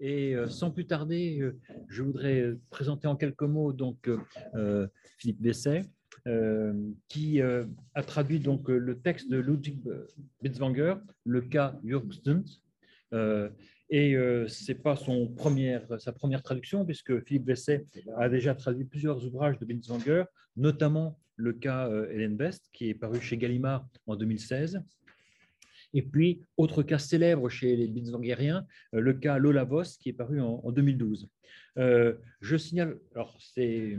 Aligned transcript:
Et 0.00 0.34
sans 0.48 0.70
plus 0.70 0.86
tarder, 0.86 1.52
je 1.88 2.02
voudrais 2.02 2.54
présenter 2.70 3.06
en 3.06 3.16
quelques 3.16 3.42
mots 3.42 3.72
donc 3.72 4.08
Philippe 5.18 5.42
Besset, 5.42 5.82
qui 7.08 7.42
a 7.42 8.02
traduit 8.06 8.40
donc 8.40 8.68
le 8.68 8.98
texte 8.98 9.28
de 9.28 9.36
Ludwig 9.36 9.78
Bitzwanger, 10.42 10.94
le 11.24 11.42
cas 11.42 11.78
Jürgstund. 11.84 12.46
Et 13.90 14.14
euh, 14.14 14.46
ce 14.46 14.70
n'est 14.70 14.78
pas 14.78 14.94
son 14.94 15.26
première, 15.26 16.00
sa 16.00 16.12
première 16.12 16.42
traduction, 16.42 16.84
puisque 16.84 17.24
Philippe 17.24 17.44
Besset 17.44 17.86
a 18.16 18.28
déjà 18.28 18.54
traduit 18.54 18.84
plusieurs 18.84 19.26
ouvrages 19.26 19.58
de 19.58 19.64
Binswanger, 19.64 20.24
notamment 20.56 21.18
le 21.34 21.52
cas 21.52 21.88
euh, 21.88 22.08
Hélène 22.12 22.36
Best, 22.36 22.70
qui 22.72 22.88
est 22.88 22.94
paru 22.94 23.20
chez 23.20 23.36
Gallimard 23.36 23.88
en 24.06 24.14
2016. 24.14 24.80
Et 25.94 26.02
puis, 26.02 26.42
autre 26.56 26.82
cas 26.82 26.98
célèbre 26.98 27.48
chez 27.48 27.76
les 27.76 27.88
Binswangeriens, 27.88 28.66
euh, 28.94 29.00
le 29.00 29.14
cas 29.14 29.38
Lola 29.38 29.64
Voss, 29.64 29.96
qui 29.96 30.08
est 30.08 30.12
paru 30.12 30.40
en, 30.40 30.70
2012. 30.70 31.28
je 31.76 32.56
signale, 32.56 32.98
alors 33.14 33.36
c'est 33.40 33.96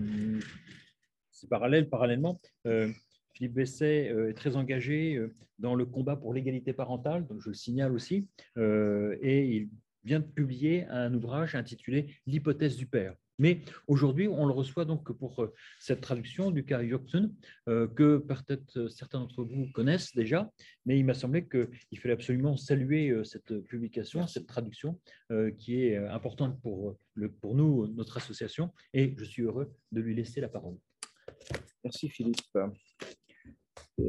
parallèle, 1.50 1.90
parallèlement, 1.90 2.40
Philippe 3.34 3.54
Besset 3.54 4.14
est 4.30 4.34
très 4.34 4.56
engagé 4.56 5.20
dans 5.58 5.74
le 5.74 5.86
combat 5.86 6.16
pour 6.16 6.34
l'égalité 6.34 6.72
parentale, 6.74 7.26
donc 7.28 7.42
je 7.42 7.50
le 7.50 7.56
signale 7.56 7.92
aussi, 7.94 8.28
et 8.58 9.56
il 9.56 9.70
vient 10.04 10.20
de 10.20 10.26
publier 10.26 10.86
un 10.88 11.14
ouvrage 11.14 11.56
intitulé 11.56 12.16
L'hypothèse 12.28 12.78
du 12.78 12.86
père. 12.86 13.16
Mais 13.40 13.62
aujourd'hui, 13.88 14.28
on 14.28 14.46
le 14.46 14.54
reçoit 14.54 14.86
donc 14.86 15.12
pour 15.12 15.42
euh, 15.42 15.54
cette 15.80 16.02
traduction 16.02 16.52
du 16.52 16.64
cas 16.64 16.86
Joksun, 16.86 17.32
euh, 17.68 17.88
que 17.88 18.18
peut-être 18.18 18.78
euh, 18.78 18.90
certains 18.90 19.20
d'entre 19.20 19.44
vous 19.44 19.68
connaissent 19.72 20.14
déjà, 20.14 20.52
mais 20.86 21.00
il 21.00 21.06
m'a 21.06 21.14
semblé 21.14 21.48
qu'il 21.48 22.00
fallait 22.00 22.14
absolument 22.14 22.56
saluer 22.58 23.14
cette 23.24 23.60
publication, 23.62 24.28
cette 24.28 24.48
traduction, 24.48 25.00
qui 25.58 25.84
est 25.84 25.98
importante 25.98 26.62
pour, 26.62 26.98
le, 27.14 27.32
pour 27.32 27.56
nous, 27.56 27.88
notre 27.88 28.18
association, 28.18 28.72
et 28.94 29.16
je 29.18 29.24
suis 29.24 29.44
heureux 29.44 29.74
de 29.92 30.02
lui 30.02 30.16
laisser 30.16 30.42
la 30.42 30.50
parole. 30.50 30.78
Merci 31.84 32.10
Philippe. 32.10 32.58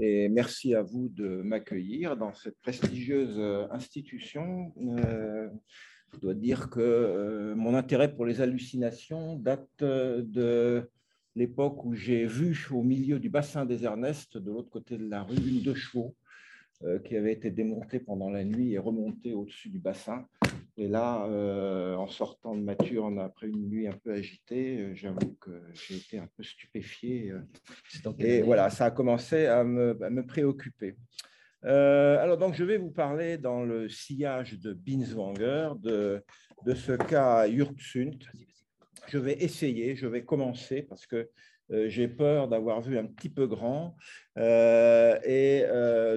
Et 0.01 0.29
merci 0.29 0.75
à 0.75 0.83
vous 0.83 1.09
de 1.09 1.42
m'accueillir 1.42 2.17
dans 2.17 2.33
cette 2.34 2.59
prestigieuse 2.62 3.39
institution 3.70 4.73
je 6.14 6.18
dois 6.20 6.34
dire 6.34 6.70
que 6.70 6.80
euh, 6.80 7.55
mon 7.55 7.74
intérêt 7.74 8.14
pour 8.14 8.27
les 8.27 8.41
hallucinations 8.41 9.36
date 9.36 9.68
euh, 9.82 10.22
de 10.22 10.88
l'époque 11.34 11.84
où 11.84 11.94
j'ai 11.94 12.27
vu 12.27 12.68
au 12.70 12.82
milieu 12.82 13.18
du 13.18 13.30
bassin 13.30 13.64
des 13.64 13.84
Ernestes, 13.84 14.36
de 14.36 14.50
l'autre 14.50 14.70
côté 14.70 14.98
de 14.98 15.08
la 15.08 15.22
rue, 15.22 15.36
une 15.36 15.62
de 15.62 15.72
chevaux 15.72 16.14
euh, 16.83 16.98
qui 16.98 17.16
avait 17.16 17.33
été 17.33 17.50
démontée 17.50 17.98
pendant 17.98 18.28
la 18.28 18.44
nuit 18.44 18.72
et 18.72 18.78
remontée 18.78 19.33
au-dessus 19.33 19.70
du 19.70 19.78
bassin. 19.78 20.27
Et 20.78 20.88
là, 20.88 21.27
en 21.98 22.06
sortant 22.06 22.55
de 22.55 22.62
Mathurne 22.62 23.18
après 23.18 23.46
une 23.46 23.68
nuit 23.68 23.86
un 23.86 23.92
peu 23.92 24.10
agitée, 24.10 24.92
j'avoue 24.94 25.36
que 25.38 25.50
j'ai 25.74 25.96
été 25.96 26.18
un 26.18 26.27
peu 26.34 26.42
stupéfié. 26.42 27.34
et 28.18 28.40
voilà, 28.40 28.70
ça 28.70 28.86
a 28.86 28.90
commencé 28.90 29.44
à 29.44 29.64
me, 29.64 30.02
à 30.02 30.08
me 30.08 30.24
préoccuper. 30.24 30.96
Euh, 31.64 32.18
alors, 32.18 32.38
donc, 32.38 32.55
je 32.55 32.64
vais 32.64 32.77
vous 32.77 32.91
parler 32.91 33.38
dans 33.38 33.62
le 33.62 33.88
sillage 33.88 34.58
de 34.58 34.72
Binswanger 34.72 35.70
de, 35.78 36.24
de 36.66 36.74
ce 36.74 36.92
cas 36.92 37.46
Yurtsund. 37.46 38.24
Je 39.08 39.18
vais 39.18 39.34
essayer, 39.34 39.96
je 39.96 40.06
vais 40.06 40.24
commencer 40.24 40.83
parce 40.83 41.06
que 41.06 41.30
euh, 41.70 41.89
j'ai 41.89 42.08
peur 42.08 42.48
d'avoir 42.48 42.80
vu 42.80 42.98
un 42.98 43.06
petit 43.06 43.28
peu 43.28 43.46
grand. 43.46 43.96
Euh, 44.39 45.18
et 45.24 45.64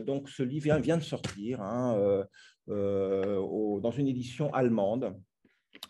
donc, 0.01 0.29
ce 0.29 0.43
livre 0.43 0.77
vient, 0.79 0.97
de 0.97 1.03
sortir 1.03 1.61
hein, 1.61 2.25
dans 2.67 3.91
une 3.91 4.07
édition 4.07 4.53
allemande. 4.53 5.15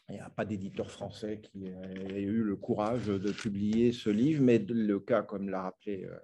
Il 0.10 0.16
n'y 0.16 0.22
a 0.22 0.30
pas 0.30 0.46
d'éditeur 0.46 0.92
français 0.92 1.42
qui 1.42 1.66
ait 1.66 2.22
eu 2.22 2.44
le 2.44 2.56
courage 2.56 3.08
de 3.08 3.32
publier 3.32 3.92
ce 3.92 4.12
livre, 4.12 4.44
mais 4.44 4.60
le 4.60 5.00
cas, 5.00 5.24
comme 5.24 5.50
l'a 5.50 5.64
rappelé 5.64 6.06
euh, 6.06 6.20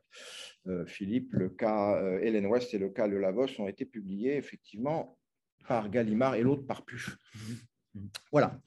euh, 0.68 0.86
Philippe, 0.86 1.34
le 1.34 1.50
cas 1.50 1.96
euh, 1.96 2.20
Hélène 2.20 2.46
West 2.46 2.75
et 2.75 2.78
le 2.78 2.90
cas 2.90 3.08
Le 3.08 3.20
Lavos 3.20 3.47
ont 3.59 3.68
été 3.68 3.86
publiés 3.86 4.38
effectivement 4.38 5.18
par 5.68 5.90
Gallimard 5.90 6.36
et 6.36 6.44
l'autre 6.44 6.68
par. 6.68 6.84
Mmh. 7.96 8.02
Voilà. 8.31 8.62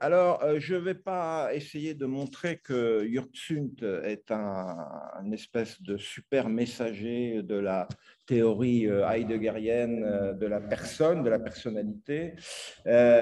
alors, 0.00 0.60
je 0.60 0.74
ne 0.76 0.80
vais 0.80 0.94
pas 0.94 1.52
essayer 1.52 1.94
de 1.94 2.06
montrer 2.06 2.58
que 2.58 3.04
Yurtsunt 3.04 3.74
est 4.04 4.30
un, 4.30 5.30
espèce 5.32 5.82
de 5.82 5.96
super 5.96 6.48
messager 6.48 7.42
de 7.42 7.56
la 7.56 7.88
théorie 8.32 8.86
euh, 8.86 9.08
heideggerienne 9.08 10.04
euh, 10.04 10.32
de 10.32 10.46
la 10.46 10.60
personne, 10.60 11.22
de 11.22 11.28
la 11.28 11.38
personnalité. 11.38 12.34
Euh, 12.86 13.20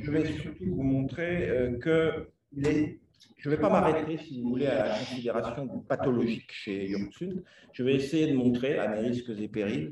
je 0.00 0.10
vais 0.12 0.24
surtout 0.26 0.66
vous 0.76 0.82
montrer 0.82 1.74
que 1.80 2.30
je 2.52 3.50
ne 3.50 3.54
vais 3.54 3.60
pas 3.60 3.68
m'arrêter, 3.68 4.16
si 4.16 4.40
vous 4.40 4.50
voulez, 4.50 4.68
à 4.68 4.86
la 4.86 4.98
considération 4.98 5.66
pathologique 5.80 6.52
chez 6.52 6.86
Jung 6.86 7.42
Je 7.72 7.82
vais 7.82 7.94
essayer 7.94 8.28
de 8.28 8.36
montrer, 8.36 8.78
à 8.78 8.88
mes 8.88 9.00
risques 9.08 9.30
et 9.30 9.48
périls, 9.48 9.90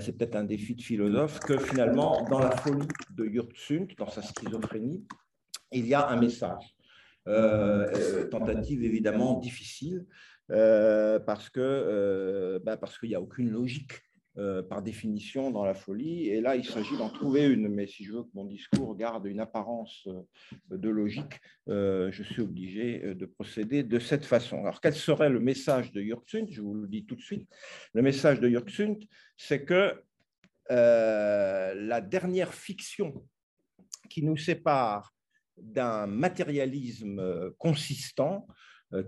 c'est 0.00 0.16
peut-être 0.16 0.36
un 0.36 0.44
défi 0.44 0.74
de 0.76 0.82
philosophe, 0.82 1.40
que 1.40 1.58
finalement, 1.58 2.24
dans 2.30 2.38
la 2.38 2.52
folie 2.52 2.88
de 3.10 3.24
Jung 3.26 3.92
dans 3.98 4.08
sa 4.08 4.22
schizophrénie, 4.22 5.04
il 5.72 5.86
y 5.86 5.94
a 5.94 6.08
un 6.08 6.18
message. 6.20 6.66
tentative 8.30 8.84
évidemment 8.84 9.40
difficile, 9.40 10.06
euh, 10.50 11.18
parce 11.18 11.50
que 11.50 11.60
euh, 11.60 12.58
bah, 12.62 12.76
parce 12.76 12.98
qu'il 12.98 13.08
n'y 13.08 13.14
a 13.14 13.20
aucune 13.20 13.50
logique 13.50 14.00
euh, 14.38 14.62
par 14.62 14.82
définition 14.82 15.50
dans 15.50 15.64
la 15.64 15.74
folie. 15.74 16.28
Et 16.28 16.40
là, 16.40 16.56
il 16.56 16.64
s'agit 16.64 16.96
d'en 16.96 17.08
trouver 17.08 17.46
une. 17.46 17.68
Mais 17.68 17.86
si 17.86 18.04
je 18.04 18.12
veux 18.12 18.22
que 18.22 18.30
mon 18.34 18.44
discours 18.44 18.94
garde 18.96 19.26
une 19.26 19.40
apparence 19.40 20.06
de 20.70 20.88
logique, 20.88 21.40
je 21.66 22.22
suis 22.22 22.42
obligé 22.42 23.14
de 23.14 23.26
procéder 23.26 23.82
de 23.82 23.98
cette 23.98 24.24
façon. 24.24 24.60
Alors, 24.60 24.80
quel 24.80 24.94
serait 24.94 25.30
le 25.30 25.40
message 25.40 25.90
de 25.92 26.02
Jürgsund 26.02 26.48
Je 26.50 26.60
vous 26.60 26.74
le 26.74 26.86
dis 26.86 27.06
tout 27.06 27.16
de 27.16 27.22
suite. 27.22 27.48
Le 27.94 28.02
message 28.02 28.38
de 28.40 28.48
Jürgsund, 28.48 29.02
c'est 29.36 29.64
que 29.64 30.00
la 30.68 32.00
dernière 32.02 32.52
fiction 32.52 33.26
qui 34.10 34.22
nous 34.22 34.36
sépare 34.36 35.14
d'un 35.56 36.06
matérialisme 36.06 37.52
consistant, 37.58 38.46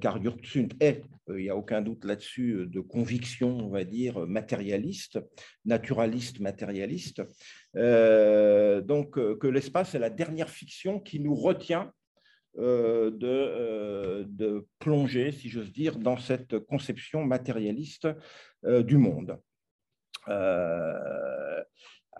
car 0.01 0.19
Yurtsund 0.19 0.75
est, 0.81 1.03
euh, 1.29 1.39
il 1.39 1.45
n'y 1.45 1.51
a 1.51 1.57
aucun 1.57 1.81
doute 1.81 2.05
là-dessus, 2.05 2.53
euh, 2.53 2.67
de 2.67 2.81
conviction, 2.81 3.57
on 3.59 3.69
va 3.69 3.85
dire, 3.85 4.27
matérialiste, 4.27 5.19
naturaliste, 5.65 6.41
matérialiste. 6.41 7.23
donc, 7.75 9.13
que 9.13 9.47
l'espace 9.47 9.95
est 9.95 9.99
la 9.99 10.11
dernière 10.11 10.51
fiction 10.51 10.99
qui 11.01 11.21
nous 11.21 11.35
retient 11.35 11.93
de, 12.57 14.27
plonger, 14.81 15.31
si 15.33 15.49
j'ose 15.49 15.73
dire, 15.73 15.99
dans 15.99 16.17
cette 16.17 16.59
conception 16.59 17.25
matérialiste 17.25 18.09
du 18.65 18.97
monde. 18.97 19.39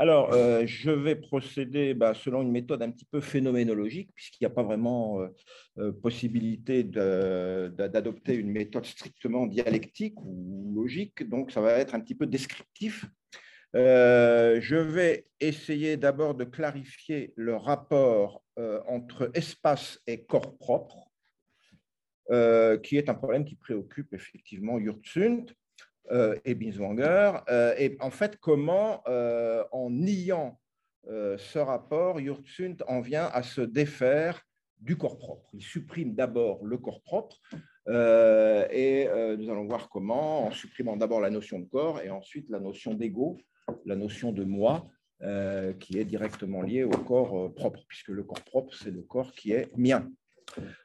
Alors, 0.01 0.33
euh, 0.33 0.63
je 0.65 0.93
vais 0.93 1.17
procéder 1.17 1.93
bah, 1.93 2.15
selon 2.15 2.43
une 2.43 2.53
méthode 2.53 2.83
un 2.83 2.91
petit 2.93 3.05
peu 3.05 3.21
phénoménologique, 3.21 4.11
puisqu'il 4.15 4.45
n'y 4.45 4.47
a 4.47 4.55
pas 4.55 4.63
vraiment 4.63 5.21
euh, 5.21 5.29
euh, 5.79 5.93
possibilité 5.93 6.85
d'adopter 6.85 8.35
une 8.35 8.53
méthode 8.53 8.87
strictement 8.87 9.47
dialectique 9.47 10.15
ou 10.23 10.73
logique, 10.77 11.29
donc 11.29 11.51
ça 11.51 11.61
va 11.61 11.73
être 11.73 11.97
un 11.97 12.01
petit 12.01 12.15
peu 12.15 12.27
descriptif. 12.27 13.07
je 13.75 14.77
vais 14.77 15.27
essayer 15.41 15.97
d'abord 15.97 16.37
de 16.37 16.45
clarifier 16.45 17.33
le 17.35 17.57
rapport 17.57 18.45
entre 18.87 19.31
espace 19.35 20.01
et 20.07 20.25
corps 20.25 20.57
propre, 20.59 21.11
qui 22.85 22.97
est 22.97 23.09
un 23.09 23.15
problème 23.15 23.45
qui 23.45 23.57
préoccupe 23.57 24.15
effectivement 24.15 24.79
Yurtsund. 24.79 25.53
Euh, 26.11 26.37
et 26.45 26.55
Binswanger. 26.55 27.33
Euh, 27.51 27.75
et 27.79 27.97
en 28.01 28.11
fait, 28.11 28.37
comment, 28.39 29.03
euh, 29.09 29.65
en 29.73 29.91
niant 29.91 30.59
ce 31.39 31.59
rapport, 31.59 32.21
Yurtsund 32.21 32.85
en 32.87 33.01
vient 33.01 33.31
à 33.33 33.43
se 33.43 33.63
défaire 33.63 34.43
du 34.79 34.99
corps 34.99 35.17
propre. 35.17 35.49
Il 35.55 35.63
supprime 35.63 36.15
d'abord 36.15 36.67
le 36.67 36.77
corps 36.77 37.01
propre, 37.01 37.41
et 37.87 39.09
nous 39.39 39.49
allons 39.51 39.65
voir 39.65 39.89
comment, 39.89 40.45
en 40.45 40.51
supprimant 40.51 40.99
d'abord 40.99 41.23
la 41.23 41.31
notion 41.31 41.61
de 41.61 41.65
corps 41.65 42.03
et 42.03 42.11
ensuite 42.11 42.51
la 42.51 42.61
notion 42.61 42.93
d'ego, 42.93 43.39
la 43.87 43.97
notion 43.97 44.33
de 44.33 44.45
moi, 44.45 44.87
qui 45.81 45.99
est 45.99 46.05
directement 46.05 46.61
liée 46.61 46.85
au 46.85 46.91
corps 46.91 47.55
propre, 47.55 47.81
puisque 47.89 48.09
le 48.09 48.23
corps 48.23 48.45
propre, 48.45 48.75
c'est 48.75 48.91
le 48.91 49.01
corps 49.01 49.33
qui 49.33 49.53
est 49.53 49.75
mien. 49.79 50.11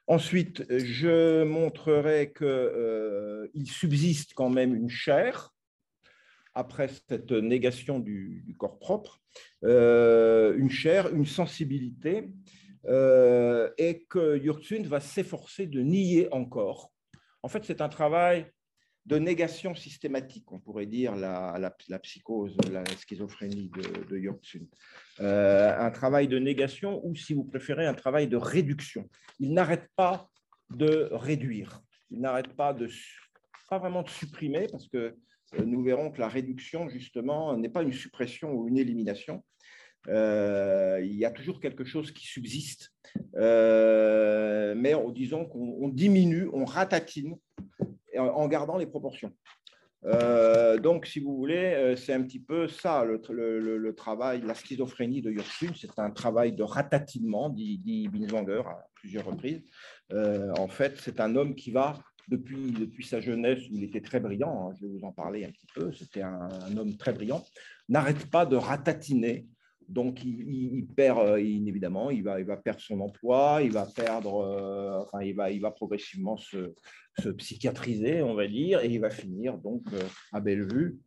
Ensuite, 0.07 0.65
je 0.69 1.43
montrerai 1.43 2.33
qu'il 2.33 2.45
euh, 2.45 3.47
subsiste 3.65 4.33
quand 4.33 4.49
même 4.49 4.75
une 4.75 4.89
chair, 4.89 5.53
après 6.53 6.87
cette 6.87 7.31
négation 7.31 7.99
du, 7.99 8.55
corps 8.59 8.79
propre, 8.79 9.21
euh, 9.63 10.55
une 10.57 10.69
chair, 10.69 11.13
une 11.13 11.25
sensibilité, 11.25 12.29
euh, 12.85 13.69
et 13.77 14.03
que 14.03 14.37
Yurtsund 14.37 14.85
va 14.85 14.99
s'efforcer 14.99 15.67
de 15.67 15.81
nier 15.81 16.27
encore. 16.31 16.91
En 17.41 17.47
fait, 17.47 17.63
c'est 17.65 17.81
un 17.81 17.89
travail 17.89 18.51
de 19.05 19.17
négation 19.17 19.75
systématique, 19.75 20.51
on 20.51 20.59
pourrait 20.59 20.85
dire 20.85 21.15
la, 21.15 21.57
la, 21.89 21.99
psychose, 21.99 22.55
la 22.71 22.85
schizophrénie 22.85 23.69
de, 23.69 24.05
de. 24.05 24.29
Euh, 25.19 25.77
un 25.77 25.91
travail 25.91 26.27
de 26.27 26.39
négation 26.39 27.05
ou, 27.05 27.15
si 27.15 27.33
vous 27.33 27.43
préférez, 27.43 27.85
un 27.85 27.93
travail 27.93 28.27
de 28.27 28.37
réduction. 28.37 29.09
Il 29.39 29.53
n'arrête 29.53 29.89
pas 29.95 30.29
de 30.69 31.09
réduire, 31.11 31.81
il 32.11 32.21
n'arrête 32.21 32.53
pas 32.55 32.73
de, 32.73 32.87
pas 33.69 33.77
vraiment 33.77 34.03
de 34.03 34.09
supprimer, 34.09 34.67
parce 34.71 34.87
que 34.87 34.97
euh, 35.55 35.65
nous 35.65 35.83
verrons 35.83 36.09
que 36.09 36.21
la 36.21 36.29
réduction, 36.29 36.87
justement, 36.87 37.57
n'est 37.57 37.69
pas 37.69 37.83
une 37.83 37.93
suppression 37.93 38.53
ou 38.53 38.69
une 38.69 38.77
élimination. 38.77 39.43
Euh, 40.07 41.01
il 41.03 41.15
y 41.15 41.25
a 41.25 41.31
toujours 41.31 41.59
quelque 41.59 41.83
chose 41.83 42.11
qui 42.11 42.25
subsiste, 42.25 42.93
mais 43.35 44.93
disons 45.13 45.45
qu'on 45.45 45.89
diminue, 45.89 46.49
on 46.53 46.63
ratatine 46.63 47.35
en 48.17 48.47
gardant 48.47 48.77
les 48.77 48.87
proportions. 48.87 49.31
Euh, 50.05 50.77
donc, 50.77 51.05
si 51.05 51.19
vous 51.19 51.35
voulez, 51.35 51.73
euh, 51.75 51.95
c'est 51.95 52.13
un 52.13 52.23
petit 52.23 52.39
peu 52.39 52.67
ça 52.67 53.05
le, 53.05 53.91
travail, 53.95 54.41
la 54.41 54.53
schizophrénie 54.53 55.21
de 55.21 55.31
Yursun. 55.31 55.71
C'est 55.75 55.97
un 55.97 56.11
travail 56.11 56.53
de 56.53 56.63
ratatinement, 56.63 57.49
dit, 57.49 57.77
dit 57.79 58.07
Binswanger 58.09 58.63
à 58.65 58.85
plusieurs 58.95 59.25
reprises. 59.25 59.63
Euh, 60.11 60.51
en 60.57 60.67
fait, 60.67 60.97
c'est 60.97 61.19
un 61.19 61.35
homme 61.35 61.55
qui 61.55 61.71
va, 61.71 61.97
depuis, 62.27 62.71
depuis 62.71 63.05
sa 63.05 63.21
jeunesse, 63.21 63.59
où 63.69 63.75
il 63.75 63.83
était 63.83 64.01
très 64.01 64.19
brillant, 64.19 64.69
hein, 64.69 64.75
je 64.75 64.85
vais 64.85 64.91
vous 64.91 65.05
en 65.05 65.11
parler 65.11 65.45
un 65.45 65.51
petit 65.51 65.67
peu, 65.73 65.91
c'était 65.93 66.21
un, 66.21 66.49
un, 66.67 66.77
homme 66.77 66.95
très 66.97 67.13
brillant, 67.13 67.43
n'arrête 67.89 68.29
pas 68.29 68.45
de 68.45 68.55
ratatiner 68.55 69.47
donc, 69.89 70.23
il, 70.23 70.85
perd, 70.95 71.19
euh, 71.19 71.37
évidemment, 71.37 72.09
il 72.09 72.23
va, 72.23 72.57
perdre 72.57 72.81
son 72.81 72.99
emploi, 73.01 73.61
il 73.63 73.71
va 73.71 73.85
perdre, 73.85 74.37
euh, 74.41 74.99
enfin, 75.01 75.21
il 75.23 75.61
va, 75.61 75.71
progressivement 75.71 76.37
se, 76.37 76.73
psychiatriser, 77.37 78.23
on 78.23 78.33
va 78.33 78.47
dire, 78.47 78.81
et 78.81 78.87
il 78.87 78.99
va 78.99 79.09
finir 79.09 79.57
donc 79.59 79.83
euh, 79.93 80.01
à 80.31 80.39
Bellevue, 80.39 80.99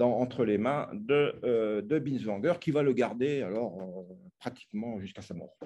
entre 0.00 0.44
les 0.44 0.58
mains 0.58 0.90
de, 0.92 1.80
de 1.80 1.98
Binswanger, 1.98 2.54
qui 2.60 2.72
va 2.72 2.82
le 2.82 2.92
garder 2.92 3.42
alors 3.42 4.04
pratiquement 4.40 4.98
jusqu'à 4.98 5.22
sa 5.22 5.34
mort. 5.34 5.56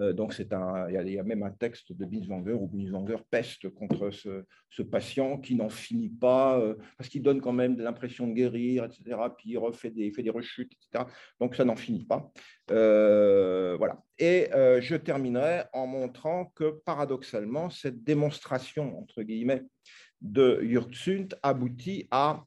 Euh, 0.00 0.12
donc, 0.12 0.32
c'est 0.32 0.52
un, 0.52 0.88
il, 0.88 1.12
y 1.12 1.18
a, 1.18 1.22
même 1.22 1.42
un 1.42 1.50
texte 1.50 1.92
de 1.92 2.04
Binswanger 2.04 2.54
où 2.54 2.66
Binswanger 2.66 3.18
peste 3.30 3.68
contre 3.70 4.10
ce, 4.10 4.82
patient 4.82 5.38
qui 5.38 5.54
n'en 5.54 5.68
finit 5.68 6.08
pas, 6.08 6.58
euh, 6.58 6.74
parce 6.96 7.10
qu'il 7.10 7.22
donne 7.22 7.40
quand 7.40 7.52
même 7.52 7.78
l'impression 7.78 8.26
de 8.26 8.32
guérir, 8.32 8.84
etc. 8.84 9.18
Puis 9.36 9.50
il 9.50 9.92
des, 9.92 10.10
fait 10.10 10.22
des 10.22 10.30
rechutes, 10.30 10.72
etc. 10.72 11.04
Donc, 11.38 11.54
ça 11.54 11.64
n'en 11.64 11.76
finit 11.76 12.04
pas. 12.04 12.30
Euh, 12.70 13.76
voilà. 13.76 14.02
Et 14.18 14.48
je 14.52 14.96
terminerai 14.96 15.64
en 15.72 15.86
montrant 15.86 16.46
que, 16.54 16.80
paradoxalement, 16.84 17.70
cette 17.70 18.02
démonstration, 18.02 18.98
entre 18.98 19.22
guillemets, 19.22 19.62
de 20.20 20.60
Yurtsunt 20.62 21.28
aboutit 21.42 22.06
à 22.10 22.44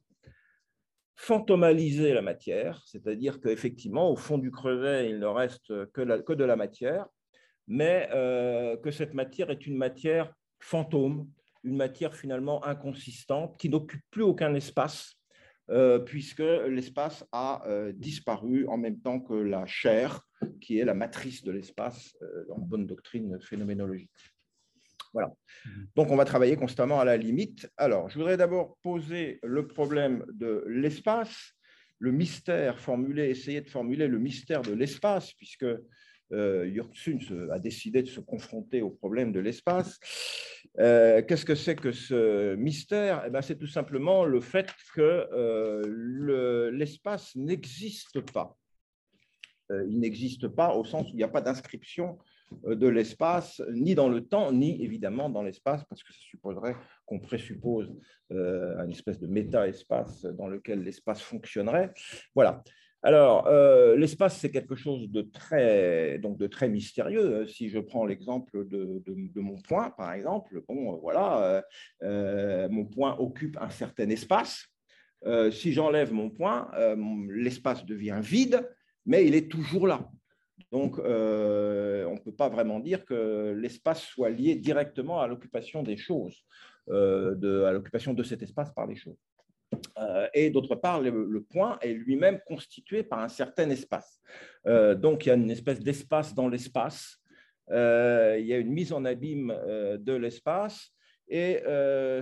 fantomaliser 1.16 2.12
la 2.12 2.22
matière, 2.22 2.82
c'est-à-dire 2.86 3.40
qu'effectivement, 3.40 4.10
au 4.10 4.16
fond 4.16 4.38
du 4.38 4.50
crevet, 4.50 5.10
il 5.10 5.18
ne 5.18 5.26
reste 5.26 5.68
que 5.92 6.32
de 6.32 6.44
la 6.44 6.56
matière, 6.56 7.06
mais 7.66 8.08
euh, 8.12 8.76
que 8.76 8.90
cette 8.90 9.14
matière 9.14 9.50
est 9.50 9.66
une 9.66 9.76
matière 9.76 10.32
fantôme, 10.60 11.28
une 11.62 11.76
matière 11.76 12.14
finalement 12.14 12.64
inconsistante, 12.64 13.58
qui 13.58 13.68
n'occupe 13.68 14.02
plus 14.10 14.22
aucun 14.22 14.54
espace, 14.54 15.14
euh, 15.70 15.98
puisque 15.98 16.40
l'espace 16.40 17.24
a 17.32 17.66
euh, 17.66 17.92
disparu 17.94 18.66
en 18.68 18.76
même 18.76 19.00
temps 19.00 19.20
que 19.20 19.34
la 19.34 19.64
chair, 19.66 20.20
qui 20.60 20.78
est 20.78 20.84
la 20.84 20.94
matrice 20.94 21.42
de 21.42 21.52
l'espace 21.52 22.14
en 22.50 22.58
bonne 22.58 22.86
doctrine 22.86 23.40
phénoménologique. 23.40 24.10
Voilà. 25.14 25.32
Mhm. 25.64 25.86
Donc, 25.94 26.10
on 26.10 26.16
va 26.16 26.24
travailler 26.24 26.56
constamment 26.56 27.00
à 27.00 27.04
la 27.04 27.16
limite. 27.16 27.70
Alors, 27.78 28.10
je 28.10 28.18
voudrais 28.18 28.36
d'abord 28.36 28.76
poser 28.82 29.38
le 29.42 29.66
problème 29.66 30.26
de 30.34 30.64
l'espace, 30.66 31.54
le 31.98 32.10
mystère 32.10 32.78
formulé, 32.78 33.30
essayer 33.30 33.60
de 33.60 33.70
formuler 33.70 34.08
le 34.08 34.18
mystère 34.18 34.60
de 34.60 34.72
l'espace, 34.72 35.32
puisque 35.32 35.66
euh, 36.32 37.50
a 37.52 37.58
décidé 37.58 38.02
de 38.02 38.08
se 38.08 38.20
confronter 38.20 38.82
au 38.82 38.90
problème 38.90 39.32
de 39.32 39.40
l'espace. 39.40 39.98
Euh, 40.80 41.22
qu'est-ce 41.22 41.44
que 41.44 41.54
c'est 41.54 41.76
que 41.76 41.92
ce 41.92 42.54
mystère? 42.56 43.22
Eh 43.26 43.30
ben, 43.30 43.42
C'est 43.42 43.58
tout 43.58 43.66
simplement 43.66 44.24
le 44.24 44.40
fait 44.40 44.74
que 44.94 45.28
euh, 45.32 46.70
l'espace 46.72 47.34
n'existe 47.36 48.20
pas. 48.32 48.56
Euh, 49.70 49.86
il 49.88 50.00
n'existe 50.00 50.48
pas 50.48 50.74
au 50.74 50.84
sens 50.84 51.06
où 51.06 51.10
il 51.10 51.16
n'y 51.16 51.22
a 51.22 51.28
pas 51.28 51.40
d'inscription 51.40 52.18
de 52.64 52.86
l'espace, 52.86 53.62
ni 53.72 53.94
dans 53.94 54.08
le 54.08 54.20
temps, 54.20 54.52
ni 54.52 54.84
évidemment 54.84 55.28
dans 55.28 55.42
l'espace, 55.42 55.82
parce 55.88 56.04
que 56.04 56.12
ça 56.12 56.20
supposerait 56.20 56.76
qu'on 57.04 57.18
présuppose 57.18 57.92
une 58.30 58.90
espèce 58.90 59.18
de 59.18 59.26
méta-espace 59.26 60.24
dans 60.24 60.46
lequel 60.46 60.84
l'espace 60.84 61.20
fonctionnerait. 61.20 61.92
Voilà. 62.34 62.62
Alors, 63.06 63.46
euh, 63.48 63.96
l'espace, 63.96 64.38
c'est 64.38 64.50
quelque 64.50 64.76
chose 64.76 65.10
de 65.10 65.20
très, 65.20 66.18
mystérieux. 66.68 67.46
Si 67.46 67.68
je 67.68 67.78
prends 67.78 68.06
l'exemple 68.06 68.66
de, 68.66 69.02
mon 69.36 69.60
point, 69.60 69.90
par 69.90 70.14
exemple, 70.14 70.62
bon, 70.66 70.96
voilà, 70.96 71.62
euh, 72.02 72.66
mon 72.70 72.86
point 72.86 73.14
occupe 73.18 73.58
un 73.60 73.68
certain 73.68 74.08
espace. 74.08 74.64
Euh, 75.26 75.50
si 75.50 75.74
j'enlève 75.74 76.14
mon 76.14 76.30
point, 76.30 76.70
l'espace 77.28 77.84
devient 77.84 78.20
vide, 78.22 78.66
mais 79.04 79.26
il 79.26 79.34
est 79.34 79.50
toujours 79.50 79.86
là. 79.86 80.08
Donc, 80.72 80.98
on 80.98 81.02
ne 81.04 82.24
peut 82.24 82.34
pas 82.34 82.48
vraiment 82.48 82.80
dire 82.80 83.04
que 83.04 83.54
l'espace 83.54 84.00
soit 84.00 84.30
lié 84.30 84.54
directement 84.54 85.20
à 85.20 85.26
l'occupation 85.26 85.82
des 85.82 85.98
choses, 85.98 86.42
à 86.88 87.70
l'occupation 87.70 88.14
de 88.14 88.22
cet 88.22 88.42
espace 88.42 88.72
par 88.72 88.86
les 88.86 88.96
choses. 88.96 89.18
Euh, 89.98 90.28
et 90.34 90.50
d'autre 90.50 90.74
part, 90.74 91.00
le, 91.00 91.40
point 91.42 91.78
est 91.80 91.92
lui-même 91.92 92.40
constitué 92.46 93.02
par 93.02 93.20
un 93.20 93.28
certain 93.28 93.70
espace. 93.70 94.20
Euh, 94.66 94.94
donc, 94.94 95.26
il 95.26 95.28
y 95.28 95.32
a 95.32 95.34
une 95.34 95.50
espèce 95.50 95.80
d'espace 95.80 96.34
dans 96.34 96.48
l'espace. 96.48 97.18
Euh, 97.70 98.36
il 98.38 98.46
y 98.46 98.52
a 98.52 98.58
une 98.58 98.72
mise 98.72 98.92
en 98.92 99.04
abîme 99.04 99.54
de 99.98 100.12
l'espace. 100.14 100.90
Et 101.28 101.60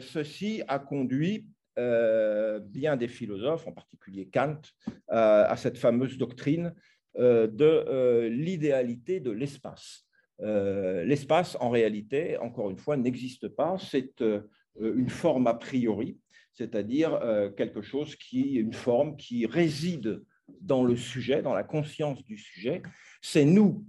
ceci 0.01 0.63
a 0.69 0.79
conduit 0.79 1.47
bien 1.77 2.97
des 2.97 3.09
philosophes, 3.09 3.67
en 3.67 3.73
particulier 3.73 4.29
Kant, 4.33 4.61
à 5.09 5.57
cette 5.57 5.79
fameuse 5.79 6.17
doctrine 6.19 6.73
de 7.17 8.29
l'idéalité 8.29 9.19
de 9.19 9.33
l'espace. 9.33 10.07
l'espace, 10.39 11.57
en 11.59 11.71
réalité, 11.71 12.37
encore 12.39 12.71
une 12.71 12.79
fois, 12.79 12.97
n'existe 12.97 13.49
pas. 13.49 13.77
C'est 13.79 14.23
une 14.81 15.11
forme 15.11 15.49
a 15.49 15.55
priori 15.55 16.19
c'est-à-dire 16.55 17.15
euh, 17.15 17.51
quelque 17.51 17.83
chose 17.83 18.17
qui, 18.17 18.55
une 18.55 18.73
forme 18.73 19.17
qui 19.17 19.47
réside 19.47 20.23
dans 20.61 20.85
le 20.85 20.97
sujet, 20.97 21.43
dans 21.43 21.55
la 21.55 21.65
conscience 21.65 22.23
du 22.25 22.37
sujet. 22.37 22.83
C'est 23.21 23.45
nous 23.45 23.87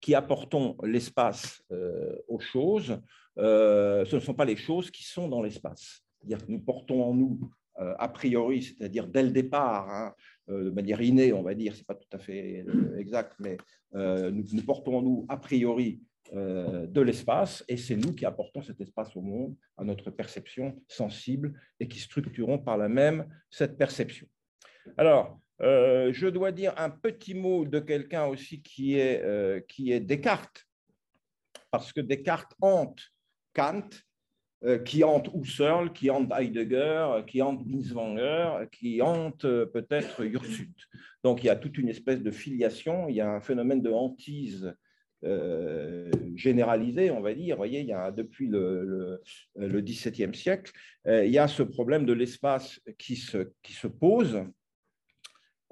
qui 0.00 0.14
apportons 0.14 0.76
l'espace 0.82 1.62
euh, 1.70 2.16
aux 2.28 2.40
choses, 2.40 3.00
euh, 3.38 4.04
ce 4.04 4.16
ne 4.16 4.20
sont 4.20 4.34
pas 4.34 4.44
les 4.44 4.56
choses 4.56 4.90
qui 4.90 5.04
sont 5.04 5.28
dans 5.28 5.42
l'espace. 5.42 6.02
C'est-à-dire 6.18 6.44
que 6.46 6.50
nous 6.50 6.60
portons 6.60 7.02
en 7.02 7.14
nous 7.14 7.50
a 7.74 8.06
priori, 8.08 8.62
c'est-à-dire 8.62 9.08
dès 9.08 9.22
le 9.22 9.30
départ, 9.30 9.88
hein, 9.88 10.14
de 10.46 10.70
manière 10.70 11.00
innée, 11.00 11.32
on 11.32 11.42
va 11.42 11.54
dire, 11.54 11.74
c'est 11.74 11.86
pas 11.86 11.94
tout 11.94 12.06
à 12.12 12.18
fait 12.18 12.64
exact, 12.98 13.34
mais 13.40 13.56
nous, 13.94 14.62
portons 14.64 14.98
en 14.98 15.02
nous 15.02 15.26
a 15.30 15.38
priori 15.38 16.00
de 16.32 17.00
l'espace, 17.02 17.62
et 17.68 17.76
c'est 17.76 17.96
nous 17.96 18.14
qui 18.14 18.24
apportons 18.24 18.62
cet 18.62 18.80
espace 18.80 19.14
au 19.16 19.20
monde, 19.20 19.54
à 19.76 19.84
notre 19.84 20.10
perception 20.10 20.80
sensible, 20.88 21.52
et 21.78 21.86
qui 21.86 21.98
structurons 21.98 22.58
par 22.58 22.78
la 22.78 22.88
même 22.88 23.26
cette 23.50 23.76
perception. 23.76 24.26
Alors, 24.96 25.38
euh, 25.60 26.10
je 26.12 26.26
dois 26.26 26.50
dire 26.50 26.72
un 26.78 26.90
petit 26.90 27.34
mot 27.34 27.64
de 27.64 27.78
quelqu'un 27.80 28.26
aussi 28.26 28.62
qui 28.62 28.98
est, 28.98 29.22
euh, 29.22 29.60
qui 29.68 29.92
est 29.92 30.00
Descartes, 30.00 30.66
parce 31.70 31.92
que 31.92 32.00
Descartes 32.00 32.54
hante 32.60 33.00
Kant, 33.54 33.88
qui 34.84 35.02
hante 35.02 35.28
Husserl, 35.34 35.92
qui 35.92 36.08
hante 36.08 36.30
Heidegger, 36.32 37.24
qui 37.26 37.42
hante 37.42 37.64
Binswanger, 37.64 38.68
qui 38.70 39.02
hante 39.02 39.42
peut-être 39.42 40.24
Ursut. 40.24 40.72
Donc 41.24 41.42
il 41.42 41.46
y 41.48 41.50
a 41.50 41.56
toute 41.56 41.78
une 41.78 41.88
espèce 41.88 42.22
de 42.22 42.30
filiation, 42.30 43.08
il 43.08 43.16
y 43.16 43.20
a 43.20 43.28
un 43.28 43.40
phénomène 43.40 43.82
de 43.82 43.90
hantise 43.90 44.72
euh, 45.24 46.10
généralisé, 46.34 47.12
on 47.12 47.20
va 47.20 47.32
dire. 47.32 47.56
Voyez, 47.56 47.80
il 47.80 47.86
y 47.86 47.92
a, 47.92 48.10
depuis 48.10 48.48
le, 48.48 49.20
XVIIe 49.56 50.34
siècle, 50.34 50.72
euh, 51.06 51.24
il 51.24 51.30
y 51.30 51.38
a 51.38 51.46
ce 51.46 51.62
problème 51.62 52.04
de 52.04 52.12
l'espace 52.12 52.80
qui 52.98 53.14
se, 53.14 53.52
qui 53.62 53.72
se 53.72 53.86
pose, 53.86 54.42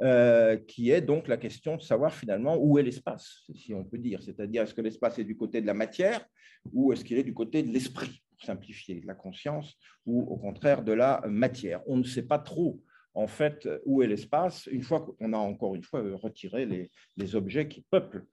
euh, 0.02 0.56
qui 0.56 0.90
est 0.90 1.00
donc 1.00 1.26
la 1.26 1.36
question 1.36 1.76
de 1.76 1.82
savoir 1.82 2.14
finalement 2.14 2.56
où 2.58 2.78
est 2.78 2.84
l'espace, 2.84 3.42
si 3.54 3.74
on 3.74 3.84
peut 3.84 3.98
dire. 3.98 4.22
C'est-à-dire, 4.22 4.62
est-ce 4.62 4.74
que 4.74 4.82
l'espace 4.82 5.18
est 5.18 5.24
du 5.24 5.36
côté 5.36 5.60
de 5.60 5.66
la 5.66 5.74
matière 5.74 6.24
ou 6.72 6.92
est-ce 6.92 7.04
qu'il 7.04 7.18
est 7.18 7.24
du 7.24 7.34
côté 7.34 7.62
de 7.62 7.72
l'esprit, 7.72 8.22
pour 8.30 8.46
simplifier, 8.46 9.00
de 9.00 9.06
la 9.06 9.14
conscience, 9.14 9.76
ou 10.06 10.20
au 10.20 10.36
contraire 10.36 10.84
de 10.84 10.92
la 10.92 11.22
matière 11.26 11.80
On 11.86 11.96
ne 11.96 12.04
sait 12.04 12.26
pas 12.26 12.38
trop 12.38 12.80
en 13.14 13.26
fait 13.26 13.68
où 13.84 14.02
est 14.02 14.06
l'espace, 14.06 14.68
une 14.70 14.82
fois 14.82 15.00
qu'on 15.00 15.32
a 15.32 15.38
encore 15.38 15.74
une 15.74 15.82
fois 15.82 16.02
retiré 16.14 16.66
les, 16.66 16.90
les 17.16 17.34
objets 17.34 17.66
qui 17.66 17.84
peuplent 17.90 18.24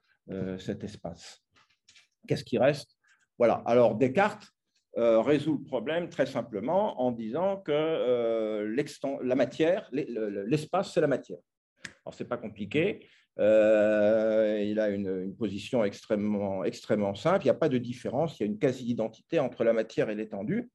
cet 0.57 0.83
espace. 0.83 1.41
Qu'est-ce 2.27 2.43
qui 2.43 2.57
reste? 2.57 2.97
Voilà. 3.37 3.63
Alors 3.65 3.95
Descartes 3.95 4.47
résout 4.95 5.57
le 5.57 5.63
problème 5.63 6.09
très 6.09 6.25
simplement 6.25 6.99
en 7.01 7.11
disant 7.11 7.57
que 7.57 8.65
la 9.23 9.35
matière, 9.35 9.89
l'espace, 9.91 10.93
c'est 10.93 11.01
la 11.01 11.07
matière. 11.07 11.39
Alors, 12.05 12.13
ce 12.13 12.23
n'est 12.23 12.29
pas 12.29 12.37
compliqué. 12.37 13.05
Euh, 13.39 14.63
il 14.65 14.79
a 14.79 14.89
une, 14.89 15.35
position 15.35 15.83
extrêmement, 15.83 16.63
extrêmement 16.63 17.15
simple. 17.15 17.43
Il 17.43 17.47
n'y 17.47 17.51
a 17.51 17.55
pas 17.55 17.69
de 17.69 17.77
différence. 17.77 18.39
Il 18.39 18.43
y 18.43 18.45
a 18.45 18.49
une 18.49 18.57
quasi-identité 18.57 19.39
entre 19.39 19.63
la 19.63 19.73
matière 19.73 20.09
et 20.09 20.15
l'étendue. 20.15 20.69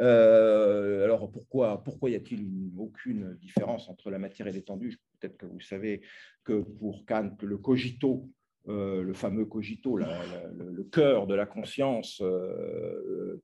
Euh, 0.00 1.04
alors 1.04 1.30
pourquoi, 1.30 1.82
pourquoi 1.82 2.10
y 2.10 2.16
a-t-il 2.16 2.46
aucune 2.76 3.36
différence 3.36 3.88
entre 3.88 4.10
la 4.10 4.18
matière 4.18 4.48
et 4.48 4.52
l'étendue? 4.52 4.98
Peut-être 5.18 5.36
que 5.36 5.46
vous 5.46 5.60
savez 5.60 6.02
que 6.44 6.60
pour 6.60 7.04
Kant, 7.06 7.36
le 7.42 7.58
cogito, 7.58 8.28
euh, 8.68 9.02
le 9.02 9.12
fameux 9.12 9.44
cogito, 9.44 9.96
le, 9.96 10.82
cœur 10.90 11.26
de 11.26 11.34
la 11.34 11.46
conscience, 11.46 12.22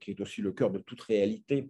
qui 0.01 0.11
est 0.11 0.21
aussi 0.21 0.43
le 0.43 0.53
cœur 0.53 0.71
de 0.71 0.79
toute 0.79 1.01
réalité, 1.03 1.69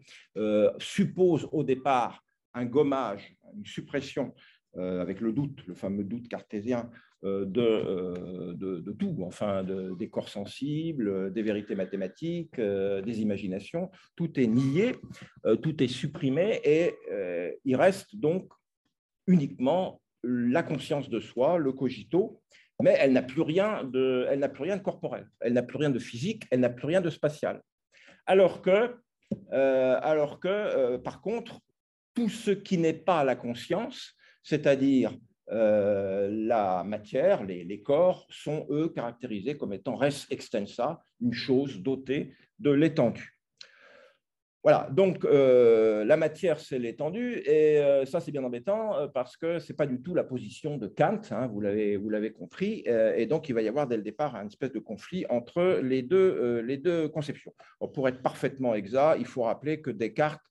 suppose 0.78 1.48
au 1.52 1.64
départ 1.64 2.22
un 2.54 2.64
gommage, 2.64 3.36
une 3.56 3.66
suppression 3.66 4.34
euh, 4.76 5.00
avec 5.00 5.20
le 5.20 5.32
doute, 5.32 5.66
le 5.66 5.74
fameux 5.74 6.04
doute 6.04 6.28
cartésien 6.28 6.90
euh, 7.24 7.44
euh, 7.56 8.54
de, 8.54 8.92
tout, 8.92 9.16
enfin 9.22 9.64
des 9.64 10.08
corps 10.08 10.28
sensibles, 10.28 11.32
des 11.32 11.42
vérités 11.42 11.74
mathématiques, 11.74 12.60
des 12.60 13.20
imaginations. 13.20 13.90
Tout 14.14 14.38
est 14.38 14.46
nié, 14.46 14.94
tout 15.62 15.82
est 15.82 15.88
supprimé 15.88 16.60
et 16.64 16.94
il 17.64 17.76
reste 17.76 18.16
donc 18.16 18.50
uniquement 19.26 20.00
la 20.22 20.62
conscience 20.62 21.10
de 21.10 21.18
soi, 21.18 21.58
le 21.58 21.72
cogito, 21.72 22.40
mais 22.82 22.96
elle 22.98 23.12
n'a 23.12 23.22
plus 23.22 23.42
rien 23.42 23.84
de, 23.84 24.26
elle 24.30 24.38
n'a 24.38 24.48
plus 24.48 24.64
rien 24.64 24.76
de 24.76 24.82
corporel, 24.82 25.26
elle 25.40 25.52
n'a 25.52 25.62
plus 25.62 25.78
rien 25.78 25.90
de 25.90 25.98
physique, 25.98 26.44
elle 26.50 26.60
n'a 26.60 26.70
plus 26.70 26.86
rien 26.86 27.00
de 27.00 27.10
spatial. 27.10 27.62
Alors 28.26 28.62
que, 28.62 28.96
alors 29.50 30.40
que 30.40 30.96
par 30.98 31.20
contre, 31.20 31.60
tout 32.14 32.28
ce 32.28 32.50
qui 32.50 32.78
n'est 32.78 32.92
pas 32.92 33.24
la 33.24 33.36
conscience 33.36 34.16
c'est-à-dire 34.42 35.16
euh, 35.50 36.28
la 36.30 36.84
matière, 36.84 37.44
les, 37.44 37.82
corps, 37.82 38.26
sont 38.30 38.66
eux 38.70 38.88
caractérisés 38.88 39.56
comme 39.56 39.72
étant 39.72 39.96
res 39.96 40.26
extensa, 40.30 41.04
une 41.20 41.32
chose 41.32 41.80
dotée 41.80 42.34
de 42.58 42.70
l'étendue. 42.70 43.39
Voilà, 44.62 44.88
donc 44.92 45.24
euh, 45.24 46.04
la 46.04 46.18
matière, 46.18 46.60
c'est 46.60 46.78
l'étendue, 46.78 47.38
et 47.46 47.78
euh, 47.78 48.04
ça, 48.04 48.20
c'est 48.20 48.30
bien 48.30 48.44
embêtant 48.44 49.08
parce 49.14 49.36
que 49.36 49.58
ce 49.58 49.72
n'est 49.72 49.76
pas 49.76 49.86
du 49.86 50.02
tout 50.02 50.14
la 50.14 50.24
position 50.24 50.76
de 50.76 50.86
Kant, 50.86 51.20
hein, 51.30 51.46
vous 51.46 51.60
l'avez 51.60 52.32
compris, 52.32 52.84
et 52.86 53.26
donc 53.26 53.48
il 53.48 53.54
va 53.54 53.62
y 53.62 53.68
avoir 53.68 53.86
dès 53.86 53.96
le 53.96 54.02
départ 54.02 54.36
un 54.36 54.46
espèce 54.46 54.72
de 54.72 54.78
conflit 54.78 55.24
entre 55.30 55.80
les 55.82 56.02
deux, 56.02 56.60
les 56.60 56.76
deux 56.76 57.08
conceptions. 57.08 57.54
pour 57.94 58.08
être 58.08 58.20
parfaitement 58.20 58.74
exact, 58.74 59.16
il 59.18 59.26
faut 59.26 59.42
rappeler 59.42 59.80
que 59.80 59.90
Descartes 59.90 60.42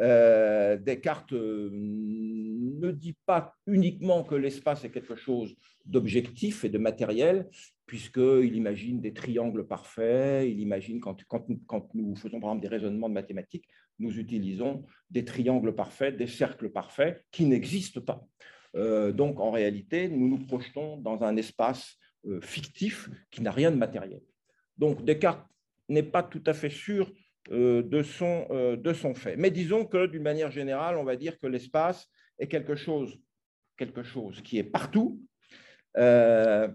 euh, 0.00 0.76
Descartes 0.76 1.32
euh, 1.32 1.70
ne 1.72 2.90
dit 2.90 3.16
pas 3.26 3.54
uniquement 3.66 4.24
que 4.24 4.34
l'espace 4.34 4.84
est 4.84 4.90
quelque 4.90 5.14
chose 5.14 5.54
d'objectif 5.84 6.64
et 6.64 6.68
de 6.68 6.78
matériel, 6.78 7.48
puisqu'il 7.86 8.54
imagine 8.54 9.00
des 9.00 9.12
triangles 9.12 9.66
parfaits, 9.66 10.48
il 10.48 10.60
imagine, 10.60 11.00
quand, 11.00 11.16
nous 11.94 12.16
faisons 12.16 12.54
des 12.56 12.68
raisonnements 12.68 13.08
de 13.08 13.14
mathématiques, 13.14 13.68
nous 13.98 14.18
utilisons 14.18 14.84
des 15.10 15.24
triangles 15.24 15.74
parfaits, 15.74 16.16
des 16.16 16.26
cercles 16.26 16.70
parfaits 16.70 17.24
qui 17.30 17.44
n'existent 17.44 18.00
pas. 18.00 18.24
Euh, 18.76 19.12
donc 19.12 19.38
en 19.38 19.50
réalité, 19.50 20.08
nous 20.08 20.28
nous 20.28 20.46
projetons 20.46 20.96
dans 20.96 21.22
un 21.22 21.36
espace 21.36 21.96
fictif 22.40 23.10
qui 23.30 23.42
n'a 23.42 23.52
rien 23.52 23.70
de 23.70 23.76
matériel. 23.76 24.22
Donc 24.78 25.04
Descartes 25.04 25.46
n'est 25.88 26.02
pas 26.02 26.22
tout 26.22 26.42
à 26.46 26.54
fait 26.54 26.70
sûr 26.70 27.12
euh, 27.50 27.82
de 27.82 28.02
son, 28.02 28.46
euh, 28.50 29.14
fait. 29.14 29.36
Mais 29.36 29.50
disons 29.50 29.84
que 29.84 30.06
d'une 30.06 30.22
manière 30.22 30.50
générale, 30.50 30.96
on 30.96 31.04
va 31.04 31.16
dire 31.16 31.38
que 31.38 31.46
l'espace 31.46 32.08
est 32.38 32.48
quelque 32.48 32.74
chose, 32.74 33.20
qui 34.42 34.58
est 34.58 34.64
partout. 34.64 35.20
Euh, 35.98 36.68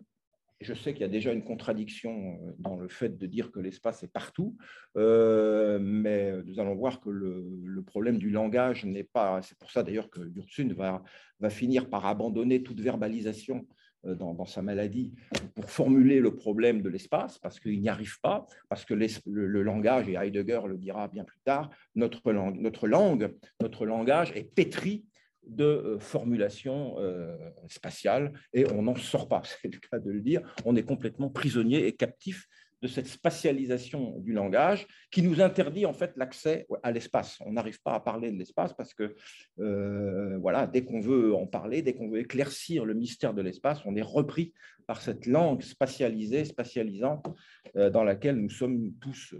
je 0.62 0.74
sais 0.74 0.94
qu'il 0.94 1.02
y 1.02 1.06
a 1.06 1.10
déjà 1.10 1.32
une 1.32 1.44
contradiction 1.44 2.38
dans 2.60 2.76
le 2.76 2.88
fait 2.88 3.18
de 3.18 3.26
dire 3.26 3.52
que 3.52 3.60
l'espace 3.60 4.04
est 4.04 4.12
partout, 4.12 4.58
mais 4.96 6.34
nous 6.44 6.60
allons 6.60 6.76
voir 6.76 7.00
que 7.00 7.10
le, 7.10 7.84
problème 7.86 8.18
du 8.18 8.30
langage 8.30 8.86
n'est 8.86 9.04
pas. 9.04 9.42
C'est 9.42 9.58
pour 9.58 9.72
ça 9.72 9.84
d'ailleurs 9.84 10.10
que 10.10 10.22
Yurtsun 10.22 10.74
va, 10.76 11.02
va 11.40 11.50
finir 11.50 11.90
par 11.90 12.06
abandonner 12.06 12.62
toute 12.62 12.82
verbalisation 12.82 13.66
euh, 14.06 14.16
dans, 14.16 14.46
sa 14.46 14.62
maladie 14.62 15.14
pour 15.56 15.70
formuler 15.70 16.22
le 16.22 16.34
problème 16.34 16.82
de 16.82 16.88
l'espace, 16.88 17.38
parce 17.38 17.60
qu'il 17.60 17.82
n'y 17.82 17.90
arrive 17.90 18.18
pas, 18.22 18.46
parce 18.70 18.86
que 18.86 18.94
le, 18.94 19.62
langage, 19.62 20.08
et 20.08 20.14
Heidegger 20.14 20.62
le 20.68 20.78
dira 20.78 21.10
bien 21.10 21.26
plus 21.26 21.42
tard, 21.42 21.70
notre 21.96 22.32
langue, 22.32 22.58
notre, 22.62 22.88
langue, 22.88 23.36
notre 23.62 23.86
langage 23.86 24.32
est 24.36 24.46
pétri 24.46 25.06
de 25.48 25.64
euh, 25.64 26.00
formulations 26.00 26.96
euh, 27.00 27.36
spatiales 27.68 28.34
et 28.54 28.70
on 28.72 28.84
n'en 28.84 28.96
sort 28.96 29.28
pas, 29.28 29.42
c'est 29.62 29.74
le 29.74 29.80
cas 29.80 30.00
de 30.00 30.12
le 30.12 30.22
dire, 30.22 30.42
on 30.66 30.76
est 30.76 30.84
complètement 30.84 31.30
prisonnier 31.30 31.88
et 31.88 31.94
captif 31.94 32.48
de 32.82 32.88
cette 32.88 33.08
spatialisation 33.08 34.20
du 34.20 34.32
langage 34.32 34.88
qui 35.12 35.22
nous 35.22 35.42
interdit 35.42 35.86
en 35.86 35.92
fait 35.92 36.14
l'accès 36.16 36.66
à 36.82 36.92
l'espace. 36.92 37.38
On 37.46 37.52
n'arrive 37.52 37.82
pas 37.82 37.94
à 37.94 38.00
parler 38.00 38.32
de 38.32 38.38
l'espace 38.38 38.74
parce 38.74 38.94
que 38.94 39.16
euh, 39.60 40.38
voilà, 40.38 40.66
dès 40.66 40.86
qu'on 40.86 41.02
veut 41.02 41.36
en 41.36 41.46
parler, 41.46 41.82
dès 41.82 41.94
qu'on 41.94 42.10
veut 42.10 42.20
éclaircir 42.20 42.86
le 42.86 42.94
mystère 42.94 43.34
de 43.34 43.42
l'espace, 43.42 43.82
on 43.84 43.98
est 43.98 44.02
repris 44.02 44.54
par 44.88 45.02
cette 45.02 45.26
langue 45.26 45.62
spatialisée, 45.62 46.46
spatialisante, 46.46 47.28
dans 47.76 48.04
laquelle 48.04 48.38
nous 48.38 48.50
sommes 48.50 48.94
tous 49.02 49.36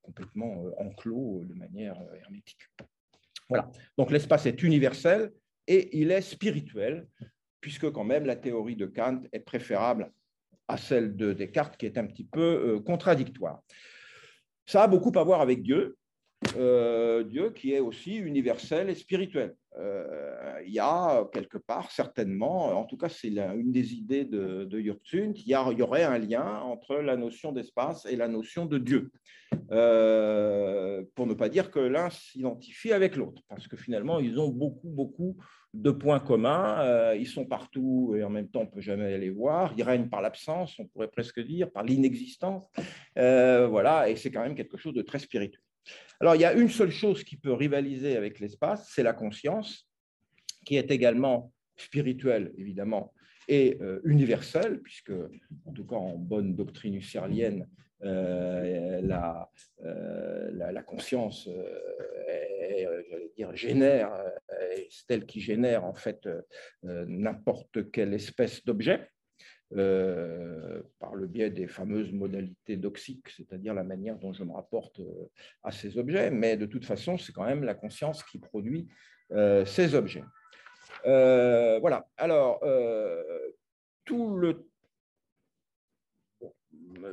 complètement 0.00 0.64
enclos 0.78 1.44
de 1.44 1.54
manière 1.54 2.02
hermétique. 2.22 2.68
Voilà. 3.48 3.70
Donc 3.96 4.10
l'espace 4.10 4.46
est 4.46 4.62
universel 4.62 5.32
et 5.66 5.98
il 5.98 6.10
est 6.10 6.22
spirituel, 6.22 7.06
puisque 7.60 7.90
quand 7.90 8.04
même 8.04 8.24
la 8.24 8.36
théorie 8.36 8.76
de 8.76 8.86
Kant 8.86 9.22
est 9.32 9.40
préférable 9.40 10.10
à 10.68 10.76
celle 10.76 11.16
de 11.16 11.32
Descartes, 11.32 11.76
qui 11.76 11.86
est 11.86 11.98
un 11.98 12.06
petit 12.06 12.24
peu 12.24 12.40
euh, 12.40 12.80
contradictoire. 12.80 13.62
Ça 14.66 14.82
a 14.82 14.88
beaucoup 14.88 15.12
à 15.18 15.24
voir 15.24 15.40
avec 15.40 15.62
Dieu, 15.62 15.97
euh, 16.56 17.24
Dieu 17.24 17.50
qui 17.50 17.72
est 17.72 17.80
aussi 17.80 18.16
universel 18.16 18.90
et 18.90 18.94
spirituel. 18.94 19.54
Euh, 19.78 20.60
il 20.66 20.72
y 20.72 20.80
a 20.80 21.28
quelque 21.32 21.58
part, 21.58 21.90
certainement, 21.90 22.78
en 22.78 22.84
tout 22.84 22.96
cas 22.96 23.08
c'est 23.08 23.28
une 23.28 23.70
des 23.70 23.94
idées 23.94 24.24
de, 24.24 24.64
de 24.64 24.80
Yurtsun, 24.80 25.32
qu'il 25.32 25.48
y, 25.48 25.54
aurait 25.54 26.04
un 26.04 26.18
lien 26.18 26.60
entre 26.60 26.96
la 26.96 27.16
notion 27.16 27.52
d'espace 27.52 28.06
et 28.06 28.16
la 28.16 28.26
notion 28.28 28.66
de 28.66 28.78
Dieu, 28.78 29.12
pour 29.70 31.26
ne 31.26 31.34
pas 31.34 31.48
dire 31.48 31.70
que 31.70 31.78
l'un 31.78 32.10
s'identifie 32.10 32.92
avec 32.92 33.14
l'autre, 33.14 33.42
parce 33.48 33.68
que 33.68 33.76
finalement 33.76 34.18
ils 34.18 34.40
ont 34.40 34.48
beaucoup, 34.48 34.88
beaucoup 34.88 35.36
de 35.74 35.90
points 35.90 36.20
communs. 36.20 36.80
Euh, 36.80 37.16
ils 37.16 37.26
sont 37.26 37.46
partout 37.46 38.14
et 38.16 38.24
en 38.24 38.30
même 38.30 38.48
temps, 38.48 38.60
on 38.60 38.64
ne 38.64 38.70
peut 38.70 38.80
jamais 38.80 39.16
les 39.18 39.30
voir. 39.30 39.72
Ils 39.76 39.82
règnent 39.82 40.08
par 40.08 40.22
l'absence, 40.22 40.78
on 40.78 40.86
pourrait 40.86 41.08
presque 41.08 41.40
dire, 41.40 41.70
par 41.70 41.84
l'inexistence. 41.84 42.64
Euh, 43.18 43.66
voilà, 43.68 44.08
et 44.08 44.16
c'est 44.16 44.30
quand 44.30 44.42
même 44.42 44.54
quelque 44.54 44.76
chose 44.76 44.94
de 44.94 45.02
très 45.02 45.18
spirituel. 45.18 45.62
Alors, 46.20 46.34
il 46.34 46.40
y 46.40 46.44
a 46.44 46.52
une 46.52 46.68
seule 46.68 46.90
chose 46.90 47.22
qui 47.24 47.36
peut 47.36 47.52
rivaliser 47.52 48.16
avec 48.16 48.40
l'espace, 48.40 48.90
c'est 48.94 49.02
la 49.02 49.12
conscience, 49.12 49.88
qui 50.64 50.76
est 50.76 50.90
également 50.90 51.52
spirituelle, 51.76 52.52
évidemment, 52.56 53.12
et 53.46 53.78
euh, 53.80 54.00
universelle, 54.04 54.80
puisque, 54.80 55.12
en 55.64 55.72
tout 55.72 55.86
cas 55.86 55.96
en 55.96 56.16
bonne 56.16 56.54
doctrine 56.54 56.94
husserlienne, 56.94 57.66
euh, 58.04 59.00
la, 59.02 59.50
euh, 59.84 60.50
la, 60.52 60.82
conscience 60.84 61.48
euh, 61.48 63.02
dire, 63.36 63.56
génère, 63.56 64.12
c'est 64.88 65.14
elle 65.14 65.26
qui 65.26 65.40
génère 65.40 65.84
en 65.84 65.94
fait 65.94 66.28
n'importe 66.84 67.90
quelle 67.90 68.14
espèce 68.14 68.64
d'objet. 68.64 69.10
Par 69.70 71.14
le 71.14 71.26
biais 71.26 71.50
des 71.50 71.66
fameuses 71.66 72.12
modalités 72.12 72.76
doxiques, 72.76 73.28
c'est-à-dire 73.28 73.74
la 73.74 73.84
manière 73.84 74.18
dont 74.18 74.32
je 74.32 74.44
me 74.44 74.52
rapporte 74.52 75.00
à 75.62 75.70
ces 75.70 75.98
objets, 75.98 76.30
mais 76.30 76.56
de 76.56 76.66
toute 76.66 76.84
façon, 76.84 77.18
c'est 77.18 77.32
quand 77.32 77.44
même 77.44 77.64
la 77.64 77.74
conscience 77.74 78.22
qui 78.24 78.38
produit 78.38 78.88
ces 79.30 79.94
objets. 79.94 80.24
voilà, 81.04 82.08
alors, 82.16 82.60
tout 84.08 84.36
le 84.36 84.48
euh, 84.48 84.68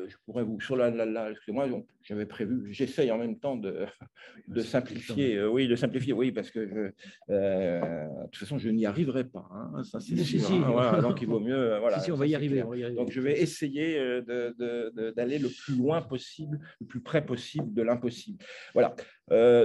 je 0.07 0.15
pourrais 0.25 0.43
vous 0.43 0.59
sur 0.59 0.75
la, 0.75 0.89
la, 0.89 1.31
excusez-moi, 1.31 1.67
j'avais 2.01 2.25
prévu, 2.25 2.73
j'essaye 2.73 3.11
en 3.11 3.17
même 3.17 3.39
temps 3.39 3.55
de, 3.55 3.85
de 4.47 4.61
simplifier, 4.61 5.35
euh, 5.35 5.49
oui, 5.49 5.67
de 5.67 5.75
simplifier, 5.75 6.13
oui, 6.13 6.31
parce 6.31 6.51
que 6.51 6.93
euh, 7.29 7.91
de 7.91 8.25
toute 8.25 8.37
façon 8.37 8.57
je 8.57 8.69
n'y 8.69 8.85
arriverai 8.85 9.25
pas, 9.25 9.47
hein, 9.51 9.83
ça 9.83 9.99
c'est 9.99 10.17
sûr. 10.17 10.79
Hein, 10.79 11.01
donc 11.01 11.21
il 11.21 11.27
vaut 11.27 11.39
mieux, 11.41 11.77
voilà. 11.79 11.99
Si, 11.99 12.11
on, 12.11 12.15
va 12.15 12.27
y 12.27 12.35
arriver, 12.35 12.63
Donc 12.95 13.11
je 13.11 13.21
vais 13.21 13.39
essayer 13.41 14.21
d'aller 14.25 15.39
le 15.39 15.49
plus 15.49 15.75
loin 15.75 16.01
possible, 16.01 16.59
le 16.79 16.85
plus 16.85 17.01
près 17.01 17.25
possible 17.25 17.73
de 17.73 17.81
l'impossible. 17.81 18.43
Voilà. 18.73 18.95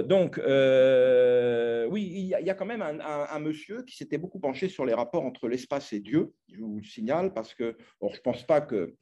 donc 0.03 0.39
oui, 1.89 2.03
il 2.13 2.27
y, 2.27 2.49
a, 2.49 2.53
quand 2.53 2.65
même 2.65 2.81
un, 2.81 2.99
un 2.99 3.39
monsieur 3.39 3.83
qui 3.83 3.95
s'était 3.95 4.17
beaucoup 4.17 4.39
penché 4.39 4.69
sur 4.69 4.85
les 4.85 4.93
rapports 4.93 5.23
entre 5.23 5.47
l'espace 5.47 5.93
et 5.93 5.99
Dieu. 5.99 6.31
Je 6.53 6.59
vous 6.59 6.77
le 6.77 6.83
signale 6.83 7.33
parce 7.33 7.53
que, 7.53 7.77
bon, 7.99 8.09
je 8.13 8.21
pense 8.21 8.45
pas 8.45 8.61
que 8.61 8.95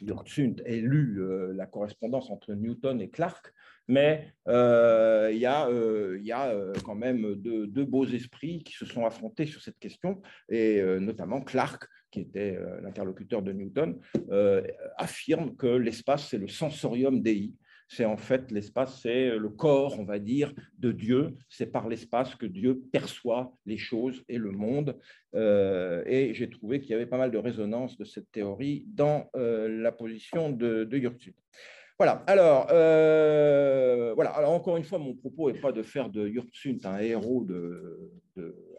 Yurtsunt 0.00 0.56
ait 0.64 0.80
lu 0.80 1.20
la 1.54 1.66
correspondance 1.66 2.30
entre 2.30 2.54
Newton 2.54 3.00
et 3.00 3.10
Clark, 3.10 3.52
mais 3.88 4.32
il 4.46 5.38
y, 5.38 5.46
a, 5.46 5.70
y 5.70 6.32
a 6.32 6.72
quand 6.84 6.94
même 6.94 7.34
deux, 7.36 7.66
deux, 7.66 7.84
beaux 7.84 8.06
esprits 8.06 8.62
qui 8.64 8.74
se 8.74 8.84
sont 8.84 9.06
affrontés 9.06 9.46
sur 9.46 9.62
cette 9.62 9.78
question, 9.78 10.20
et 10.48 10.82
notamment 11.00 11.40
Clark, 11.40 11.86
qui 12.10 12.20
était 12.20 12.58
l'interlocuteur 12.82 13.42
de 13.42 13.52
Newton, 13.52 13.98
affirme 14.96 15.56
que 15.56 15.66
l'espace, 15.66 16.28
c'est 16.28 16.38
le 16.38 16.48
sensorium 16.48 17.22
dei, 17.22 17.52
c'est 17.88 18.04
en 18.04 18.16
fait 18.16 18.50
l'espace, 18.50 19.00
c'est 19.02 19.36
le 19.36 19.48
corps, 19.48 19.98
on 19.98 20.04
va 20.04 20.18
dire, 20.18 20.52
de 20.78 20.92
Dieu. 20.92 21.36
C'est 21.48 21.66
par 21.66 21.88
l'espace 21.88 22.34
que 22.34 22.46
Dieu 22.46 22.82
perçoit 22.92 23.52
les 23.64 23.78
choses 23.78 24.24
et 24.28 24.38
le 24.38 24.50
monde. 24.50 24.98
Euh, 25.34 26.02
et 26.06 26.34
j'ai 26.34 26.50
trouvé 26.50 26.80
qu'il 26.80 26.90
y 26.90 26.94
avait 26.94 27.06
pas 27.06 27.18
mal 27.18 27.30
de 27.30 27.38
résonance 27.38 27.96
de 27.96 28.04
cette 28.04 28.30
théorie 28.32 28.84
dans 28.88 29.30
euh, 29.36 29.68
la 29.68 29.92
position 29.92 30.50
de, 30.50 30.84
de 30.84 30.96
voilà, 31.98 32.22
alors, 32.26 32.66
euh, 32.72 34.12
voilà. 34.14 34.30
alors 34.30 34.50
encore 34.50 34.76
une 34.76 34.84
fois, 34.84 34.98
mon 34.98 35.14
propos 35.14 35.50
n'est 35.50 35.58
pas 35.58 35.72
de 35.72 35.82
faire 35.82 36.10
de 36.10 36.28
Yurtsunt 36.28 36.78
un 36.84 36.98
héros 36.98 37.42
de, 37.44 38.12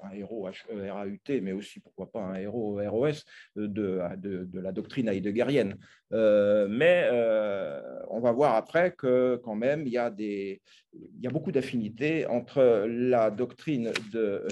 un 0.04 0.12
héros 0.12 0.48
H-E-R-A-U-T, 0.48 1.42
mais 1.42 1.52
aussi, 1.52 1.80
pourquoi 1.80 2.12
pas, 2.12 2.22
un 2.22 2.36
héros 2.36 2.80
ROS 2.86 3.24
de, 3.56 3.68
de, 3.68 4.44
de 4.46 4.60
la 4.60 4.72
doctrine 4.72 5.10
heideggerienne. 5.10 5.78
Euh, 6.14 6.68
mais 6.70 7.08
euh, 7.12 7.82
on 8.10 8.20
va 8.20 8.32
voir 8.32 8.56
après 8.56 8.92
que 8.92 9.40
quand 9.44 9.56
même, 9.56 9.86
il 9.86 9.94
y 9.94 9.98
a, 9.98 10.10
des, 10.10 10.62
il 10.94 11.22
y 11.22 11.28
a 11.28 11.32
beaucoup 11.32 11.52
d'affinités 11.52 12.26
entre 12.28 12.86
la 12.88 13.32
doctrine 13.32 13.92
de, 14.12 14.48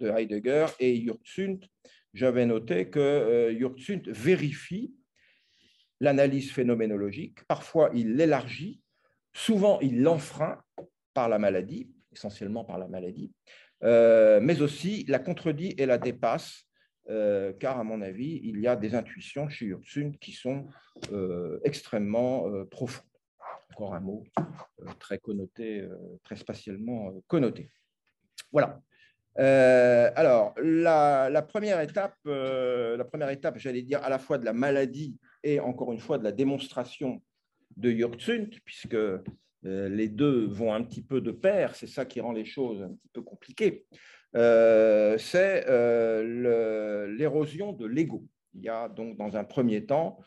de 0.00 0.08
Heidegger 0.08 0.66
et 0.80 0.94
Yurtsunt. 0.96 1.60
J'avais 2.14 2.46
noté 2.46 2.88
que 2.88 3.52
Yurtsunt 3.52 4.02
vérifie 4.06 4.94
l'analyse 6.00 6.50
phénoménologique. 6.50 7.44
Parfois, 7.46 7.90
il 7.94 8.16
l'élargit, 8.16 8.80
souvent, 9.32 9.80
il 9.80 10.02
l'enfreint 10.02 10.62
par 11.14 11.28
la 11.28 11.38
maladie, 11.38 11.90
essentiellement 12.12 12.64
par 12.64 12.78
la 12.78 12.88
maladie, 12.88 13.32
euh, 13.42 13.65
mais 13.82 14.60
aussi 14.60 15.04
la 15.08 15.18
contredit 15.18 15.74
et 15.78 15.86
la 15.86 15.98
dépasse, 15.98 16.64
euh, 17.08 17.52
car 17.52 17.78
à 17.78 17.84
mon 17.84 18.00
avis, 18.02 18.40
il 18.42 18.60
y 18.60 18.66
a 18.66 18.74
des 18.74 18.94
intuitions 18.94 19.48
chez 19.48 19.66
Yurtsun 19.66 20.12
qui 20.20 20.32
sont 20.32 20.66
euh, 21.12 21.60
extrêmement 21.64 22.46
profondes. 22.70 23.04
Encore 23.72 23.94
un 23.94 24.00
mot 24.00 24.24
très 24.98 25.18
connoté, 25.18 25.86
très 26.24 26.36
spatialement 26.36 27.12
connoté. 27.26 27.70
Voilà. 28.50 28.80
alors, 29.36 30.54
la, 30.62 31.42
première 31.42 31.80
étape, 31.80 32.16
étape, 32.26 33.58
j'allais 33.58 33.82
dire 33.82 34.02
à 34.02 34.08
la 34.08 34.18
fois 34.18 34.38
de 34.38 34.46
la 34.46 34.54
maladie 34.54 35.18
et 35.42 35.60
encore 35.60 35.92
une 35.92 36.00
fois 36.00 36.18
de 36.18 36.24
la 36.24 36.32
démonstration 36.32 37.22
de 37.76 37.90
Yurtsunt, 37.90 38.48
puisque 38.64 38.94
euh, 38.94 39.22
les 39.66 40.08
deux 40.08 40.46
vont 40.46 40.72
un 40.72 40.82
petit 40.82 41.02
peu 41.02 41.20
de 41.20 41.30
pair, 41.30 41.74
c'est 41.74 41.86
ça 41.86 42.04
qui 42.04 42.20
rend 42.20 42.32
les 42.32 42.44
choses 42.44 42.82
un 42.82 42.90
petit 42.90 43.08
peu 43.12 43.22
compliquées, 43.22 43.86
euh, 44.36 45.16
c'est 45.18 45.64
euh, 45.68 47.06
l'érosion 47.16 47.72
de 47.72 47.86
l'ego. 47.86 48.24
Il 48.54 48.62
y 48.62 48.68
a 48.68 48.88
donc 48.88 49.18
dans 49.18 49.36
un 49.36 49.44
premier 49.44 49.84
temps 49.84 50.18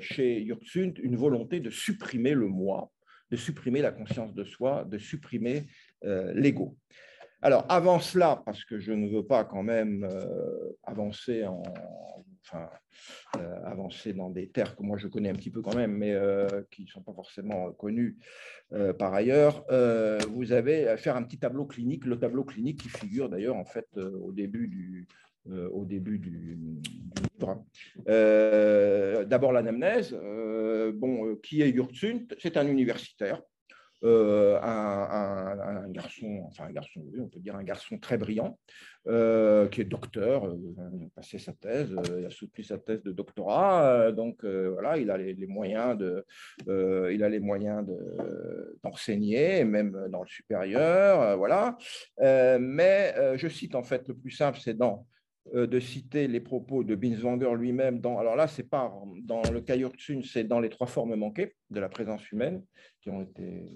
chez 0.00 0.40
Yurtsunt 0.40 0.94
une 1.02 1.16
volonté 1.16 1.60
de 1.60 1.68
supprimer 1.68 2.32
le 2.32 2.48
moi, 2.48 2.90
de 3.30 3.36
supprimer 3.36 3.82
la 3.82 3.92
conscience 3.92 4.32
de 4.34 4.44
soi, 4.44 4.84
de 4.84 4.96
supprimer 4.96 5.64
l'ego. 6.02 6.78
Alors 7.42 7.66
avant 7.68 8.00
cela, 8.00 8.42
parce 8.46 8.64
que 8.64 8.78
je 8.78 8.92
ne 8.92 9.08
veux 9.08 9.26
pas 9.26 9.44
quand 9.44 9.62
même 9.62 10.08
avancer 10.84 11.44
en, 11.44 11.62
enfin, 12.44 12.68
euh, 13.36 13.64
avancer 13.64 14.12
dans 14.12 14.30
des 14.30 14.48
terres 14.48 14.76
que 14.76 14.82
moi 14.82 14.98
je 14.98 15.08
connais 15.08 15.30
un 15.30 15.34
petit 15.34 15.50
peu 15.50 15.62
quand 15.62 15.74
même, 15.74 15.92
mais 15.92 16.12
euh, 16.12 16.62
qui 16.70 16.82
ne 16.82 16.88
sont 16.88 17.02
pas 17.02 17.12
forcément 17.12 17.72
connues 17.72 18.18
euh, 18.72 18.92
par 18.92 19.14
ailleurs, 19.14 19.64
vous 20.30 20.52
avez 20.52 20.88
à 20.88 20.96
faire 20.96 21.16
un 21.16 21.22
petit 21.22 21.38
tableau 21.38 21.64
clinique, 21.64 22.04
le 22.06 22.18
tableau 22.18 22.44
clinique 22.44 22.82
qui 22.82 22.88
figure 22.88 23.28
d'ailleurs 23.28 23.56
en 23.56 23.64
fait 23.64 23.86
au 23.96 24.32
début 24.32 24.68
du, 24.68 25.06
au 25.46 25.84
début 25.84 26.18
du, 26.18 26.58
livre. 27.38 27.64
D'abord 29.26 29.52
l'anamnèse. 29.52 30.12
bon, 30.94 31.36
qui 31.36 31.62
est 31.62 31.70
Yurtsunt 31.70 32.26
C'est 32.38 32.56
un 32.56 32.66
universitaire 32.66 33.42
euh, 34.04 34.60
un, 34.60 35.88
garçon, 35.88 36.42
enfin 36.46 36.66
un 36.66 36.72
garçon, 36.72 37.00
on 37.18 37.28
peut 37.28 37.40
dire 37.40 37.56
un 37.56 37.62
garçon 37.62 37.96
très 37.98 38.18
brillant, 38.18 38.58
euh, 39.06 39.66
qui 39.68 39.80
est 39.80 39.84
docteur, 39.84 40.46
euh, 40.46 40.58
il 40.98 41.06
a 41.06 41.08
passé 41.14 41.38
sa 41.38 41.52
thèse, 41.52 41.96
il 42.18 42.26
a 42.26 42.30
soutenu 42.30 42.64
sa 42.64 42.76
thèse 42.76 43.02
de 43.02 43.12
doctorat, 43.12 44.12
donc 44.12 44.44
voilà, 44.44 44.98
il 44.98 45.10
a 45.10 45.16
les, 45.16 45.46
moyens 45.46 45.96
de, 45.96 46.26
il 46.66 47.22
a 47.22 47.28
les 47.28 47.40
moyens 47.40 47.86
d'enseigner, 48.82 49.64
même 49.64 50.08
dans 50.10 50.22
le 50.22 50.28
supérieur, 50.28 51.38
voilà. 51.38 51.78
mais 52.18 53.14
je 53.36 53.48
cite 53.48 53.74
en 53.74 53.82
fait 53.82 54.06
le 54.08 54.14
plus 54.14 54.32
simple, 54.32 54.58
c'est 54.60 54.76
dans 54.76 55.06
de 55.52 55.80
citer 55.80 56.26
les 56.26 56.40
propos 56.40 56.84
de 56.84 56.94
Binswanger 56.94 57.54
lui-même. 57.56 58.00
Dans, 58.00 58.18
alors 58.18 58.34
là, 58.34 58.48
c'est 58.48 58.68
pas 58.68 58.92
dans 59.22 59.42
le 59.52 59.60
Kayurtsun, 59.60 60.22
c'est 60.22 60.44
dans 60.44 60.60
les 60.60 60.70
trois 60.70 60.86
formes 60.86 61.14
manquées 61.16 61.54
de 61.70 61.80
la 61.80 61.88
présence 61.88 62.30
humaine 62.32 62.62
qui 63.00 63.10
ont 63.10 63.22
été 63.22 63.66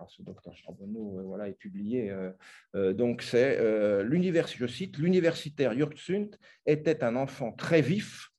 par 0.00 0.10
ce 0.10 0.22
docteur 0.22 0.56
Charbonneau, 0.56 1.18
euh, 1.18 1.22
voilà, 1.24 1.48
et 1.48 1.52
publié. 1.52 2.10
Euh, 2.10 2.30
euh, 2.74 2.94
donc 2.94 3.20
c'est 3.20 3.52
l'univers, 4.02 4.48
je 4.48 4.66
cite, 4.66 4.96
l'universitaire 4.98 5.74
Yurtsunt 5.74 6.30
était 6.64 7.04
un 7.04 7.16
enfant 7.16 7.52
très 7.52 7.82
vif, 7.82 8.30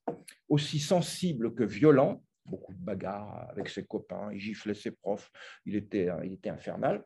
aussi 0.50 0.80
sensible 0.80 1.54
que 1.54 1.64
violent, 1.64 2.24
beaucoup 2.46 2.74
de 2.74 2.80
bagarres 2.80 3.48
avec 3.52 3.70
ses 3.70 3.86
copains, 3.86 4.30
il 4.34 4.40
giflait 4.40 4.74
ses 4.74 4.92
profs, 4.92 5.32
il 5.68 5.76
était, 5.76 6.10
il 6.26 6.34
était 6.34 6.50
infernal. 6.50 7.04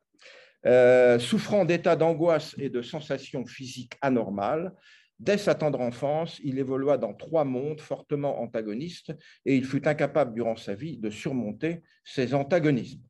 souffrant 1.19 1.65
d'états 1.65 1.97
d'angoisse 1.97 2.55
et 2.57 2.69
de 2.69 2.81
sensations 2.81 3.45
physiques 3.45 3.95
anormales, 4.01 4.73
Dès 5.19 5.37
sa 5.37 5.55
tendre 5.55 5.79
enfance, 5.79 6.39
il 6.43 6.59
évolua 6.59 6.97
dans 6.97 7.13
trois 7.13 7.45
mondes 7.45 7.79
fortement 7.79 8.41
antagonistes 8.41 9.13
et 9.45 9.55
il 9.55 9.63
fut 9.63 9.87
incapable 9.87 10.33
durant 10.33 10.57
sa 10.57 10.75
vie 10.75 10.97
de 10.97 11.09
surmonter 11.09 11.83
ces 12.03 12.33
antagonismes. 12.33 13.01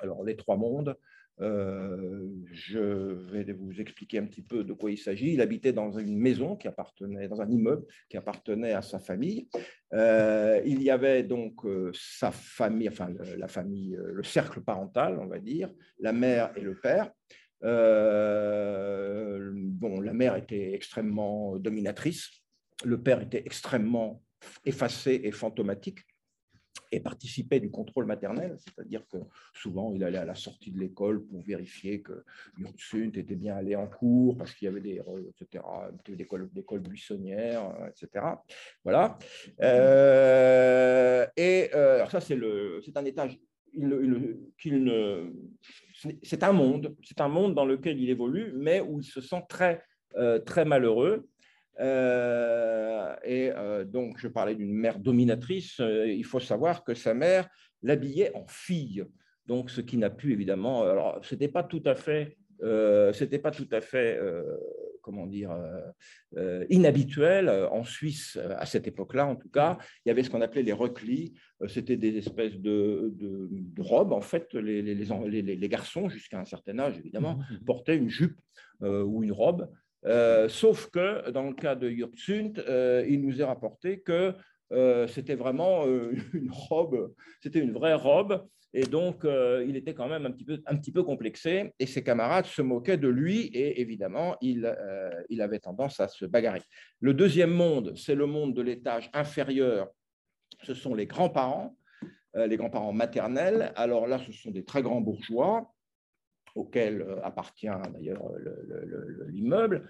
Alors, 0.00 0.24
les 0.24 0.36
trois 0.36 0.56
mondes, 0.56 0.96
euh, 1.40 2.28
je 2.52 2.78
vais 2.78 3.50
vous 3.52 3.80
expliquer 3.80 4.18
un 4.18 4.26
petit 4.26 4.42
peu 4.42 4.62
de 4.64 4.72
quoi 4.72 4.90
il 4.90 4.98
s'agit. 4.98 5.32
Il 5.32 5.40
habitait 5.40 5.72
dans 5.72 5.92
une 5.98 6.18
maison 6.18 6.56
qui 6.56 6.68
appartenait, 6.68 7.28
dans 7.28 7.40
un 7.40 7.50
immeuble 7.50 7.86
qui 8.08 8.16
appartenait 8.16 8.72
à 8.72 8.82
sa 8.82 8.98
famille. 8.98 9.48
Euh, 9.94 10.60
il 10.66 10.82
y 10.82 10.90
avait 10.90 11.22
donc 11.22 11.64
euh, 11.64 11.90
sa 11.94 12.30
famille, 12.30 12.88
enfin 12.88 13.10
la 13.38 13.48
famille, 13.48 13.96
le 13.98 14.22
cercle 14.22 14.60
parental, 14.60 15.18
on 15.18 15.26
va 15.26 15.38
dire, 15.38 15.70
la 15.98 16.12
mère 16.12 16.52
et 16.56 16.60
le 16.60 16.78
père. 16.78 17.10
Euh, 17.62 19.50
bon, 19.54 20.00
la 20.00 20.12
mère 20.12 20.36
était 20.36 20.72
extrêmement 20.72 21.56
dominatrice, 21.56 22.30
le 22.84 23.00
père 23.02 23.20
était 23.20 23.42
extrêmement 23.44 24.22
effacé 24.64 25.20
et 25.24 25.32
fantomatique 25.32 26.00
et 26.92 27.00
participait 27.00 27.60
du 27.60 27.70
contrôle 27.70 28.04
maternel, 28.06 28.56
c'est-à-dire 28.58 29.06
que 29.06 29.18
souvent 29.54 29.92
il 29.92 30.02
allait 30.02 30.18
à 30.18 30.24
la 30.24 30.34
sortie 30.34 30.72
de 30.72 30.78
l'école 30.78 31.24
pour 31.24 31.42
vérifier 31.42 32.02
que 32.02 32.24
Yurtsunt 32.58 33.12
était 33.14 33.36
bien 33.36 33.56
allé 33.56 33.76
en 33.76 33.86
cours 33.86 34.36
parce 34.36 34.54
qu'il 34.54 34.66
y 34.66 34.68
avait 34.68 34.80
des 34.80 35.00
etc., 35.28 35.62
écoles, 36.18 36.80
buissonnières, 36.80 37.72
etc. 37.88 38.24
Voilà. 38.82 39.18
Euh, 39.60 41.26
et 41.36 41.70
euh, 41.74 41.96
alors 41.96 42.10
ça 42.10 42.20
c'est 42.20 42.36
un 42.96 43.04
étage 43.04 43.38
qu'il 43.72 44.84
ne 44.84 45.32
c'est 46.22 46.42
un 46.42 46.52
monde, 46.52 46.94
c'est 47.02 47.20
un 47.20 47.28
monde 47.28 47.54
dans 47.54 47.64
lequel 47.64 48.00
il 48.00 48.10
évolue, 48.10 48.52
mais 48.54 48.80
où 48.80 49.00
il 49.00 49.04
se 49.04 49.20
sent 49.20 49.42
très, 49.48 49.82
euh, 50.16 50.38
très 50.38 50.64
malheureux. 50.64 51.28
Euh, 51.78 53.14
et 53.24 53.50
euh, 53.50 53.84
donc, 53.84 54.18
je 54.18 54.28
parlais 54.28 54.54
d'une 54.54 54.72
mère 54.72 54.98
dominatrice. 54.98 55.80
il 55.80 56.24
faut 56.24 56.40
savoir 56.40 56.84
que 56.84 56.94
sa 56.94 57.14
mère 57.14 57.48
l'habillait 57.82 58.34
en 58.34 58.46
fille. 58.48 59.04
Donc, 59.46 59.70
ce 59.70 59.80
qui 59.80 59.96
n'a 59.96 60.10
pu 60.10 60.32
évidemment. 60.32 60.82
Alors, 60.82 61.20
c'était 61.24 61.48
pas 61.48 61.64
tout 61.64 61.82
à 61.84 61.94
fait 61.94 62.36
euh, 62.62 63.12
c'était 63.12 63.38
pas 63.38 63.50
tout 63.50 63.68
à 63.72 63.80
fait, 63.80 64.18
euh, 64.20 64.42
comment 65.02 65.26
dire, 65.26 65.56
euh, 66.36 66.64
inhabituel 66.68 67.48
en 67.48 67.84
Suisse 67.84 68.38
à 68.58 68.66
cette 68.66 68.86
époque-là. 68.86 69.26
En 69.26 69.36
tout 69.36 69.48
cas, 69.48 69.78
il 70.04 70.08
y 70.08 70.12
avait 70.12 70.22
ce 70.22 70.30
qu'on 70.30 70.40
appelait 70.40 70.62
les 70.62 70.72
reclis. 70.72 71.34
C'était 71.68 71.96
des 71.96 72.16
espèces 72.18 72.56
de, 72.56 73.12
robes. 73.78 74.12
En 74.12 74.20
fait, 74.20 74.52
les, 74.54 74.82
les, 74.82 75.42
les, 75.42 75.68
garçons, 75.68 76.08
jusqu'à 76.08 76.38
un 76.38 76.44
certain 76.44 76.78
âge, 76.78 76.98
évidemment, 76.98 77.36
mmh, 77.36 77.54
mmh. 77.54 77.64
portaient 77.64 77.96
une 77.96 78.08
jupe 78.08 78.38
ou 78.80 79.22
une 79.22 79.32
robe. 79.32 79.70
sauf 80.48 80.90
que 80.90 81.30
dans 81.30 81.48
le 81.48 81.54
cas 81.54 81.74
de 81.74 81.88
Yurtsunt, 81.88 82.52
il 83.08 83.20
nous 83.22 83.40
est 83.40 83.44
rapporté 83.44 84.00
que 84.00 84.34
c'était 85.08 85.34
vraiment 85.34 85.86
une 86.34 86.50
robe, 86.50 87.14
c'était 87.42 87.60
une 87.60 87.72
vraie 87.72 87.94
robe 87.94 88.46
et 88.72 88.84
donc, 88.84 89.24
euh, 89.24 89.64
il 89.66 89.76
était 89.76 89.94
quand 89.94 90.08
même 90.08 90.26
un 90.26 90.30
petit, 90.76 90.92
peu, 90.92 91.02
complexé 91.02 91.72
et 91.78 91.86
ses 91.86 92.04
camarades 92.04 92.46
se 92.46 92.62
moquaient 92.62 92.96
de 92.96 93.08
lui 93.08 93.46
et 93.46 93.80
évidemment, 93.80 94.36
il, 94.40 94.64
euh, 94.64 95.10
il 95.28 95.42
avait 95.42 95.58
tendance 95.58 95.98
à 95.98 96.08
se 96.08 96.24
bagarrer. 96.24 96.62
Le 97.00 97.12
deuxième 97.12 97.50
monde, 97.50 97.94
c'est 97.96 98.14
le 98.14 98.26
monde 98.26 98.54
de 98.54 98.62
l'étage 98.62 99.10
inférieur 99.12 99.88
ce 100.62 100.74
sont 100.74 100.94
les 100.94 101.06
grands-parents, 101.06 101.74
les 102.34 102.58
grands-parents 102.58 102.92
maternels. 102.92 103.72
Alors 103.76 104.06
là, 104.06 104.18
ce 104.18 104.30
sont 104.30 104.50
des 104.50 104.64
très 104.64 104.82
grands 104.82 105.00
bourgeois 105.00 105.72
auxquels 106.54 107.06
appartient 107.22 107.68
d'ailleurs 107.94 108.30
l'immeuble. 109.28 109.88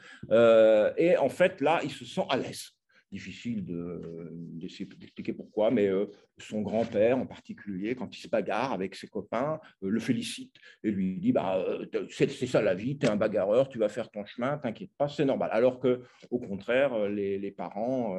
et 0.96 1.16
en 1.16 1.28
fait, 1.28 1.60
là, 1.60 1.80
ils 1.82 1.90
se 1.90 2.04
sentent 2.04 2.32
à 2.32 2.36
l'aise 2.36 2.70
difficile 3.10 3.64
d'expliquer 3.64 5.32
pourquoi, 5.32 5.70
mais 5.70 5.88
euh, 5.88 6.06
son 6.38 6.62
grand-père 6.62 7.18
en 7.18 7.26
particulier, 7.26 7.94
quand 7.94 8.16
il 8.16 8.20
se 8.20 8.28
bagarre 8.28 8.72
avec 8.72 8.94
ses 8.94 9.08
copains, 9.08 9.60
euh, 9.82 9.88
le 9.88 10.00
félicite 10.00 10.56
et 10.84 10.90
lui 10.90 11.18
dit 11.18 11.32
bah, 11.32 11.58
euh, 11.58 11.86
c'est 12.10 12.28
ça 12.28 12.62
la 12.62 12.74
vie, 12.74 12.98
tu 12.98 13.06
es 13.06 13.08
un 13.08 13.16
bagarreur, 13.16 13.68
tu 13.68 13.78
vas 13.78 13.88
faire 13.88 14.10
ton 14.10 14.24
chemin, 14.24 14.58
t'inquiète 14.58 14.92
pas, 14.96 15.08
c'est 15.08 15.24
normal. 15.24 15.50
Alors 15.52 15.80
que, 15.80 16.02
au 16.30 16.38
contraire, 16.38 17.08
les, 17.08 17.50
parents 17.50 18.16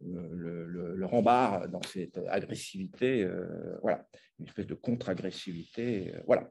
le, 0.00 1.06
rembarrent 1.06 1.68
dans 1.68 1.82
cette 1.82 2.18
agressivité, 2.28 3.28
voilà, 3.82 4.06
une 4.38 4.46
espèce 4.46 4.66
de 4.66 4.74
contre-agressivité, 4.74 6.12
voilà. 6.26 6.50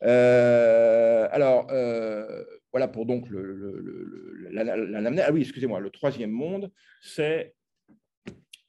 Alors, 0.00 1.66
voilà 2.72 2.88
pour 2.88 3.06
donc 3.06 3.28
le, 3.28 4.50
Ah 4.52 5.32
oui, 5.32 5.40
excusez-moi, 5.42 5.80
le 5.80 5.90
troisième 5.90 6.30
monde, 6.30 6.70
c'est 7.02 7.54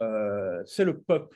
euh, 0.02 0.64
le 0.80 1.00
peuple. 1.00 1.36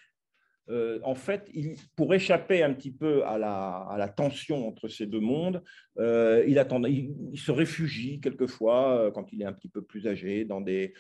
Euh, 0.70 1.00
en 1.04 1.16
fait, 1.16 1.52
pour 1.96 2.14
échapper 2.14 2.64
un 2.64 2.74
petit 2.74 2.92
peu 2.92 3.24
à 3.26 3.38
la, 3.38 4.08
tension 4.10 4.68
entre 4.68 4.88
ces 4.88 5.06
deux 5.06 5.20
mondes, 5.20 5.64
euh, 6.00 6.44
il, 6.48 7.40
se 7.40 7.52
réfugie 7.52 8.20
quelquefois, 8.20 8.98
euh, 8.98 9.12
quand 9.12 9.32
il 9.32 9.42
est 9.42 9.46
un 9.46 9.54
petit 9.54 9.70
peu 9.70 9.82
plus 9.82 10.08
âgé, 10.08 10.46
dans 10.46 10.62
des, 10.62 10.94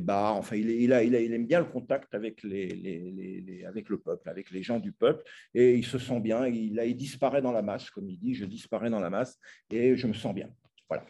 bars. 0.00 0.36
Enfin, 0.36 0.56
il, 0.56 0.92
aime 0.92 1.46
bien 1.46 1.60
le 1.60 1.66
contact 1.66 2.14
avec 2.14 2.42
le 2.42 3.96
peuple, 3.96 4.28
avec 4.28 4.50
les 4.50 4.62
gens 4.62 4.78
du 4.78 4.92
peuple, 4.92 5.24
et 5.54 5.74
il 5.74 5.84
se 5.84 5.98
sent 5.98 6.20
bien. 6.20 6.46
Il, 6.46 6.80
il 6.84 6.96
disparaît 6.96 7.42
dans 7.42 7.52
la 7.52 7.62
masse, 7.62 7.90
comme 7.90 8.08
il 8.08 8.18
dit, 8.18 8.34
je 8.34 8.44
disparais 8.44 8.90
dans 8.90 9.00
la 9.00 9.10
masse 9.10 9.38
et 9.70 9.96
je 9.96 10.06
me 10.06 10.12
sens 10.12 10.34
bien. 10.34 10.50
Voilà. 10.88 11.04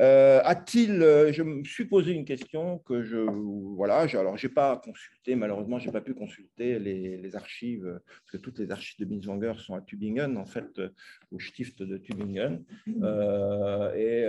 Euh, 0.00 0.40
a-t-il, 0.44 1.02
euh, 1.02 1.32
je 1.32 1.42
me 1.42 1.64
suis 1.64 1.86
posé 1.86 2.12
une 2.12 2.26
question 2.26 2.78
que 2.80 3.02
je, 3.02 3.16
voilà, 3.16 4.00
alors 4.00 4.36
j'ai 4.36 4.50
pas 4.50 4.76
consulté, 4.84 5.34
malheureusement, 5.34 5.78
j'ai 5.78 5.90
pas 5.90 6.02
pu 6.02 6.14
consulter 6.14 6.78
les, 6.78 7.34
archives, 7.34 8.00
parce 8.06 8.32
que 8.32 8.36
toutes 8.36 8.58
les 8.58 8.70
archives 8.70 8.98
de 9.00 9.04
Binswanger 9.04 9.54
sont 9.58 9.74
à 9.74 9.80
Tübingen, 9.80 10.36
en 10.36 10.46
fait, 10.46 10.78
euh, 10.78 10.90
au 11.32 11.40
Stift 11.40 11.82
de 11.82 11.96
Tübingen, 11.96 12.62
et 12.86 14.26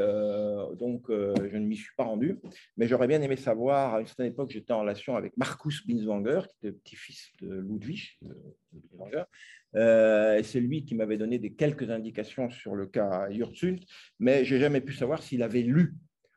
donc 0.79 1.05
je 1.09 1.57
ne 1.57 1.65
m'y 1.65 1.75
suis 1.75 1.95
pas 1.95 2.05
rendu, 2.05 2.39
mais 2.77 2.87
j'aurais 2.87 3.07
bien 3.07 3.21
aimé 3.21 3.35
savoir, 3.35 3.95
à 3.95 3.99
une 3.99 4.07
certaine 4.07 4.27
époque, 4.27 4.51
j'étais 4.51 4.73
en 4.73 4.81
relation 4.81 5.15
avec 5.15 5.35
Markus 5.37 5.85
Binswanger, 5.85 6.41
qui 6.49 6.67
était 6.67 6.77
petit-fils 6.77 7.31
de 7.41 7.53
Ludwig 7.53 8.17
Euh, 9.75 10.41
c'est 10.43 10.59
lui 10.59 10.85
qui 10.85 10.95
m'avait 10.95 11.17
donné 11.17 11.39
des 11.39 11.53
quelques 11.53 11.89
indications 11.89 12.49
sur 12.49 12.75
le 12.75 12.87
cas 12.87 13.29
Yurtsult, 13.29 13.83
mais 14.19 14.45
j'ai 14.45 14.59
jamais 14.59 14.81
pu 14.81 14.93
savoir 14.93 15.21
s'il 15.21 15.43
avait 15.43 15.61
lu, 15.61 15.95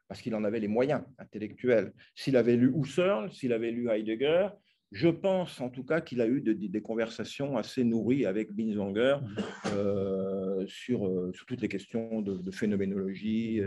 parce 0.08 0.20
qu'il 0.20 0.34
en 0.34 0.44
avait 0.44 0.60
les 0.60 0.68
moyens 0.68 1.02
intellectuels, 1.18 1.92
s'il 2.14 2.36
avait 2.36 2.56
lu 2.56 2.72
Husserl, 2.76 3.32
s'il 3.32 3.52
avait 3.52 3.70
lu 3.70 3.88
Heidegger. 3.88 4.48
Je 4.92 5.06
pense 5.06 5.60
en 5.60 5.70
tout 5.70 5.84
cas 5.84 6.00
qu'il 6.00 6.20
a 6.20 6.26
eu 6.26 6.40
des 6.40 6.82
conversations 6.82 7.56
assez 7.56 7.84
nourries 7.84 8.26
avec 8.26 8.52
Binswanger 8.52 9.18
euh, 9.66 10.66
sur, 10.66 11.06
euh, 11.06 11.30
sur, 11.32 11.46
toutes 11.46 11.60
les 11.60 11.68
questions 11.68 12.22
de, 12.22 12.50
phénoménologie 12.50 13.62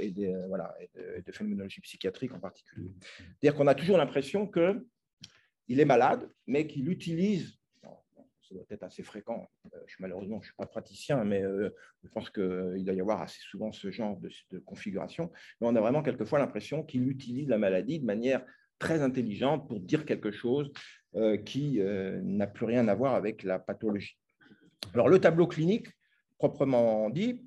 et, 0.00 0.10
des, 0.10 0.34
voilà, 0.48 0.74
de, 0.94 1.30
phénoménologie 1.30 1.82
psychiatrique 1.82 2.32
en 2.32 2.40
particulier. 2.40 2.94
C'est-à-dire 3.38 3.54
qu'on 3.54 3.66
a 3.66 3.74
toujours 3.74 3.98
l'impression 3.98 4.50
qu'il 4.50 5.78
est 5.78 5.84
malade, 5.84 6.26
mais 6.46 6.66
qu'il 6.66 6.88
utilise 6.88 7.55
ça 8.48 8.54
doit 8.54 8.64
être 8.70 8.82
assez 8.82 9.02
fréquent. 9.02 9.48
Euh, 9.74 9.78
je, 9.86 9.96
malheureusement, 10.00 10.36
je 10.36 10.40
ne 10.40 10.44
suis 10.44 10.54
pas 10.56 10.66
praticien, 10.66 11.24
mais 11.24 11.42
euh, 11.42 11.70
je 12.04 12.08
pense 12.10 12.30
qu'il 12.30 12.84
doit 12.84 12.94
y 12.94 13.00
avoir 13.00 13.22
assez 13.22 13.40
souvent 13.40 13.72
ce 13.72 13.90
genre 13.90 14.18
de, 14.18 14.58
configuration. 14.60 15.30
Mais 15.60 15.66
on 15.68 15.76
a 15.76 15.80
vraiment 15.80 16.02
quelquefois 16.02 16.38
l'impression 16.38 16.82
qu'il 16.82 17.08
utilise 17.08 17.48
la 17.48 17.58
maladie 17.58 18.00
de 18.00 18.04
manière 18.04 18.44
très 18.78 19.02
intelligente 19.02 19.68
pour 19.68 19.80
dire 19.80 20.04
quelque 20.04 20.30
chose 20.30 20.70
euh, 21.14 21.36
qui 21.36 21.80
n'a 21.80 22.46
plus 22.46 22.66
rien 22.66 22.88
à 22.88 22.94
voir 22.94 23.14
avec 23.14 23.42
la 23.42 23.58
pathologie. 23.58 24.18
Alors, 24.94 25.08
le 25.08 25.18
tableau 25.18 25.46
clinique, 25.46 25.88
proprement 26.38 27.10
dit, 27.10 27.42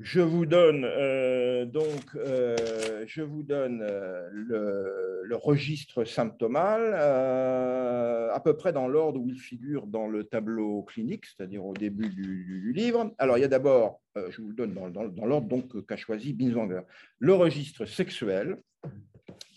je 0.00 0.20
vous 0.20 0.46
donne 0.46 0.84
euh, 0.84 1.66
donc 1.66 2.16
euh, 2.16 3.04
je 3.06 3.20
vous 3.20 3.42
donne 3.42 3.82
euh, 3.82 4.28
le, 4.32 5.36
registre 5.36 6.04
symptomal 6.04 6.94
à 6.94 8.40
peu 8.40 8.56
près 8.56 8.72
dans 8.72 8.88
l'ordre 8.88 9.20
où 9.20 9.28
il 9.28 9.38
figure 9.38 9.86
dans 9.86 10.08
le 10.08 10.24
tableau 10.24 10.82
clinique, 10.82 11.24
c'est-à-dire 11.24 11.64
au 11.64 11.72
début 11.72 12.08
du, 12.08 12.72
livre. 12.74 13.14
Alors 13.16 13.38
il 13.38 13.42
y 13.42 13.44
a 13.44 13.48
d'abord, 13.48 14.02
je 14.16 14.42
vous 14.42 14.48
le 14.48 14.54
donne 14.54 14.74
dans, 14.74 15.24
l'ordre 15.24 15.48
donc 15.48 15.86
qu'a 15.86 15.96
choisi 15.96 16.32
Binswanger, 16.32 16.82
le 17.20 17.32
registre 17.32 17.86
sexuel, 17.86 18.60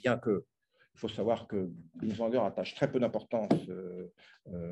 bien 0.04 0.18
que 0.18 0.46
il 0.96 1.00
faut 1.00 1.10
savoir 1.10 1.48
que 1.48 1.70
Binswanger 1.96 2.42
attache 2.46 2.76
très 2.76 2.90
peu 2.90 3.00
d'importance, 3.00 3.52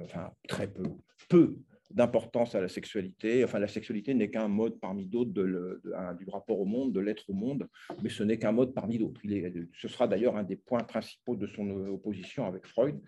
enfin 0.04 0.32
très 0.48 0.68
peu, 0.68 0.84
peu 1.30 1.58
d'importance 1.94 2.56
à 2.56 2.62
la 2.62 2.68
sexualité. 2.68 3.44
Enfin, 3.44 3.60
la 3.60 3.68
sexualité 3.68 4.14
n'est 4.14 4.30
qu'un 4.30 4.48
mode 4.48 4.80
parmi 4.80 5.06
d'autres 5.06 5.32
de 5.32 5.82
du 6.20 6.30
rapport 6.30 6.60
au 6.60 6.66
monde, 6.66 6.94
de 6.94 7.00
l'être 7.00 7.30
au 7.30 7.34
monde, 7.34 7.68
mais 8.04 8.10
ce 8.10 8.24
n'est 8.24 8.38
qu'un 8.38 8.52
mode 8.52 8.74
parmi 8.74 8.98
d'autres. 8.98 9.22
Ce 9.74 9.88
sera 9.88 10.08
d'ailleurs 10.08 10.36
un 10.38 10.44
des 10.44 10.56
points 10.56 10.84
principaux 10.84 11.36
de 11.36 11.48
son 11.48 11.70
opposition 11.88 12.46
avec 12.46 12.66
Freud, 12.66 13.00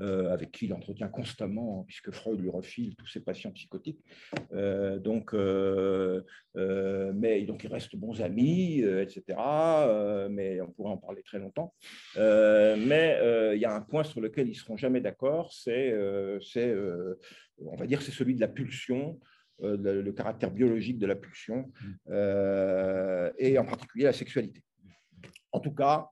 euh, 0.00 0.30
avec 0.32 0.52
qui 0.52 0.66
il 0.66 0.72
entretient 0.72 1.08
constamment, 1.08 1.82
puisque 1.88 2.12
Freud 2.12 2.40
lui 2.40 2.50
refile 2.50 2.94
tous 2.94 3.08
ses 3.08 3.18
patients 3.20 3.50
psychotiques. 3.50 3.98
Euh, 4.52 5.00
donc, 5.00 5.34
euh, 5.34 6.22
mais 6.54 7.42
donc, 7.42 7.64
ils 7.64 7.72
restent 7.72 7.96
bons 7.96 8.22
amis, 8.22 8.78
etc. 8.78 9.22
mais 10.30 10.60
on 10.60 10.70
pourrait 10.70 10.92
en 10.92 10.98
parler 10.98 11.22
très 11.24 11.40
longtemps. 11.40 11.74
mais 12.16 13.18
il 13.54 13.60
y 13.60 13.64
a 13.64 13.74
un 13.74 13.80
point 13.80 14.04
sur 14.04 14.20
lequel 14.20 14.46
ils 14.46 14.52
ne 14.52 14.56
seront 14.56 14.76
jamais 14.76 15.00
d'accord, 15.00 15.52
c'est, 15.52 15.92
on 17.64 17.76
va 17.76 17.86
dire, 17.86 18.02
c'est 18.02 18.12
celui 18.12 18.34
de 18.34 18.40
la 18.40 18.48
pulsion. 18.48 19.18
Le, 19.60 20.12
caractère 20.12 20.52
biologique 20.52 21.00
de 21.00 21.06
la 21.06 21.16
pulsion, 21.16 21.72
mmh. 21.80 23.30
et 23.38 23.58
en 23.58 23.64
particulier 23.64 24.04
la 24.04 24.12
sexualité. 24.12 24.62
En 25.50 25.58
tout 25.58 25.74
cas, 25.74 26.10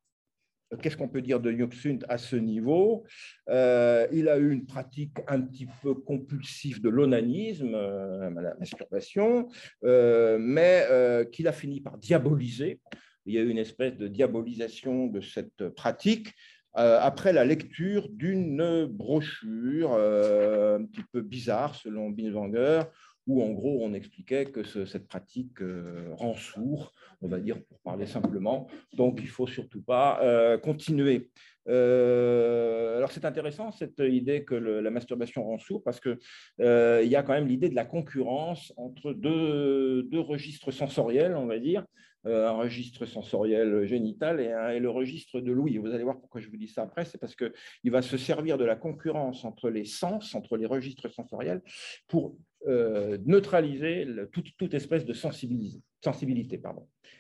Qu'est-ce 0.83 0.97
qu'on 0.97 1.09
peut 1.09 1.23
dire 1.23 1.39
de 1.39 1.53
Yuxunt 1.53 2.01
à 2.09 2.19
ce 2.19 2.35
niveau? 2.35 3.05
Euh, 3.49 4.09
Il 4.13 4.29
a 4.29 4.37
eu 4.37 4.51
une 4.51 4.67
pratique 4.67 5.13
un 5.29 5.41
petit 5.41 5.69
peu 5.81 5.95
compulsive 5.95 6.83
de 6.83 6.89
l'onanisme, 6.89 7.73
euh, 7.75 8.31
la 8.31 8.55
masturbation, 8.57 9.49
euh, 9.85 10.39
mais 10.41 10.87
qu'il 11.31 11.47
a 11.47 11.53
fini 11.53 11.81
par 11.81 11.99
diaboliser. 11.99 12.81
Il 13.27 13.35
y 13.35 13.39
a 13.39 13.43
eu 13.43 13.49
une 13.49 13.59
espèce 13.59 13.97
de 13.97 14.09
diabolisation 14.09 15.07
de 15.07 15.21
cette 15.21 15.69
pratique 15.71 16.33
après 16.77 17.33
la 17.33 17.45
lecture 17.45 18.09
d'une 18.11 18.85
brochure 18.87 19.95
un 19.95 20.85
petit 20.85 21.03
peu 21.11 21.23
bizarre, 21.23 21.75
selon 21.75 22.11
Binswanger, 22.11 22.83
où 23.27 23.43
en 23.43 23.51
gros 23.51 23.81
on 23.83 23.93
expliquait 23.93 24.47
que 24.47 24.63
cette 24.65 25.09
pratique 25.09 25.61
euh, 25.61 26.11
rend 26.13 26.35
sourd, 26.35 26.93
on 27.21 27.29
va 27.29 27.41
dire 27.41 27.63
pour 27.65 27.79
parler 27.81 28.07
simplement, 28.07 28.69
donc 28.95 29.19
il 29.21 29.29
faut 29.29 29.47
surtout 29.47 29.83
pas 29.83 30.21
euh, 30.23 30.59
continuer. 30.59 31.31
Euh, 31.69 32.97
alors 32.97 33.11
c'est 33.11 33.25
intéressant 33.25 33.73
cette 33.73 33.99
idée 33.99 34.45
que 34.45 34.55
la 34.55 34.91
masturbation 34.91 35.45
rend 35.45 35.59
sourd 35.59 35.83
parce 35.83 36.01
que 36.01 36.19
il 36.59 37.09
y 37.09 37.17
a 37.17 37.23
quand 37.23 37.33
même 37.33 37.49
l'idée 37.49 37.69
de 37.69 37.75
la 37.75 37.85
concurrence 37.85 38.73
entre 38.77 39.13
deux, 39.13 40.05
deux 40.05 40.21
registres 40.21 40.71
sensoriels, 40.71 41.37
on 41.37 41.47
va 41.47 41.59
dire, 41.59 41.85
un 42.25 42.53
registre 42.53 43.07
sensoriel 43.07 43.87
génital 43.87 44.41
et, 44.41 44.81
le 44.81 44.91
registre 44.91 45.41
de 45.41 45.53
l'ouïe. 45.53 45.79
Vous 45.79 45.93
allez 45.93 46.03
voir 46.03 46.19
pourquoi 46.19 46.41
je 46.41 46.49
vous 46.49 46.57
dis 46.57 46.69
ça 46.69 46.83
après, 46.83 47.05
c'est 47.05 47.19
parce 47.19 47.37
qu'il 47.37 47.91
va 47.91 48.03
se 48.03 48.17
servir 48.17 48.59
de 48.59 48.65
la 48.65 48.77
concurrence 48.77 49.45
entre 49.45 49.71
les 49.71 49.85
sens, 49.85 50.35
entre 50.35 50.57
les 50.57 50.67
registres 50.67 51.09
sensoriels, 51.09 51.63
pour 52.09 52.37
euh, 52.67 53.19
neutraliser 53.25 54.09
toute, 54.33 54.75
espèce 54.75 55.05
de 55.05 55.13
sensibilité, 55.13 56.61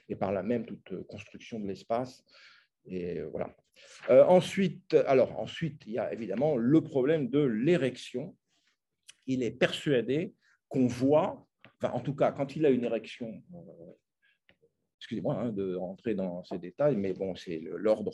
et 0.08 0.16
par 0.16 0.32
là 0.32 0.42
même 0.42 0.66
toute 0.66 1.06
construction 1.06 1.60
de 1.60 1.68
l'espace. 1.68 2.24
Et 2.86 3.18
euh, 3.18 3.28
voilà. 3.30 3.54
Euh, 4.10 4.24
ensuite, 4.24 4.94
alors 5.06 5.38
ensuite, 5.38 5.82
il 5.86 5.94
y 5.94 5.98
a 5.98 6.12
évidemment 6.12 6.56
le 6.56 6.80
problème 6.80 7.28
de 7.28 7.40
l'érection. 7.40 8.36
Il 9.26 9.42
est 9.42 9.50
persuadé 9.50 10.34
qu'on 10.68 10.86
voit, 10.86 11.46
en 11.82 12.00
tout 12.00 12.14
cas, 12.14 12.32
quand 12.32 12.56
il 12.56 12.64
a 12.64 12.70
une 12.70 12.84
érection, 12.84 13.42
excusez-moi 15.00 15.36
hein, 15.36 15.52
de 15.52 15.74
rentrer 15.74 16.14
dans 16.14 16.42
ces 16.44 16.58
détails, 16.58 16.96
mais 16.96 17.12
bon, 17.12 17.34
c'est 17.34 17.60
l'ordre. 17.62 18.12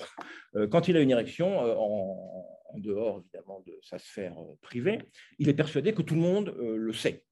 quand 0.71 0.89
il 0.89 0.97
a 0.97 1.01
une 1.01 1.11
érection, 1.11 1.59
en, 1.59 2.63
en 2.73 2.79
dehors 2.79 3.21
évidemment 3.21 3.63
de 3.67 3.79
sa 3.83 3.99
sphère 3.99 4.39
euh, 4.39 4.57
privée, 4.61 4.99
il 5.39 5.49
est 5.49 5.55
persuadé 5.55 5.93
que 5.93 6.03
tout 6.03 6.15
le 6.15 6.21
monde 6.21 6.55
euh, 6.59 6.77
le 6.77 6.93
sait. 6.93 7.25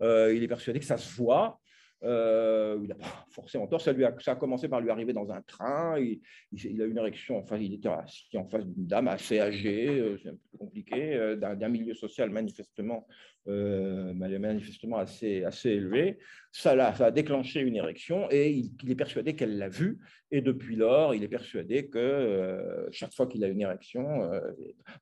Euh, 0.00 0.34
il 0.34 0.42
est 0.42 0.48
persuadé 0.48 0.78
que 0.78 0.84
ça 0.84 0.98
se 0.98 1.14
voit. 1.16 1.60
Euh, 2.04 2.78
il 2.82 2.88
n'a 2.88 2.94
pas 2.94 3.26
forcément 3.30 3.66
tort. 3.66 3.80
Ça, 3.80 3.92
lui 3.92 4.04
a, 4.04 4.14
ça 4.20 4.32
a 4.32 4.36
commencé 4.36 4.68
par 4.68 4.80
lui 4.80 4.90
arriver 4.90 5.12
dans 5.12 5.30
un 5.30 5.40
train. 5.40 5.98
Il, 5.98 6.20
il, 6.52 6.82
a 6.82 6.84
une 6.84 6.98
érection. 6.98 7.38
Enfin, 7.38 7.56
il 7.56 7.72
était 7.72 7.88
assis 7.88 8.36
en 8.36 8.46
face 8.46 8.66
d'une 8.66 8.86
dame 8.86 9.08
assez 9.08 9.40
âgée. 9.40 9.88
Euh, 9.88 10.18
c'est 10.22 10.28
un 10.28 10.36
peu 10.52 10.58
compliqué. 10.58 11.14
Euh, 11.14 11.36
d'un 11.36 11.68
milieu 11.68 11.94
social 11.94 12.30
manifestement, 12.30 13.06
manifestement 13.46 14.98
assez, 14.98 15.44
assez 15.44 15.70
élevé. 15.70 16.18
Ça 16.52 16.72
a 16.72 17.10
déclenché 17.10 17.60
une 17.60 17.76
érection 17.76 18.28
et 18.30 18.50
il, 18.50 18.90
est 18.90 18.94
persuadé 18.94 19.34
qu'elle 19.34 19.56
l'a 19.58 19.68
vue. 19.68 19.98
Et 20.30 20.40
depuis 20.40 20.76
lors, 20.76 21.14
il 21.14 21.22
est 21.22 21.28
persuadé 21.28 21.88
que 21.88 22.86
chaque 22.90 23.14
fois 23.14 23.26
qu'il 23.26 23.44
a 23.44 23.48
une 23.48 23.60
érection. 23.60 24.30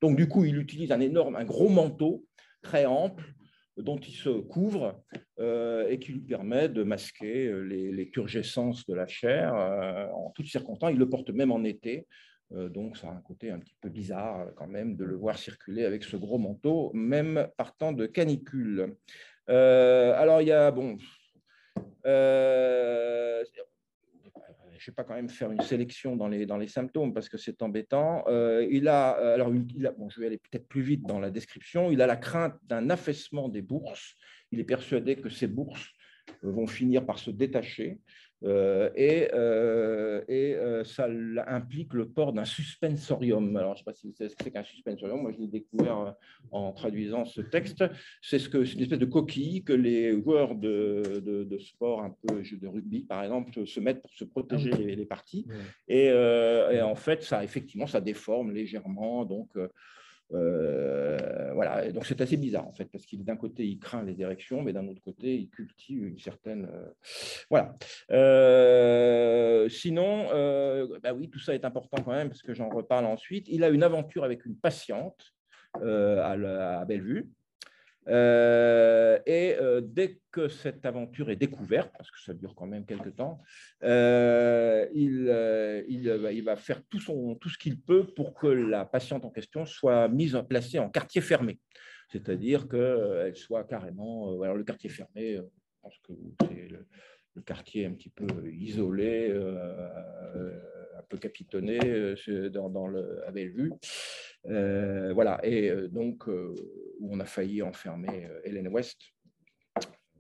donc, 0.01 0.17
du 0.17 0.29
coup, 0.29 0.45
il 0.45 0.57
utilise 0.59 0.93
un 0.93 1.01
énorme, 1.01 1.37
un 1.37 1.45
gros 1.45 1.69
manteau 1.69 2.25
très 2.63 2.87
ample 2.87 3.25
dont 3.77 3.99
il 3.99 4.15
se 4.15 4.29
couvre 4.29 5.03
euh, 5.39 5.89
et 5.89 5.99
qui 5.99 6.13
lui 6.13 6.21
permet 6.21 6.69
de 6.69 6.83
masquer 6.83 7.47
euh, 7.47 7.61
les, 7.63 8.11
turgescences 8.11 8.87
de 8.87 8.95
la 8.95 9.07
chair 9.07 9.55
euh, 9.55 10.09
en 10.13 10.31
toutes 10.31 10.47
circonstances. 10.47 10.93
Il 10.93 10.99
le 10.99 11.09
porte 11.09 11.31
même 11.31 11.53
en 11.53 11.65
été, 11.65 12.07
donc 12.51 12.99
ça 12.99 13.09
a 13.09 13.13
un 13.13 13.23
côté 13.23 13.51
un 13.51 13.59
petit 13.59 13.77
peu 13.81 13.89
bizarre 13.89 14.49
quand 14.57 14.67
même 14.67 14.95
de 14.95 15.05
le 15.05 15.17
voir 15.17 15.39
circuler 15.39 15.87
avec 15.87 16.05
ce 16.05 16.19
gros 16.19 16.37
manteau, 16.37 16.91
même 16.93 17.49
partant 17.57 17.93
de 17.93 18.05
canicule. 18.05 18.95
alors 19.47 20.43
il 20.43 20.49
y 20.49 20.53
a, 20.53 20.71
bon, 20.71 20.99
je 24.83 24.91
ne 24.91 24.93
vais 24.93 24.97
pas 24.97 25.05
quand 25.05 25.15
même 25.15 25.29
faire 25.29 25.53
une 25.53 25.61
sélection 25.61 26.17
dans 26.17 26.27
les, 26.27 26.45
dans 26.45 26.57
les 26.57 26.67
symptômes 26.67 27.15
parce 27.15 27.29
que 27.29 27.39
c'est 27.39 27.63
embêtant. 27.63 28.25
Euh, 28.27 28.67
il 28.69 28.89
a, 28.89 29.17
euh, 29.21 29.35
alors, 29.35 29.53
il 29.55 29.87
a, 29.87 29.93
bon, 29.93 30.11
je 30.11 30.21
vais 30.21 30.27
aller 30.27 30.39
peut-être 30.39 30.67
plus 30.67 30.83
vite 30.83 31.03
dans 31.03 31.21
la 31.21 31.31
description. 31.31 31.93
Il 31.93 32.03
a 32.03 32.09
la 32.09 32.17
crainte 32.17 32.55
d'un 32.65 32.91
affaissement 32.91 33.49
des 33.49 33.63
bourses. 33.63 34.17
Il 34.51 34.59
est 34.59 34.65
persuadé 34.65 35.15
que 35.15 35.29
ces 35.29 35.47
bourses 35.47 35.89
vont 36.43 36.67
finir 36.67 37.07
par 37.07 37.21
se 37.21 37.31
détacher. 37.31 38.01
Euh, 38.45 38.91
et, 38.97 39.29
euh, 39.35 40.23
et 40.29 40.55
euh, 40.55 40.85
ça 40.85 41.07
implique 41.47 41.95
le 41.95 42.09
port 42.09 42.33
d'un 42.33 42.45
suspensorium. 42.45 43.57
Alors, 43.57 43.75
je 43.75 43.75
ne 43.75 43.79
sais 43.79 43.85
pas 43.85 43.95
si 43.95 44.07
vous 44.07 44.13
savez 44.15 44.31
ce 44.31 44.37
que 44.37 44.45
c'est 44.45 44.51
qu'un 44.51 44.65
suspensorium. 44.65 45.23
Moi, 45.23 45.33
je 45.33 45.39
l'ai 45.39 45.47
découvert 45.47 46.15
en 46.51 46.73
traduisant 46.73 47.25
ce 47.25 47.41
texte. 47.41 47.85
C'est 48.21 48.39
ce 48.39 48.49
que, 48.49 48.59
une 48.59 48.81
espèce 48.81 48.99
de 48.99 49.07
coquille 49.07 49.63
que 49.63 49.73
les 49.73 50.21
joueurs 50.23 50.55
de, 50.55 51.21
de, 51.21 51.59
sport, 51.59 52.03
un 52.03 52.15
peu 52.27 52.43
de 52.43 52.67
rugby, 52.67 53.01
par 53.01 53.23
exemple, 53.23 53.67
se 53.67 53.81
mettent 53.81 54.03
pour 54.03 54.13
se 54.13 54.25
protéger 54.25 54.71
ah 54.73 54.79
les, 54.79 55.07
parties. 55.07 55.47
Et, 55.89 56.07
et, 56.07 56.83
en 56.83 56.95
fait, 56.95 57.23
ça, 57.23 57.45
effectivement, 57.45 57.87
ça 57.87 58.01
déforme 58.01 58.53
légèrement. 58.53 59.25
Donc, 59.25 59.51
euh, 60.35 61.53
voilà, 61.55 61.91
donc 61.93 62.07
c'est 62.07 62.21
assez 62.21 62.37
bizarre 62.37 62.67
en 62.67 62.73
fait, 62.73 62.87
parce 62.87 63.05
qu'il 63.05 63.25
d'un 63.25 63.37
côté 63.37 63.67
il 63.67 63.79
craint 63.79 64.03
les 64.03 64.21
érections, 64.21 64.63
mais 64.63 64.73
d'un 64.73 64.87
autre 64.89 65.03
côté 65.03 65.37
il 65.37 65.51
cultive 65.51 66.05
une 66.07 66.19
certaine. 66.19 66.69
Euh, 66.73 66.91
voilà. 67.51 67.77
Euh, 68.11 69.69
sinon, 69.69 70.27
bah 71.03 71.13
oui, 71.15 71.29
tout 71.29 71.39
ça 71.39 71.55
est 71.55 71.65
important 71.65 72.03
quand 72.03 72.13
même, 72.13 72.29
parce 72.29 72.43
que 72.43 72.55
j'en 72.55 72.69
reparle 72.69 73.07
ensuite. 73.07 73.49
Il 73.49 73.65
a 73.65 73.69
une 73.69 73.83
aventure 73.83 74.25
avec 74.25 74.47
une 74.47 74.57
patiente 74.57 75.35
à 75.75 76.85
Bellevue. 76.87 77.31
Euh, 78.09 79.19
et 79.27 79.55
euh, 79.61 79.81
dès 79.81 80.21
que 80.31 80.49
cette 80.49 80.85
aventure 80.85 81.31
est 81.31 81.37
découverte, 81.37 81.93
parce 81.97 82.11
que 82.11 82.21
ça 82.21 82.35
dure 82.35 82.55
quand 82.55 82.67
même 82.67 82.85
quelques 82.85 83.15
temps, 83.15 83.41
euh, 83.85 84.89
il, 84.95 86.43
va 86.45 86.57
faire 86.57 86.83
tout 86.89 86.99
ce 87.01 87.59
qu'il 87.59 87.81
peut 87.81 88.07
pour 88.15 88.35
que 88.35 88.47
la 88.47 88.85
patiente 88.85 89.25
en 89.25 89.31
question 89.31 89.65
soit 89.67 90.09
mise, 90.09 90.41
placée 90.49 90.79
en 90.79 90.91
quartier 90.91 91.21
fermé. 91.21 91.61
C'est-à-dire 92.09 92.69
qu'elle 92.69 93.37
soit 93.37 93.65
carrément. 93.65 94.43
alors, 94.43 94.57
le 94.57 94.65
quartier 94.65 94.91
fermé, 94.91 95.37
je 95.37 95.43
pense 95.81 95.99
que 96.07 96.13
c'est 96.41 96.69
le, 96.69 96.87
quartier 97.47 97.87
un 97.87 97.93
petit 97.93 98.11
peu 98.11 98.27
isolé, 98.53 99.33
un 100.97 101.03
peu 101.09 101.19
capitonné 101.19 101.79
dans, 102.51 102.69
dans 102.69 102.87
le, 102.87 103.27
à 103.27 103.31
Bellevue. 103.31 103.73
voilà, 104.45 105.41
et 105.43 105.71
donc 105.89 106.29
où 107.03 107.15
on 107.15 107.21
a 107.21 107.25
failli 107.25 107.63
enfermer 107.63 108.27
euh, 108.27 108.41
Hélène 108.45 108.69
West. 108.69 108.99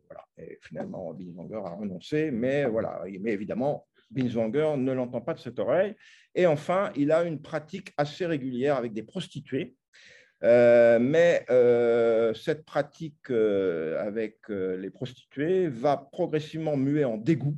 Voilà. 0.08 0.26
Et 0.36 0.58
finalement, 0.60 1.14
Binswanger 1.14 1.62
a 1.64 1.70
renoncé, 1.70 2.30
mais 2.30 2.66
voilà. 2.66 3.02
Mais 3.20 3.32
évidemment, 3.32 3.86
Binswanger 4.10 4.74
ne 4.76 4.92
l'entend 4.92 5.20
pas 5.20 5.34
de 5.34 5.38
cette 5.38 5.58
oreille. 5.58 5.94
Et 6.34 6.46
enfin, 6.46 6.92
il 6.96 7.12
a 7.12 7.22
une 7.24 7.40
pratique 7.40 7.92
assez 7.96 8.26
régulière 8.26 8.76
avec 8.76 8.92
des 8.92 9.02
prostituées. 9.02 9.76
Euh, 10.42 10.98
mais 10.98 11.46
euh, 11.50 12.34
cette 12.34 12.64
pratique 12.64 13.30
avec 13.30 14.38
les 14.48 14.90
prostituées 14.90 15.68
va 15.68 15.96
progressivement 15.96 16.76
muer 16.76 17.04
en 17.04 17.16
dégoût, 17.16 17.56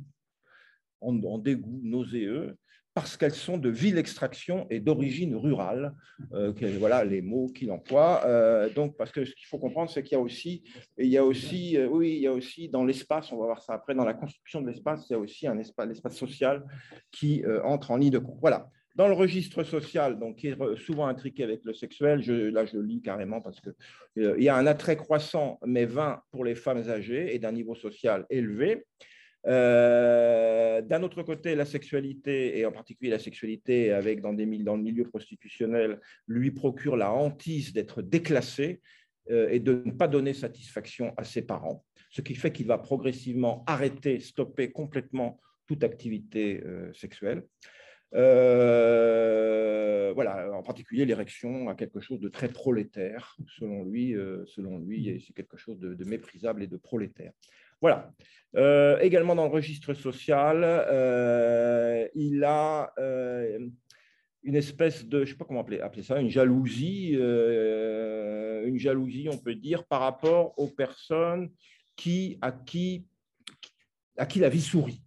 en, 1.01 1.19
en 1.23 1.39
dégoût 1.39 1.81
nauséeux, 1.83 2.55
parce 2.95 3.17
qu'elles 3.17 3.33
sont 3.33 3.57
de 3.57 3.69
ville 3.69 3.97
extraction 3.97 4.67
et 4.69 4.79
d'origine 4.79 5.35
rurale. 5.35 5.93
Euh, 6.31 6.53
voilà 6.79 7.03
les 7.03 7.21
mots 7.21 7.47
qu'il 7.47 7.69
emploie. 7.69 8.21
Euh, 8.25 8.69
donc, 8.69 8.95
parce 8.95 9.11
que 9.11 9.25
ce 9.25 9.35
qu'il 9.35 9.47
faut 9.47 9.59
comprendre, 9.59 9.91
c'est 9.91 10.01
qu'il 10.01 10.17
y 10.17 11.17
a 11.17 11.23
aussi, 11.25 11.77
euh, 11.77 11.87
oui, 11.87 12.13
il 12.13 12.21
y 12.21 12.27
a 12.27 12.31
aussi 12.31 12.69
dans 12.69 12.85
l'espace, 12.85 13.33
on 13.33 13.37
va 13.37 13.47
voir 13.47 13.61
ça 13.61 13.73
après, 13.73 13.95
dans 13.95 14.05
la 14.05 14.13
construction 14.13 14.61
de 14.61 14.67
l'espace, 14.67 15.07
il 15.09 15.13
y 15.13 15.15
a 15.17 15.19
aussi 15.19 15.45
un 15.45 15.59
espace, 15.59 15.87
l'espace 15.89 16.15
social 16.15 16.63
qui 17.11 17.43
entre 17.65 17.91
en 17.91 17.97
ligne 17.97 18.11
de 18.11 18.19
compte. 18.19 18.37
Voilà. 18.39 18.69
Dans 18.95 19.09
le 19.09 19.13
registre 19.13 19.63
social, 19.63 20.17
donc 20.17 20.37
qui 20.37 20.47
est 20.47 20.75
souvent 20.77 21.07
intriqué 21.07 21.43
avec 21.43 21.65
le 21.65 21.73
sexuel, 21.73 22.21
là 22.53 22.65
je 22.65 22.77
lis 22.77 23.01
carrément 23.01 23.41
parce 23.41 23.59
que 23.59 23.71
il 24.15 24.41
y 24.41 24.47
a 24.47 24.55
un 24.55 24.65
attrait 24.65 24.95
croissant 24.95 25.59
mais 25.65 25.85
vain 25.85 26.21
pour 26.31 26.45
les 26.45 26.55
femmes 26.55 26.89
âgées 26.89 27.35
et 27.35 27.39
d'un 27.39 27.51
niveau 27.51 27.75
social 27.75 28.25
élevé. 28.29 28.85
Euh, 29.47 30.81
d'un 30.81 31.03
autre 31.03 31.21
côté, 31.23 31.55
la 31.55 31.65
sexualité, 31.65 32.57
et 32.57 32.65
en 32.65 32.71
particulier 32.71 33.11
la 33.11 33.19
sexualité 33.19 33.91
avec 33.91 34.21
dans, 34.21 34.31
le 34.31 34.45
milieu 34.45 35.03
prostitutionnel, 35.07 35.99
lui 36.27 36.51
procure 36.51 36.95
la 36.97 37.11
hantise 37.11 37.73
d'être 37.73 38.01
déclassé 38.01 38.81
euh, 39.29 39.49
et 39.49 39.59
de 39.59 39.83
ne 39.85 39.91
pas 39.91 40.07
donner 40.07 40.33
satisfaction 40.33 41.13
à 41.17 41.23
ses 41.23 41.43
parents, 41.43 41.85
ce 42.09 42.21
qui 42.21 42.33
fait 42.35 42.51
qu'il 42.51 42.65
va 42.67 42.79
progressivement 42.79 43.63
arrêter, 43.67 44.19
stopper 44.19 44.71
complètement 44.71 45.39
toute 45.67 45.83
activité 45.83 46.63
euh, 46.65 46.91
sexuelle. 46.93 47.43
voilà, 50.13 50.49
en 50.53 50.63
particulier 50.63 51.05
l'érection 51.05 51.69
a 51.69 51.75
quelque 51.75 51.99
chose 51.99 52.19
de 52.19 52.29
très 52.29 52.47
prolétaire, 52.47 53.35
selon 53.59 53.83
lui, 53.83 54.15
selon 54.45 54.79
lui, 54.79 55.23
c'est 55.25 55.33
quelque 55.33 55.57
chose 55.57 55.77
de, 55.79 56.05
méprisable 56.05 56.63
et 56.63 56.67
de 56.67 56.77
prolétaire. 56.77 57.33
Voilà. 57.81 58.11
Euh, 58.55 58.97
également 58.99 59.35
dans 59.35 59.45
le 59.45 59.51
registre 59.51 59.93
social, 59.93 60.61
euh, 60.63 62.07
il 62.15 62.43
a 62.45 62.93
euh, 62.99 63.67
une 64.43 64.55
espèce 64.55 65.05
de, 65.05 65.19
je 65.19 65.23
ne 65.23 65.25
sais 65.25 65.37
pas 65.37 65.45
comment 65.45 65.59
appeler, 65.61 65.81
appeler 65.81 66.03
ça, 66.03 66.19
une 66.19 66.29
jalousie, 66.29 67.11
une 67.13 68.77
jalousie, 68.77 69.27
on 69.31 69.37
peut 69.37 69.55
dire, 69.55 69.85
par 69.85 70.01
rapport 70.01 70.57
aux 70.57 70.69
personnes 70.69 71.49
à, 72.41 72.51
qui, 72.51 73.05
à 74.17 74.25
qui 74.25 74.39
la 74.39 74.49
vie 74.49 74.61
sourit 74.61 75.01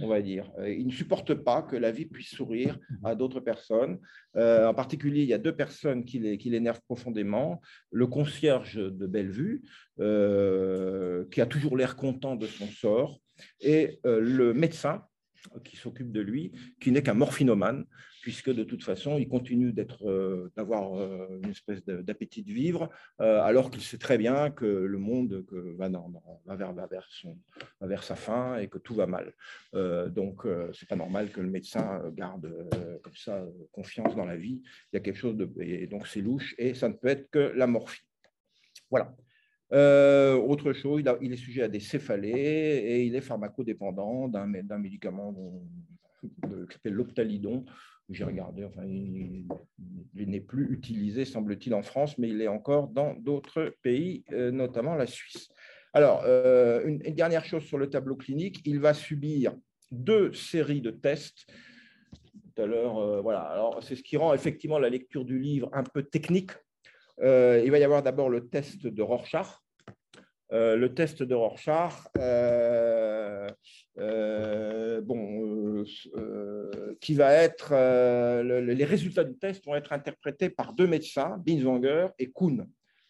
on 0.00 0.08
va 0.08 0.20
dire. 0.22 0.50
Euh, 0.58 0.72
il 0.72 0.86
ne 0.86 0.92
supporte 0.92 1.34
pas 1.34 1.62
que 1.62 1.76
la 1.76 1.90
vie 1.90 2.06
puisse 2.06 2.30
sourire 2.30 2.78
à 3.04 3.14
d'autres 3.14 3.40
personnes. 3.40 3.98
Euh, 4.36 4.66
en 4.66 4.74
particulier, 4.74 5.22
il 5.22 5.28
y 5.28 5.34
a 5.34 5.38
deux 5.38 5.54
personnes 5.54 6.04
qui 6.04 6.18
l'énervent 6.18 6.82
profondément. 6.82 7.60
Le 7.90 8.06
concierge 8.06 8.76
de 8.76 9.06
Bellevue, 9.06 9.62
euh, 10.00 11.24
qui 11.30 11.40
a 11.40 11.46
toujours 11.46 11.76
l'air 11.76 11.96
content 11.96 12.36
de 12.36 12.46
son 12.46 12.66
sort, 12.66 13.20
et 13.60 14.00
le 14.04 14.52
médecin 14.52 15.04
qui 15.64 15.76
s'occupe 15.76 16.12
de 16.12 16.20
lui, 16.20 16.52
qui 16.80 16.90
n'est 16.92 17.02
qu'un 17.02 17.14
morphinomane, 17.14 17.84
puisque 18.22 18.52
de 18.52 18.64
toute 18.64 18.84
façon, 18.84 19.16
il 19.18 19.28
continue 19.28 19.74
euh, 20.02 20.48
d'avoir 20.56 20.98
euh, 20.98 21.40
une 21.42 21.50
espèce 21.50 21.84
d'appétit 21.84 22.42
de 22.42 22.52
vivre, 22.52 22.90
euh, 23.20 23.40
alors 23.40 23.70
qu'il 23.70 23.82
sait 23.82 23.98
très 23.98 24.18
bien 24.18 24.50
que 24.50 24.66
le 24.66 24.98
monde 24.98 25.44
va, 25.78 25.88
vers, 26.56 26.74
vers, 27.80 28.02
sa 28.02 28.16
fin 28.16 28.58
et 28.58 28.68
que 28.68 28.78
tout 28.78 28.94
va 28.94 29.06
mal. 29.06 29.32
donc, 29.72 30.46
c'est 30.72 30.88
pas 30.88 30.96
normal 30.96 31.30
que 31.30 31.40
le 31.40 31.50
médecin 31.50 32.02
garde 32.12 32.52
comme 33.02 33.16
ça 33.16 33.44
confiance 33.72 34.14
dans 34.16 34.26
la 34.26 34.36
vie. 34.36 34.60
Il 34.92 34.96
y 34.96 34.98
a 34.98 35.00
quelque 35.00 35.18
chose 35.18 35.36
de. 35.36 35.50
Et 35.60 35.86
donc, 35.86 36.06
c'est 36.06 36.20
louche 36.20 36.54
et 36.58 36.74
ça 36.74 36.88
ne 36.88 36.94
peut 36.94 37.08
être 37.08 37.30
que 37.30 37.52
la 37.54 37.66
morphine. 37.66 38.04
Voilà. 38.90 39.14
Autre 39.70 40.72
chose, 40.72 41.02
il, 41.20 41.32
est 41.32 41.36
sujet 41.36 41.62
à 41.62 41.68
des 41.68 41.80
céphalées 41.80 42.30
et 42.30 43.04
il 43.04 43.14
est 43.14 43.20
pharmacodépendant 43.20 44.28
d'un 44.28 44.78
médicament 44.78 45.34
qui 46.22 46.74
s'appelle 46.74 46.94
l'optalidon, 46.94 47.64
j'ai 48.10 48.24
regardé, 48.24 48.64
enfin, 48.64 48.84
il, 48.86 49.46
n'est 50.14 50.40
plus 50.40 50.72
utilisé, 50.72 51.24
semble-t-il, 51.24 51.74
en 51.74 51.82
France, 51.82 52.16
mais 52.16 52.28
il 52.28 52.40
est 52.40 52.48
encore 52.48 52.88
dans 52.88 53.14
d'autres 53.14 53.74
pays, 53.82 54.24
euh, 54.32 54.50
notamment 54.50 54.94
la 54.94 55.06
Suisse. 55.06 55.48
Alors, 55.92 56.22
euh, 56.24 56.86
une, 56.86 56.98
dernière 57.14 57.44
chose 57.44 57.64
sur 57.64 57.76
le 57.76 57.90
tableau 57.90 58.16
clinique, 58.16 58.60
il 58.64 58.80
va 58.80 58.94
subir 58.94 59.54
deux 59.90 60.32
séries 60.32 60.80
de 60.80 60.90
tests. 60.90 61.46
Tout 62.54 62.62
à 62.62 62.66
l'heure, 62.66 62.98
euh, 62.98 63.20
voilà. 63.20 63.40
Alors, 63.40 63.82
c'est 63.82 63.96
ce 63.96 64.02
qui 64.02 64.16
rend 64.16 64.32
effectivement 64.32 64.78
la 64.78 64.88
lecture 64.88 65.24
du 65.24 65.38
livre 65.38 65.68
un 65.72 65.82
peu 65.82 66.02
technique. 66.02 66.52
Il 67.22 67.70
va 67.70 67.78
y 67.78 67.84
avoir 67.84 68.02
d'abord 68.02 68.28
le 68.30 68.48
test 68.48 68.86
de 68.86 69.02
Rorschach, 69.02 69.46
le 70.50 70.86
test 70.88 71.22
de 71.22 71.34
Rorschach, 71.34 71.94
bon, 75.02 75.84
qui 77.00 77.14
va 77.14 77.32
être, 77.32 77.74
les 78.42 78.84
résultats 78.84 79.24
du 79.24 79.36
test 79.36 79.64
vont 79.66 79.74
être 79.74 79.92
interprétés 79.92 80.50
par 80.50 80.72
deux 80.72 80.86
médecins, 80.86 81.36
Binswanger 81.44 82.08
et 82.18 82.30
Kuhn. 82.30 82.66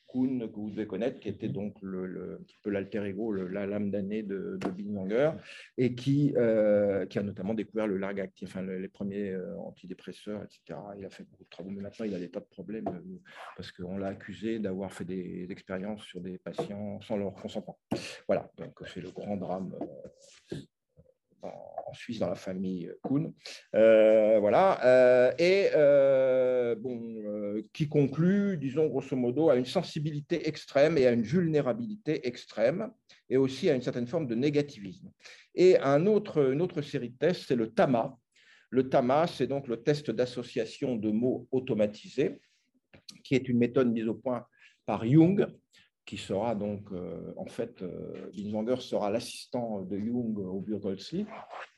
Kuhn, 0.09 0.51
que 0.51 0.57
vous 0.57 0.71
devez 0.71 0.87
connaître, 0.87 1.21
qui 1.21 1.29
était 1.29 1.49
donc 1.49 1.77
le, 1.83 2.39
un 2.41 2.43
petit 2.43 2.57
peu 2.63 2.71
l'alter 2.71 3.05
ego, 3.05 3.33
la 3.33 3.67
lame 3.67 3.91
d'année 3.91 4.23
de, 4.23 4.59
de 4.61 4.71
Binswanger, 4.71 5.33
et 5.77 5.95
qui, 5.95 6.35
euh, 6.37 7.07
qui 7.07 7.19
a 7.19 7.23
notamment 7.23 7.55
découvert 7.55 7.87
le 7.87 7.99
Largacti, 7.99 8.47
enfin 8.47 8.63
les 8.63 8.89
premiers 8.89 9.31
euh, 9.31 9.57
antidépresseurs, 9.59 10.43
etc. 10.43 10.79
Il 10.99 11.05
a 11.05 11.11
fait 11.11 11.25
beaucoup 11.25 11.45
de 11.45 11.49
travaux, 11.49 11.71
mais 11.71 11.83
maintenant 11.83 12.07
il 12.07 12.15
a 12.15 12.19
des 12.19 12.31
tas 12.31 12.41
de 12.41 12.47
problèmes 12.47 12.89
euh, 12.89 13.19
parce 13.57 13.71
qu'on 13.73 13.99
l'a 13.99 14.09
accusé 14.09 14.59
d'avoir 14.59 14.93
fait 14.93 15.05
des 15.05 15.47
expériences 15.51 16.03
sur 16.03 16.21
des 16.21 16.39
patients 16.39 17.01
sans 17.03 17.17
leur 17.17 17.35
consentement. 17.35 17.79
Voilà, 18.27 18.51
donc 18.57 18.81
c'est 18.87 19.01
le 19.01 19.11
grand 19.11 19.37
drame 19.37 19.75
en 21.43 21.93
Suisse 21.95 22.19
dans 22.19 22.29
la 22.29 22.35
famille 22.35 22.91
Kuhn. 23.03 23.33
Euh, 23.75 24.39
voilà. 24.41 24.85
Euh, 24.85 25.33
et 25.39 25.69
euh, 25.75 26.75
bon, 26.75 27.63
qui 27.73 27.89
conclut, 27.89 28.57
disons 28.57 28.87
grosso 28.87 29.17
modo, 29.17 29.51
à 29.51 29.57
une 29.57 29.67
sensibilité 29.67 30.49
extrême 30.49 30.99
et 30.99 31.07
à 31.07 31.13
une 31.13 31.23
vulnérabilité 31.23 32.27
extrême, 32.27 32.91
et 33.29 33.37
aussi 33.37 33.69
à 33.71 33.75
une 33.75 33.83
certaine 33.83 34.07
forme 34.07 34.27
de 34.27 34.35
négativisme. 34.35 35.11
Et 35.55 35.79
un 35.79 36.07
autre, 36.07 36.53
une 36.53 36.63
autre 36.63 36.83
série 36.83 37.11
de 37.11 37.19
tests, 37.19 37.47
c'est 37.49 37.57
le 37.57 37.71
TAMA. 37.71 38.17
Le 38.71 38.89
TAMA, 38.89 39.27
c'est 39.27 39.47
donc 39.47 39.67
le 39.67 39.83
test 39.83 40.11
d'association 40.11 40.97
de 40.97 41.11
mots 41.11 41.49
automatisés, 41.51 42.41
qui 43.25 43.35
est 43.35 43.49
une 43.49 43.59
méthode 43.59 43.91
mise 43.91 44.09
au 44.09 44.15
point 44.15 44.47
par 44.85 45.05
Jung 45.07 45.47
qui 46.09 46.17
sera 46.17 46.55
donc, 46.55 46.91
euh, 46.91 47.35
en 47.37 47.45
fait, 47.45 47.83
euh, 47.83 48.79
sera 48.81 49.11
l'assistant 49.11 49.83
de 49.83 49.99
Jung 49.99 50.39
au 50.39 50.59
Burgolsli. 50.59 51.27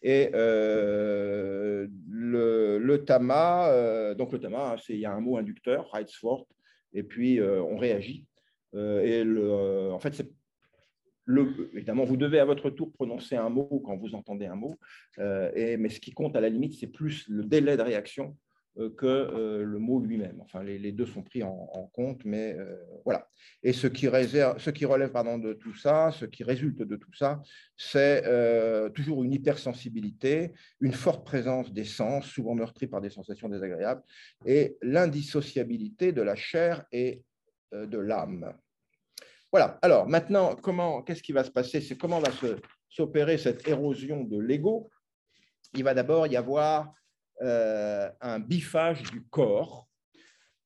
Et 0.03 0.31
euh, 0.35 1.89
le, 2.09 2.79
le, 2.79 3.05
TAMA, 3.05 3.71
euh, 3.71 4.15
donc 4.15 4.31
le 4.31 4.39
TAMA, 4.39 4.77
il 4.89 5.01
y 5.01 5.05
a 5.05 5.13
un 5.13 5.21
mot 5.21 5.37
inducteur, 5.37 5.91
Reizwort, 5.91 6.47
et 6.93 7.03
puis 7.03 7.41
on 7.43 7.77
réagit. 7.77 8.25
et 8.75 9.25
en 9.93 9.99
fait, 9.99 10.15
c'est 10.15 10.31
le, 11.25 11.69
évidemment, 11.75 12.05
vous 12.05 12.17
devez 12.17 12.39
à 12.39 12.45
votre 12.45 12.71
tour 12.71 12.93
prononcer 12.93 13.35
un 13.35 13.49
mot 13.49 13.83
quand 13.85 13.97
vous 13.97 14.15
entendez 14.15 14.47
un 14.47 14.55
mot, 14.55 14.77
et, 15.57 15.77
mais 15.77 15.89
ce 15.89 15.99
qui 15.99 16.13
compte 16.13 16.37
à 16.37 16.41
la 16.41 16.49
limite, 16.49 16.75
c'est 16.79 16.87
plus 16.87 17.27
le 17.29 17.45
délai 17.45 17.77
de 17.77 17.83
réaction 17.83 18.37
que 18.77 19.07
euh, 19.07 19.65
le 19.65 19.79
mot 19.79 20.01
lui-même. 20.01 20.41
Enfin, 20.41 20.63
les, 20.63 20.93
deux 20.93 21.07
sont 21.07 21.23
pris 21.23 21.43
en, 21.43 21.91
compte, 21.93 22.25
mais 22.25 22.55
euh, 22.59 22.77
voilà. 23.05 23.29
Et 23.63 23.73
ce 23.73 23.87
qui, 23.87 24.09
réserve, 24.09 24.59
ce 24.59 24.71
qui 24.71 24.85
relève 24.85 25.11
pardon, 25.11 25.39
de 25.39 25.53
tout 25.53 25.75
ça, 25.75 26.11
ce 26.13 26.25
qui 26.25 26.45
résulte 26.45 26.83
de 26.83 26.97
tout 26.97 27.13
ça, 27.15 27.43
c'est 27.77 28.23
toujours 28.95 29.25
une 29.25 29.33
hypersensibilité, 29.33 30.53
une 30.81 30.93
forte 30.93 31.25
présence 31.25 31.73
des 31.73 31.85
sens, 31.85 32.27
souvent 32.27 32.55
meurtrie 32.55 32.87
par 32.87 33.01
des 33.01 33.11
sensations 33.11 33.49
désagréables, 33.49 34.03
et 34.47 34.77
l'indissociabilité 34.83 36.13
de 36.13 36.23
la 36.23 36.37
chair 36.37 36.85
et 36.93 37.23
de 37.73 37.99
l'âme. 37.99 38.55
Voilà. 39.53 39.79
Alors 39.83 40.09
maintenant, 40.09 40.55
comment, 40.55 41.03
qu'est-ce 41.03 41.23
qui 41.23 41.33
va 41.33 41.45
se 41.45 41.51
passer? 41.51 41.81
C'est 41.81 41.97
comment 41.97 42.21
va 42.21 42.31
s'opérer 42.89 43.37
cette 43.37 43.67
érosion 43.67 44.23
de 44.23 44.39
l'ego? 44.39 44.91
Il 45.75 45.85
va 45.85 45.95
d'abord 45.95 46.27
y 46.27 46.37
avoir 46.37 46.87
euh, 46.87 46.91
un 47.41 48.39
biffage 48.39 49.03
du 49.05 49.23
corps. 49.23 49.89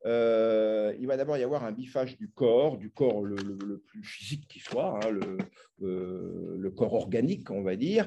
Euh, 0.07 0.95
il 1.01 1.07
va 1.07 1.17
d'abord 1.17 1.39
y 1.39 1.43
avoir 1.43 1.65
un 1.65 1.73
biffage 1.73 2.19
du 2.19 2.29
corps, 2.29 2.77
du 2.77 2.91
corps 2.91 3.23
le, 3.23 3.83
plus 3.87 4.05
physique 4.05 4.47
qui 4.49 4.61
soit, 4.61 5.01
hein, 5.03 5.19
euh, 5.83 6.57
le, 6.59 6.71
corps 6.71 6.93
organique, 6.93 7.51
on 7.51 7.63
va 7.63 7.77
dire. 7.77 8.07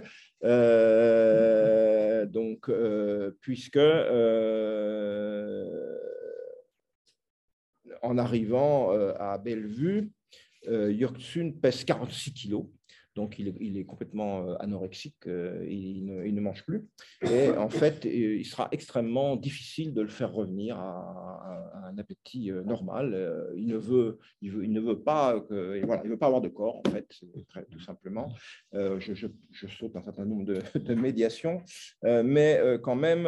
donc, 2.32 2.70
puisque 3.42 3.80
en 8.04 8.18
arrivant 8.18 8.92
à 9.18 9.38
Bellevue, 9.40 10.12
Yurtsun 10.68 11.54
pèse 11.60 11.84
46 11.84 12.34
kilos 12.34 12.66
donc 13.18 13.40
il 13.40 13.78
est, 13.78 13.84
complètement 13.84 14.48
euh, 14.48 14.56
anorexique, 14.60 15.26
euh, 15.26 15.66
il 15.68 16.06
ne, 16.06 16.40
mange 16.40 16.64
plus. 16.64 16.86
Et 17.24 17.50
en 17.50 17.68
fait, 17.68 18.06
il 18.06 18.46
sera 18.46 18.70
extrêmement 18.72 19.36
difficile 19.36 19.92
de 19.94 20.02
le 20.02 20.08
faire 20.08 20.32
revenir 20.32 20.78
à, 20.78 21.90
un 21.90 21.98
appétit 21.98 22.52
euh, 22.52 22.64
normal. 22.64 23.08
Il 23.56 23.68
ne 23.68 23.78
veut, 23.78 24.20
il 24.42 24.72
ne 24.72 24.80
veut 24.80 25.00
pas, 25.00 25.44
voilà, 25.50 26.02
il 26.04 26.10
veut 26.12 26.18
pas 26.18 26.28
avoir 26.28 26.42
de 26.42 26.48
corps, 26.48 26.80
en 26.86 26.92
fait, 26.92 27.08
tout 27.72 27.80
simplement. 27.80 28.30
Je, 28.74 29.28
saute 29.68 29.96
un 29.96 30.04
certain 30.04 30.26
nombre 30.26 30.46
de, 30.46 30.62
de 30.80 30.94
médiations, 30.94 31.64
mais 32.04 32.62
quand 32.84 32.96
même, 32.96 33.24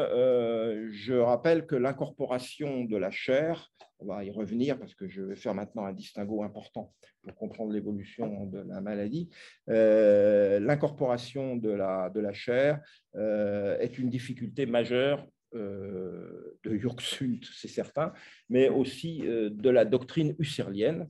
je 0.91 1.15
rappelle 1.15 1.65
que 1.65 1.75
l'incorporation 1.75 2.83
de 2.83 2.95
la 2.95 3.09
chair 3.09 3.71
on 3.99 4.05
va 4.05 4.23
y 4.23 4.31
revenir 4.31 4.79
parce 4.79 4.95
que 4.95 5.07
je 5.07 5.21
vais 5.21 5.35
faire 5.35 5.53
maintenant 5.53 5.85
un 5.85 5.93
distinguo 5.93 6.43
important 6.43 6.93
pour 7.23 7.35
comprendre 7.35 7.71
l'évolution 7.73 8.45
de 8.45 8.59
la 8.59 8.81
maladie. 8.81 9.29
Euh, 9.69 10.59
l'incorporation 10.59 11.57
de 11.57 11.69
la, 11.69 12.09
de 12.09 12.19
la 12.19 12.33
chair 12.33 12.79
euh, 13.15 13.77
est 13.79 13.97
une 13.99 14.09
difficulté 14.09 14.65
majeure 14.65 15.27
euh, 15.55 16.57
de 16.63 16.77
Jurgsund, 16.77 17.43
c'est 17.43 17.67
certain, 17.67 18.13
mais 18.49 18.69
aussi 18.69 19.19
de 19.19 19.69
la 19.69 19.83
doctrine 19.83 20.35
husserlienne, 20.39 21.09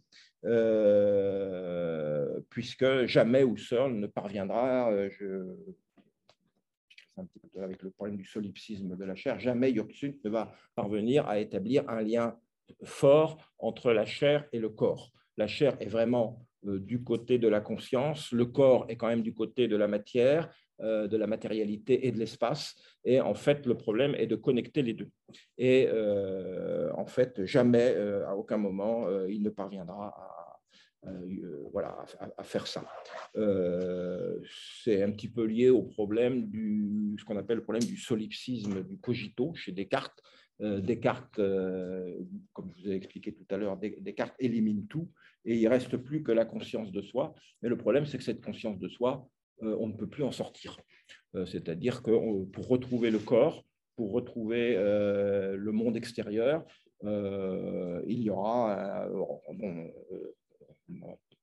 puisque 2.49 3.06
jamais 3.06 3.43
Husserl 3.43 3.93
ne 3.93 4.08
parviendra, 4.08 5.10
je, 5.10 5.56
avec 7.62 7.84
le 7.84 7.89
problème 7.91 8.15
du 8.15 8.23
solipsisme 8.23 8.95
de 8.95 9.04
la 9.04 9.15
chair, 9.15 9.39
jamais 9.39 9.73
Jurgsund 9.73 10.15
ne 10.23 10.30
va 10.30 10.54
parvenir 10.75 11.28
à 11.28 11.39
établir 11.39 11.88
un 11.89 12.02
lien 12.02 12.39
fort 12.84 13.38
entre 13.58 13.91
la 13.91 14.05
chair 14.05 14.45
et 14.51 14.60
le 14.60 14.69
corps. 14.69 15.12
La 15.38 15.47
chair 15.47 15.77
est 15.79 15.88
vraiment 15.88 16.45
euh, 16.65 16.79
du 16.79 17.03
côté 17.03 17.38
de 17.38 17.47
la 17.47 17.62
conscience, 17.62 18.32
le 18.32 18.45
corps 18.45 18.86
est 18.89 18.97
quand 18.97 19.08
même 19.08 19.21
du 19.21 19.34
côté 19.34 19.67
de 19.67 19.77
la 19.77 19.88
matière, 19.88 20.53
euh, 20.82 21.08
de 21.08 21.15
la 21.15 21.27
matérialité 21.27 22.08
et 22.08 22.12
de 22.12 22.19
l'espace. 22.19 22.75
Et 23.05 23.21
en 23.21 23.34
fait, 23.34 23.65
le 23.65 23.77
problème 23.77 24.13
est 24.15 24.27
de 24.27 24.36
connecter 24.36 24.82
les 24.82 24.93
deux. 24.93 25.10
Et 25.58 25.88
euh, 25.89 26.91
en 26.95 27.05
fait, 27.05 27.45
jamais, 27.45 27.95
à 28.27 28.36
aucun 28.36 28.58
moment, 28.58 29.08
il 29.27 29.41
ne 29.41 29.49
parviendra 29.49 30.08
à, 30.08 31.12
voilà, 31.71 31.97
à, 32.38 32.43
faire 32.43 32.67
ça. 32.67 32.84
c'est 34.84 35.01
un 35.01 35.12
petit 35.12 35.29
peu 35.29 35.45
lié 35.45 35.69
au 35.69 35.84
problème 35.84 36.49
du, 36.49 37.15
ce 37.17 37.23
qu'on 37.23 37.38
appelle 37.38 37.58
le 37.58 37.63
problème 37.63 37.84
du 37.84 37.95
solipsisme 37.95 38.84
du 38.84 38.99
cogito 38.99 39.53
chez 39.55 39.71
Descartes, 39.71 40.21
euh, 40.62 40.82
Descartes, 40.82 41.39
euh, 41.39 42.17
comme 42.54 42.72
je 42.76 42.84
vous 42.84 42.91
ai 42.91 42.95
expliqué 42.95 43.34
tout 43.34 43.45
à 43.50 43.58
l'heure, 43.58 43.78
Descartes 43.78 44.36
élimine 44.39 44.88
tout 44.88 45.10
et 45.45 45.56
il 45.56 45.63
ne 45.63 45.69
reste 45.69 45.95
plus 45.98 46.22
que 46.22 46.32
la 46.32 46.45
conscience 46.45 46.91
de 46.91 47.02
soi. 47.02 47.34
Mais 47.62 47.69
le 47.69 47.78
problème, 47.78 48.06
c'est 48.06 48.17
que 48.17 48.24
cette 48.24 48.43
conscience 48.43 48.78
de 48.78 48.89
soi, 48.89 49.28
euh, 49.63 49.78
on 49.80 49.88
ne 49.88 49.93
peut 49.93 50.08
plus 50.08 50.24
en 50.24 50.32
sortir. 50.32 50.78
C'est-à-dire 51.45 52.02
que 52.02 52.43
pour 52.45 52.67
retrouver 52.67 53.12
le 53.12 53.19
corps, 53.19 53.63
pour 53.95 54.12
retrouver 54.13 54.76
le 54.76 55.72
monde 55.72 55.95
extérieur, 55.95 56.65
il 57.04 58.19
y 58.24 58.32
aura 58.32 59.08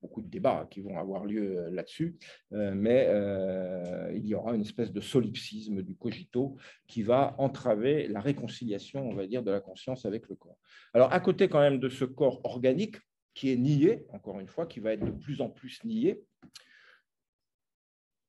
beaucoup 0.01 0.21
de 0.21 0.29
débats 0.29 0.67
qui 0.71 0.81
vont 0.81 0.99
avoir 0.99 1.25
lieu 1.25 1.59
euh, 1.59 1.71
là-dessus, 1.71 2.17
euh, 2.53 2.73
mais 2.75 3.07
euh, 3.09 4.13
il 4.15 4.27
y 4.27 4.35
aura 4.35 4.55
une 4.55 4.61
espèce 4.61 4.93
de 4.93 5.01
solipsisme 5.01 5.83
du 5.83 5.97
cogito 5.97 6.57
qui 6.87 7.03
va 7.03 7.35
entraver 7.39 8.09
la 8.09 8.21
réconciliation, 8.21 9.09
on 9.09 9.15
va 9.15 9.27
dire, 9.27 9.43
de 9.43 9.51
la 9.51 9.61
conscience 9.61 10.05
avec 10.05 10.29
le 10.29 10.37
corps. 10.37 10.59
Alors, 10.95 11.13
à 11.13 11.21
côté 11.21 11.49
quand 11.49 11.61
même 11.61 11.79
de 11.79 11.89
ce 11.89 12.05
corps 12.05 12.41
organique 12.45 12.97
qui 13.35 13.51
est 13.53 13.57
nié, 13.57 14.07
encore 14.11 14.41
une 14.41 14.49
fois, 14.49 14.67
qui 14.67 14.81
va 14.81 14.93
être 14.93 15.05
de 15.05 15.11
plus 15.11 15.41
en 15.41 15.51
plus 15.51 15.83
nié, 15.85 16.25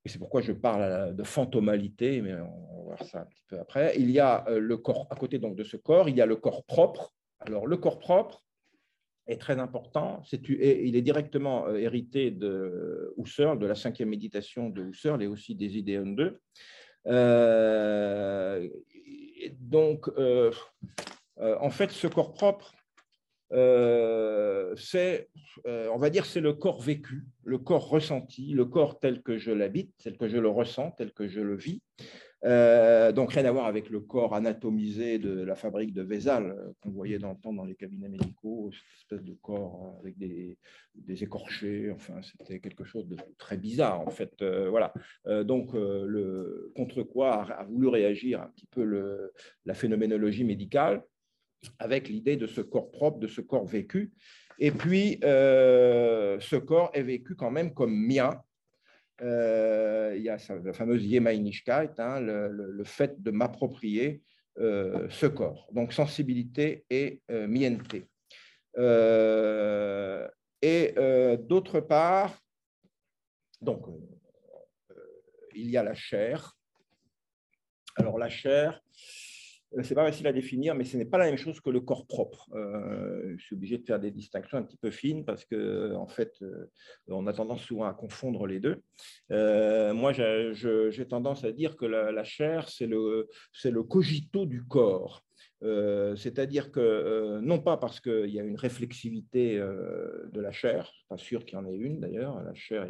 et 0.05 0.09
c'est 0.09 0.19
pourquoi 0.19 0.39
je 0.39 0.53
parle 0.53 1.13
de 1.15 1.23
fantomalité, 1.23 2.21
mais 2.21 2.33
on 2.33 2.77
va 2.77 2.83
voir 2.83 3.03
ça 3.03 3.21
un 3.21 3.25
petit 3.25 3.43
peu 3.45 3.59
après. 3.59 3.93
Il 3.99 4.09
y 4.09 4.21
a 4.21 4.45
le 4.49 4.77
corps, 4.77 5.05
à 5.09 5.15
côté 5.17 5.37
donc 5.37 5.57
de 5.57 5.65
ce 5.65 5.75
corps, 5.75 6.07
il 6.07 6.15
y 6.15 6.21
a 6.21 6.25
le 6.25 6.37
corps 6.37 6.63
propre. 6.63 7.13
Alors, 7.41 7.67
le 7.67 7.75
corps 7.75 7.99
propre, 7.99 8.46
est 9.27 9.39
très 9.39 9.59
important. 9.59 10.23
il 10.31 10.95
est 10.95 11.01
directement 11.01 11.67
euh, 11.67 11.75
hérité 11.75 12.31
de 12.31 13.13
Husserl, 13.17 13.59
de 13.59 13.65
la 13.65 13.75
cinquième 13.75 14.09
méditation 14.09 14.69
de 14.69 14.83
Husserl 14.83 15.21
et 15.21 15.27
aussi 15.27 15.55
des 15.55 15.77
idées 15.77 16.01
2. 16.03 16.39
Euh, 17.07 18.67
donc, 19.59 20.09
euh, 20.17 20.51
en 21.37 21.69
fait, 21.69 21.91
ce 21.91 22.07
corps 22.07 22.33
propre, 22.33 22.73
c'est, 24.75 25.29
on 25.65 25.97
va 25.97 26.09
dire, 26.09 26.25
c'est 26.25 26.41
le 26.41 26.53
corps 26.53 26.81
vécu, 26.81 27.25
le 27.43 27.57
corps 27.57 27.87
ressenti, 27.87 28.53
le 28.53 28.65
corps 28.65 28.99
tel 28.99 29.21
que 29.21 29.37
je 29.37 29.51
l'habite, 29.51 29.93
tel 30.03 30.17
que 30.17 30.27
je 30.27 30.37
le 30.37 30.49
ressens, 30.49 30.91
tel 30.91 31.13
que 31.13 31.27
je 31.27 31.41
le 31.41 31.55
vis. 31.55 31.81
Euh, 32.45 33.11
donc, 33.11 33.33
rien 33.33 33.45
à 33.45 33.51
voir 33.51 33.65
avec 33.65 33.89
le 33.89 33.99
corps 33.99 34.35
anatomisé 34.35 35.17
de 35.17 35.41
la 35.41 35.55
fabrique 35.55 35.93
de 35.93 36.03
Vézal 36.03 36.55
qu'on 36.81 36.91
voyait 36.91 37.19
dans 37.19 37.31
le 37.31 37.37
temps 37.37 37.53
dans 37.53 37.65
les 37.65 37.75
cabinets 37.75 38.09
médicaux, 38.09 38.69
cette 38.71 38.97
espèce 38.99 39.23
de 39.23 39.33
corps 39.33 39.97
avec 39.99 40.17
des, 40.17 40.57
des 40.95 41.23
écorchés. 41.23 41.91
Enfin, 41.91 42.21
c'était 42.21 42.59
quelque 42.59 42.83
chose 42.83 43.07
de 43.07 43.17
très 43.37 43.57
bizarre, 43.57 44.01
en 44.01 44.11
fait. 44.11 44.43
voilà. 44.43 44.93
donc, 45.43 45.73
le 45.73 46.71
contre 46.75 47.03
quoi 47.03 47.43
a, 47.43 47.63
voulu 47.65 47.87
réagir 47.87 48.41
un 48.41 48.47
petit 48.55 48.67
peu 48.67 49.31
la 49.65 49.73
phénoménologie 49.73 50.43
médicale 50.43 51.03
avec 51.79 52.09
l'idée 52.09 52.37
de 52.37 52.47
ce 52.47 52.61
corps 52.61 52.91
propre, 52.91 53.19
de 53.19 53.27
ce 53.27 53.41
corps 53.41 53.65
vécu. 53.65 54.11
Et 54.59 54.71
puis, 54.71 55.19
euh, 55.23 56.39
ce 56.39 56.55
corps 56.55 56.89
est 56.93 57.03
vécu 57.03 57.35
quand 57.35 57.51
même 57.51 57.73
comme 57.73 57.93
mien. 57.93 58.41
Euh, 59.21 60.13
il 60.15 60.21
y 60.21 60.29
a 60.29 60.37
la 60.63 60.73
fameuse 60.73 61.03
Yemainishkeit, 61.05 61.99
hein, 61.99 62.19
le, 62.19 62.83
fait 62.83 63.21
de 63.21 63.31
m'approprier 63.31 64.21
euh, 64.59 65.07
ce 65.09 65.25
corps. 65.25 65.67
Donc, 65.71 65.93
sensibilité 65.93 66.85
et 66.89 67.21
mienté. 67.29 68.07
et 70.61 70.93
d'autre 71.39 71.79
part, 71.79 72.37
donc, 73.61 73.85
il 75.55 75.69
y 75.71 75.77
a 75.77 75.83
la 75.83 75.95
chair. 75.95 76.53
Alors, 77.95 78.19
la 78.19 78.29
chair, 78.29 78.79
euh, 78.79 79.26
c'est 79.83 79.95
pas 79.95 80.05
facile 80.05 80.27
à 80.27 80.33
définir, 80.33 80.75
mais 80.75 80.83
ce 80.83 80.97
n'est 80.97 81.05
pas 81.05 81.17
la 81.17 81.25
même 81.25 81.37
chose 81.37 81.59
que 81.59 81.69
le 81.69 81.81
corps 81.81 82.07
propre. 82.07 82.49
Euh, 82.53 83.35
je 83.37 83.43
suis 83.43 83.55
obligé 83.55 83.77
de 83.77 83.85
faire 83.85 83.99
des 83.99 84.11
distinctions 84.11 84.57
un 84.57 84.63
petit 84.63 84.77
peu 84.77 84.91
fines 84.91 85.25
parce 85.25 85.45
que, 85.45 85.93
en 85.95 86.07
fait, 86.07 86.33
euh, 86.41 86.69
on 87.07 87.27
a 87.27 87.33
tendance 87.33 87.61
souvent 87.61 87.85
à 87.85 87.93
confondre 87.93 88.47
les 88.47 88.59
deux. 88.59 88.81
moi, 89.29 90.13
j'ai 90.13 91.07
tendance 91.07 91.43
à 91.43 91.51
dire 91.51 91.75
que 91.77 91.85
la, 91.85 92.23
chair, 92.23 92.69
c'est 92.69 92.87
le 92.87 93.83
cogito 93.83 94.45
du 94.45 94.63
corps. 94.65 95.26
Euh, 95.63 96.15
c'est-à-dire 96.15 96.71
que, 96.71 96.79
euh, 96.79 97.41
non 97.41 97.59
pas 97.59 97.77
parce 97.77 97.99
qu'il 97.99 98.29
y 98.29 98.39
a 98.39 98.43
une 98.43 98.57
réflexivité 98.57 99.57
euh, 99.57 100.27
de 100.31 100.39
la 100.39 100.51
chair, 100.51 100.91
pas 101.09 101.17
sûr 101.17 101.45
qu'il 101.45 101.57
y 101.57 101.57
en 101.57 101.65
ait 101.65 101.75
une 101.75 101.99
d'ailleurs, 101.99 102.41
la 102.43 102.53
chair 102.53 102.87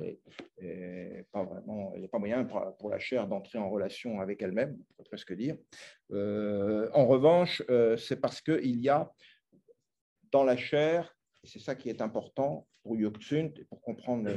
est, 0.60 1.26
pas 1.32 1.44
vraiment, 1.44 1.94
il 1.96 2.00
n'y 2.00 2.06
a 2.06 2.10
pas 2.10 2.20
moyen 2.20 2.44
pour, 2.44 2.90
la 2.90 3.00
chair 3.00 3.28
d'entrer 3.28 3.58
en 3.58 3.70
relation 3.70 4.20
avec 4.20 4.42
elle-même, 4.42 4.78
on 4.78 5.04
peut 5.04 5.10
presque 5.10 5.34
dire. 5.34 5.56
en 6.12 7.08
revanche, 7.08 7.64
c'est 7.98 8.20
parce 8.20 8.42
qu'il 8.42 8.82
y 8.82 8.90
a 8.90 9.12
dans 10.32 10.44
la 10.44 10.58
chair, 10.58 11.16
et 11.44 11.48
c'est 11.48 11.60
ça 11.60 11.76
qui 11.76 11.90
est 11.90 12.02
important 12.02 12.68
pour 12.84 12.98
Yogtsunt 12.98 13.52
pour 13.70 13.82
comprendre, 13.82 14.30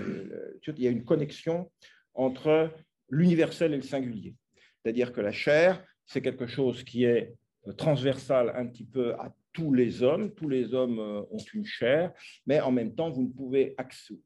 il 0.67 0.83
y 0.83 0.87
a 0.87 0.91
une 0.91 1.05
connexion 1.05 1.71
entre 2.15 2.71
l'universel 3.09 3.73
et 3.73 3.77
le 3.77 3.83
singulier. 3.83 4.37
C'est-à-dire 4.83 5.13
que 5.13 5.21
la 5.21 5.33
chair, 5.33 5.85
c'est 6.07 6.23
quelque 6.23 6.47
chose 6.47 6.85
qui 6.85 7.05
est 7.05 7.35
transversale 7.77 8.53
un 8.57 8.67
petit 8.67 8.85
peu 8.85 9.15
à 9.15 9.35
tous 9.53 9.73
les 9.73 10.03
hommes. 10.03 10.33
Tous 10.33 10.49
les 10.49 10.75
hommes 10.75 10.99
euh, 10.99 11.23
ont 11.31 11.45
une 11.55 11.65
chair, 11.65 12.13
mais 12.47 12.61
en 12.61 12.71
même 12.71 12.95
temps, 12.95 13.11
vous 13.11 13.23
ne 13.23 13.33
pouvez. 13.33 13.77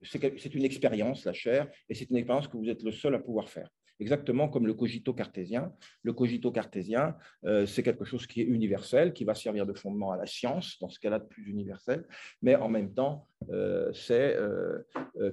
C'est 0.03 0.55
une 0.55 0.65
expérience, 0.65 1.25
la 1.25 1.33
chair, 1.33 1.69
et 1.89 1.95
c'est 1.95 2.09
une 2.11 2.17
expérience 2.17 2.49
que 2.49 2.57
vous 2.57 2.69
êtes 2.69 2.83
le 2.83 2.93
seul 2.93 3.15
à 3.15 3.19
pouvoir 3.19 3.49
faire. 3.49 3.69
Exactement 4.01 4.49
comme 4.49 4.67
le 4.67 4.75
cogito 4.75 5.15
cartésien. 5.15 5.73
Le 6.03 6.13
cogito 6.13 6.51
cartésien, 6.51 7.17
euh, 7.45 7.65
c'est 7.65 7.85
quelque 7.85 8.05
chose 8.05 8.27
qui 8.27 8.41
est 8.41 8.45
universel, 8.45 9.13
qui 9.13 9.25
va 9.25 9.37
servir 9.37 9.67
de 9.67 9.73
fondement 9.73 10.11
à 10.11 10.17
la 10.17 10.27
science, 10.27 10.79
dans 10.81 10.89
ce 10.89 10.99
cas-là 10.99 11.21
de 11.21 11.27
plus 11.27 11.49
universel, 11.49 12.05
mais 12.43 12.57
en 12.57 12.69
même 12.69 12.93
temps, 12.93 13.29
euh, 13.51 13.93
c'est 13.93 14.37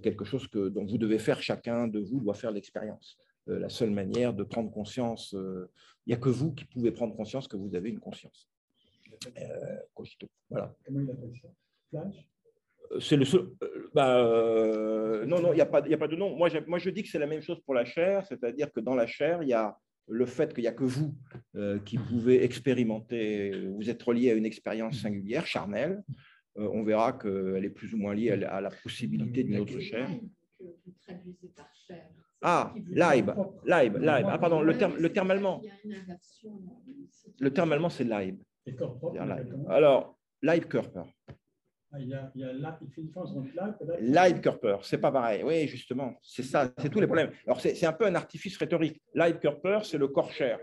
quelque 0.03 0.25
chose 0.25 0.47
que, 0.47 0.69
dont 0.69 0.85
vous 0.85 0.99
devez 0.99 1.17
faire, 1.17 1.41
chacun 1.41 1.87
de 1.87 1.99
vous 1.99 2.19
doit 2.19 2.35
faire 2.35 2.51
l'expérience. 2.51 3.17
la 3.47 3.69
seule 3.69 3.89
manière 3.89 4.33
de 4.33 4.43
prendre 4.43 4.71
conscience 4.71 5.35
n'y 6.07 6.13
a 6.13 6.17
que 6.17 6.29
vous 6.29 6.53
qui 6.53 6.65
pouvez 6.65 6.91
prendre 6.91 7.15
conscience 7.15 7.47
que 7.47 7.57
vous 7.57 7.75
avez 7.75 7.89
une 7.89 7.99
conscience. 7.99 8.49
Euh, 9.37 9.77
voilà. 10.49 10.75
Comment 10.85 11.01
il 11.01 11.11
appelle 11.11 11.33
ça? 11.41 11.49
Flash? 11.89 12.27
Euh, 12.91 12.99
c'est 12.99 13.17
le 13.17 13.25
seul. 13.25 13.51
Euh, 13.63 13.89
bah, 13.93 15.25
non, 15.25 15.41
non, 15.41 15.53
il 15.53 15.55
n'y 15.55 15.61
a, 15.61 15.65
pas, 15.65 15.83
a 15.83 15.97
pas 15.97 16.07
de 16.07 16.15
nom. 16.15 16.35
Moi 16.35 16.49
je, 16.49 16.57
moi, 16.65 16.79
je 16.79 16.89
dis 16.89 17.03
que 17.03 17.09
c'est 17.09 17.19
la 17.19 17.27
même 17.27 17.41
chose 17.41 17.59
pour 17.61 17.73
la 17.73 17.85
chair, 17.85 18.25
c'est-à-dire 18.25 18.71
que 18.71 18.79
dans 18.79 18.95
la 18.95 19.07
chair, 19.07 19.43
il 19.43 19.49
y 19.49 19.53
a 19.53 19.77
le 20.07 20.25
fait 20.25 20.53
qu'il 20.53 20.63
n'y 20.63 20.67
a 20.67 20.73
que 20.73 20.83
vous 20.83 21.15
qui 21.85 21.97
pouvez 21.97 22.43
expérimenter, 22.43 23.51
vous 23.67 23.89
êtes 23.89 24.01
relié 24.01 24.31
à 24.31 24.33
une 24.33 24.45
expérience 24.45 24.99
singulière, 25.01 25.45
charnelle. 25.45 26.03
on 26.55 26.83
verra 26.83 27.13
qu'elle 27.13 27.63
est 27.63 27.69
plus 27.69 27.93
ou 27.93 27.97
moins 27.97 28.13
liée 28.13 28.31
à 28.31 28.59
la 28.59 28.71
possibilité 28.71 29.43
d'une 29.43 29.59
autre 29.59 29.79
chair. 29.79 30.09
Que 30.57 30.63
vous 30.63 30.93
traduisez 30.99 31.49
par 31.55 31.71
chair. 31.73 32.09
Ah, 32.41 32.73
live, 32.89 33.33
live, 33.65 33.97
live. 33.97 34.25
Ah, 34.27 34.37
pardon, 34.39 34.61
le 34.61 34.77
terme, 34.77 34.97
le 34.97 35.13
terme 35.13 35.31
allemand. 35.31 35.61
Le 37.39 37.53
terme 37.53 37.71
allemand, 37.73 37.89
c'est 37.89 38.03
live. 38.03 38.37
Alors, 39.69 40.17
live 40.41 40.67
Körper. 40.67 41.03
Ah, 41.93 41.99
il, 41.99 42.07
y 42.07 42.13
a, 42.13 42.31
il, 42.35 42.41
y 42.41 42.45
a, 42.45 42.79
il 42.81 42.89
fait 42.89 43.01
une 43.01 43.07
différence 43.07 43.35
entre 43.35 44.41
Körper, 44.41 44.77
c'est 44.83 44.97
pas 44.97 45.11
pareil. 45.11 45.43
Oui, 45.43 45.67
justement, 45.67 46.15
c'est 46.21 46.43
ça, 46.43 46.71
c'est 46.77 46.89
tous 46.89 47.01
les 47.01 47.05
problèmes. 47.05 47.31
Alors, 47.45 47.59
c'est 47.59 47.85
un 47.85 47.91
peu 47.91 48.05
un 48.05 48.15
artifice 48.15 48.57
rhétorique. 48.57 49.01
Live 49.13 49.39
Körper, 49.39 49.79
c'est 49.83 49.97
le 49.97 50.07
corps 50.07 50.31
cher. 50.31 50.59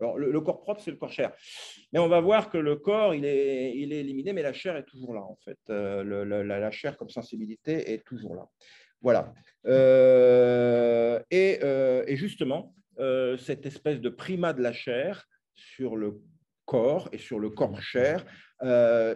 Alors, 0.00 0.16
le, 0.16 0.40
corps 0.40 0.60
propre, 0.60 0.80
c'est 0.80 0.92
le 0.92 0.96
corps 0.96 1.10
cher. 1.10 1.32
Mais 1.92 1.98
on 1.98 2.06
va 2.06 2.20
voir 2.20 2.50
que 2.50 2.58
le 2.58 2.76
corps, 2.76 3.14
il 3.14 3.24
est, 3.24 3.76
il 3.76 3.92
est 3.92 4.00
éliminé, 4.00 4.32
mais 4.32 4.42
la 4.42 4.52
chair 4.52 4.76
est 4.76 4.84
toujours 4.84 5.12
là, 5.14 5.22
en 5.22 5.36
fait. 5.44 5.58
Euh, 5.70 6.04
la, 6.24 6.60
la, 6.60 6.70
chair 6.70 6.96
comme 6.96 7.08
sensibilité 7.08 7.92
est 7.92 8.04
toujours 8.06 8.36
là. 8.36 8.46
Voilà. 9.00 9.32
Euh, 9.66 11.20
euh, 11.32 12.04
et, 12.06 12.16
justement, 12.16 12.74
euh, 12.98 13.36
cette 13.36 13.66
espèce 13.66 14.00
de 14.00 14.08
primat 14.08 14.52
de 14.52 14.62
la 14.62 14.72
chair 14.72 15.26
sur 15.54 15.96
le 15.96 16.20
corps 16.64 17.08
et 17.12 17.18
sur 17.18 17.38
le 17.38 17.50
corps-chair 17.50 18.24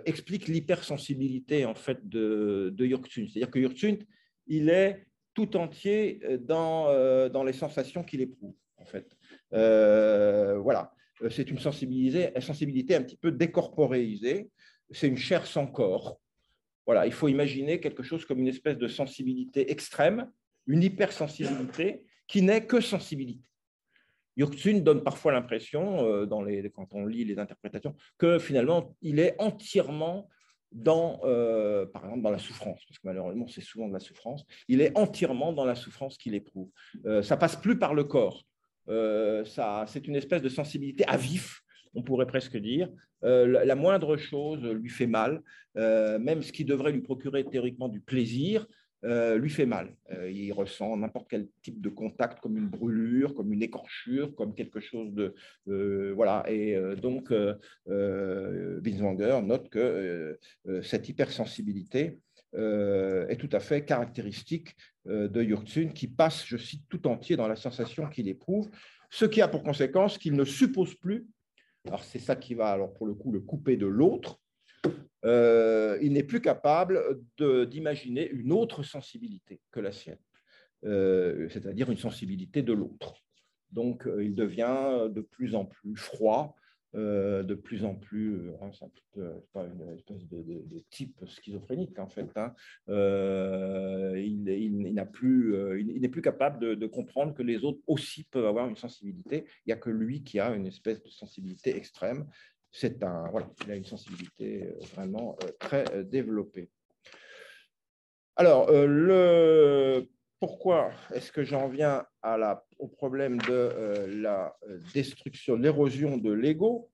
explique 0.06 0.46
l'hypersensibilité 0.48 1.64
en 1.66 1.74
fait 1.74 2.08
de, 2.08 2.72
de 2.72 2.86
C'est-à-dire 2.86 3.50
que 3.50 3.58
Yurtsun, 3.58 3.98
il 4.46 4.70
est 4.70 5.04
tout 5.34 5.56
entier 5.56 6.20
dans, 6.40 6.86
dans 7.28 7.44
les 7.44 7.52
sensations 7.52 8.04
qu'il 8.04 8.20
éprouve. 8.20 8.54
En 8.76 8.84
fait. 8.84 9.06
voilà. 9.50 10.92
C'est 11.30 11.50
une 11.50 11.58
sensibilité, 11.58 12.32
sensibilité 12.40 12.94
un 12.96 13.02
petit 13.02 13.16
peu 13.16 13.32
décorporéisée. 13.32 14.50
C'est 14.90 15.08
une 15.08 15.18
chair 15.18 15.46
sans 15.46 15.66
corps. 15.66 16.21
Voilà, 16.86 17.06
il 17.06 17.12
faut 17.12 17.28
imaginer 17.28 17.80
quelque 17.80 18.02
chose 18.02 18.24
comme 18.24 18.40
une 18.40 18.48
espèce 18.48 18.76
de 18.76 18.88
sensibilité 18.88 19.70
extrême, 19.70 20.30
une 20.66 20.82
hypersensibilité 20.82 22.04
qui 22.26 22.42
n'est 22.42 22.66
que 22.66 22.80
sensibilité. 22.80 23.44
Yurtsun 24.36 24.80
donne 24.80 25.02
parfois 25.02 25.32
l'impression, 25.32 26.04
euh, 26.06 26.26
quand 26.74 26.94
on 26.94 27.06
lit 27.06 27.24
les 27.24 27.38
interprétations, 27.38 27.94
que 28.18 28.38
finalement, 28.38 28.96
il 29.02 29.18
est 29.18 29.34
entièrement 29.38 30.28
dans, 30.70 31.20
euh, 31.24 31.84
par 31.84 32.04
exemple, 32.04 32.22
dans 32.22 32.30
la 32.30 32.38
souffrance, 32.38 32.82
parce 32.86 32.98
que 32.98 33.06
malheureusement, 33.06 33.46
c'est 33.46 33.60
souvent 33.60 33.88
de 33.88 33.92
la 33.92 34.00
souffrance, 34.00 34.46
il 34.68 34.80
est 34.80 34.96
entièrement 34.96 35.52
dans 35.52 35.66
la 35.66 35.74
souffrance 35.74 36.16
qu'il 36.16 36.34
éprouve. 36.34 36.70
Euh, 37.04 37.22
ça 37.22 37.36
passe 37.36 37.56
plus 37.56 37.78
par 37.78 37.94
le 37.94 38.04
corps. 38.04 38.44
ça, 39.44 39.84
c'est 39.86 40.08
une 40.08 40.16
espèce 40.16 40.42
de 40.42 40.48
sensibilité 40.48 41.04
à 41.06 41.16
vif, 41.16 41.62
on 41.94 42.02
pourrait 42.02 42.26
presque 42.26 42.56
dire. 42.56 42.88
la 43.22 43.74
moindre 43.74 44.16
chose 44.16 44.64
lui 44.64 44.90
fait 44.90 45.06
mal, 45.06 45.42
même 45.74 46.42
ce 46.42 46.52
qui 46.52 46.64
devrait 46.64 46.92
lui 46.92 47.02
procurer 47.02 47.44
théoriquement 47.44 47.88
du 47.88 48.00
plaisir, 48.00 48.66
euh, 49.04 49.36
lui 49.36 49.50
fait 49.50 49.66
mal. 49.66 49.96
Euh, 50.12 50.30
il 50.30 50.52
ressent 50.52 50.96
n'importe 50.96 51.26
quel 51.28 51.48
type 51.62 51.80
de 51.80 51.88
contact, 51.88 52.38
comme 52.40 52.56
une 52.56 52.68
brûlure, 52.68 53.34
comme 53.34 53.52
une 53.52 53.62
écorchure, 53.62 54.32
comme 54.36 54.54
quelque 54.54 54.78
chose 54.78 55.12
de 55.12 55.34
euh, 55.66 56.12
voilà. 56.14 56.44
Et 56.48 56.76
donc 57.00 57.32
Binswanger 57.86 59.40
note 59.42 59.68
que 59.70 60.38
cette 60.82 61.08
hypersensibilité 61.08 62.20
est 62.54 63.40
tout 63.40 63.48
à 63.52 63.60
fait 63.60 63.84
caractéristique 63.84 64.76
de 65.06 65.42
Yurtsun, 65.42 65.88
qui 65.88 66.06
passe, 66.06 66.46
je 66.46 66.56
cite, 66.56 66.84
tout 66.88 67.08
entier 67.08 67.36
dans 67.36 67.48
la 67.48 67.56
sensation 67.56 68.08
qu'il 68.08 68.28
éprouve, 68.28 68.70
ce 69.10 69.24
qui 69.24 69.42
a 69.42 69.48
pour 69.48 69.64
conséquence 69.64 70.16
qu'il 70.16 70.34
ne 70.34 70.44
suppose 70.44 70.94
plus. 70.94 71.26
Alors 71.86 72.04
c'est 72.04 72.18
ça 72.18 72.36
qui 72.36 72.54
va 72.54 72.70
alors 72.70 72.92
pour 72.94 73.06
le 73.06 73.14
coup 73.14 73.32
le 73.32 73.40
couper 73.40 73.76
de 73.76 73.86
l'autre, 73.86 74.40
euh, 75.24 75.98
il 76.02 76.12
n'est 76.12 76.22
plus 76.22 76.40
capable 76.40 77.20
d'imaginer 77.38 78.28
une 78.30 78.52
autre 78.52 78.82
sensibilité 78.82 79.60
que 79.70 79.80
la 79.80 79.92
sienne, 79.92 80.18
euh, 80.84 81.48
c'est-à-dire 81.50 81.90
une 81.90 81.98
sensibilité 81.98 82.62
de 82.62 82.72
l'autre. 82.72 83.22
Donc, 83.70 84.06
euh, 84.06 84.24
il 84.24 84.34
devient 84.34 85.08
de 85.10 85.20
plus 85.20 85.54
en 85.54 85.64
plus 85.64 85.96
froid, 85.96 86.56
de 86.94 87.54
plus 87.54 87.84
en 87.84 87.94
plus, 87.94 88.50
hein, 88.60 88.70
c'est 88.72 89.52
pas 89.52 89.64
une 89.64 89.94
espèce 89.94 90.28
de, 90.28 90.82
type 90.90 91.24
schizophrénique 91.26 91.98
en 91.98 92.08
fait. 92.08 92.28
Hein. 92.36 92.54
il, 92.88 94.94
n'a 94.94 95.06
plus, 95.06 95.54
il 95.80 96.00
n'est 96.00 96.08
plus 96.08 96.22
capable 96.22 96.60
de, 96.60 96.74
de, 96.74 96.86
comprendre 96.86 97.34
que 97.34 97.42
les 97.42 97.64
autres 97.64 97.80
aussi 97.86 98.24
peuvent 98.24 98.46
avoir 98.46 98.68
une 98.68 98.76
sensibilité. 98.76 99.44
Il 99.64 99.68
n'y 99.68 99.72
a 99.72 99.76
que 99.76 99.90
lui 99.90 100.22
qui 100.22 100.38
a 100.38 100.54
une 100.54 100.66
espèce 100.66 101.02
de 101.02 101.08
sensibilité 101.08 101.76
extrême 101.76 102.26
c'est 102.72 103.02
un, 103.04 103.28
voilà, 103.30 103.48
il 103.64 103.70
a 103.70 103.76
une 103.76 103.84
sensibilité 103.84 104.64
euh, 104.64 104.78
vraiment 104.94 105.36
euh, 105.44 105.48
très 105.60 105.84
euh, 105.92 106.02
développée. 106.02 106.70
Alors, 108.34 108.72
le, 108.72 110.08
pourquoi 110.42 110.90
est-ce 111.14 111.30
que 111.30 111.44
j'en 111.44 111.68
viens 111.68 112.04
au 112.80 112.88
problème 112.88 113.38
de 113.42 113.52
euh, 113.52 114.22
la 114.22 114.56
euh, 114.68 114.80
destruction, 114.92 115.54
l'érosion 115.54 116.18
de 116.18 116.32
l'ego? 116.32 116.90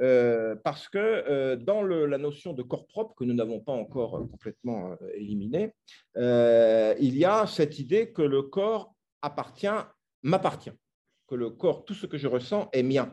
Euh, 0.00 0.54
parce 0.62 0.88
que 0.88 1.56
dans 1.56 1.82
la 1.82 2.18
notion 2.18 2.52
de 2.52 2.62
corps 2.62 2.86
propre, 2.86 3.16
que 3.16 3.24
nous 3.24 3.34
n'avons 3.34 3.58
pas 3.58 3.72
encore 3.72 4.12
complètement 4.30 4.96
éliminée, 5.14 5.74
il 6.14 7.18
y 7.18 7.24
a 7.24 7.48
cette 7.48 7.80
idée 7.80 8.12
que 8.12 8.22
le 8.22 8.42
corps 8.42 8.94
appartient, 9.22 9.80
m'appartient, 10.22 10.78
que 11.26 11.34
le 11.34 11.50
corps, 11.50 11.84
tout 11.84 11.94
ce 11.94 12.06
que 12.06 12.18
je 12.18 12.28
ressens 12.28 12.68
est 12.72 12.84
mien. 12.84 13.12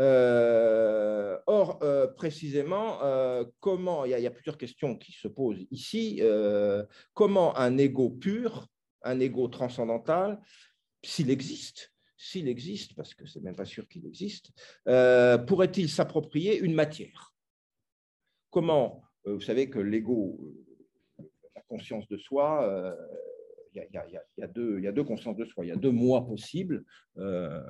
Euh, 0.00 1.38
or, 1.46 1.78
euh, 1.82 2.08
précisément, 2.08 3.02
euh, 3.02 3.44
comment, 3.60 4.04
il 4.04 4.10
y, 4.10 4.26
a, 4.26 4.30
plusieurs 4.30 4.58
questions 4.58 4.96
qui 4.96 5.12
se 5.12 5.28
posent 5.28 5.64
ici, 5.70 6.20
comment 7.12 7.56
un 7.56 7.78
ego 7.78 8.10
pur, 8.10 8.68
un 9.02 9.20
ego 9.20 9.48
transcendantal, 9.48 10.40
s'il 11.02 11.30
existe, 11.30 11.92
s'il 12.16 12.48
existe, 12.48 12.94
parce 12.94 13.14
que 13.14 13.26
c'est 13.26 13.42
même 13.42 13.56
pas 13.56 13.64
sûr 13.64 13.86
qu'il 13.88 14.06
existe, 14.06 14.50
pourrait-il 15.46 15.88
s'approprier 15.88 16.58
une 16.58 16.74
matière? 16.74 17.32
Comment, 18.50 19.02
vous 19.24 19.40
savez 19.40 19.68
que 19.68 19.78
l'ego, 19.78 20.38
la 21.54 21.62
conscience 21.68 22.08
de 22.08 22.16
soi, 22.16 22.96
y, 23.74 23.98
a, 23.98 24.06
y 24.38 24.86
a 24.86 24.92
deux 24.92 25.04
consciences 25.04 25.36
de 25.36 25.44
soi, 25.44 25.64
il 25.64 25.68
y 25.68 25.72
a 25.72 25.76
deux 25.76 25.90
moi 25.90 26.26
possibles 26.26 26.84
euh, 27.18 27.60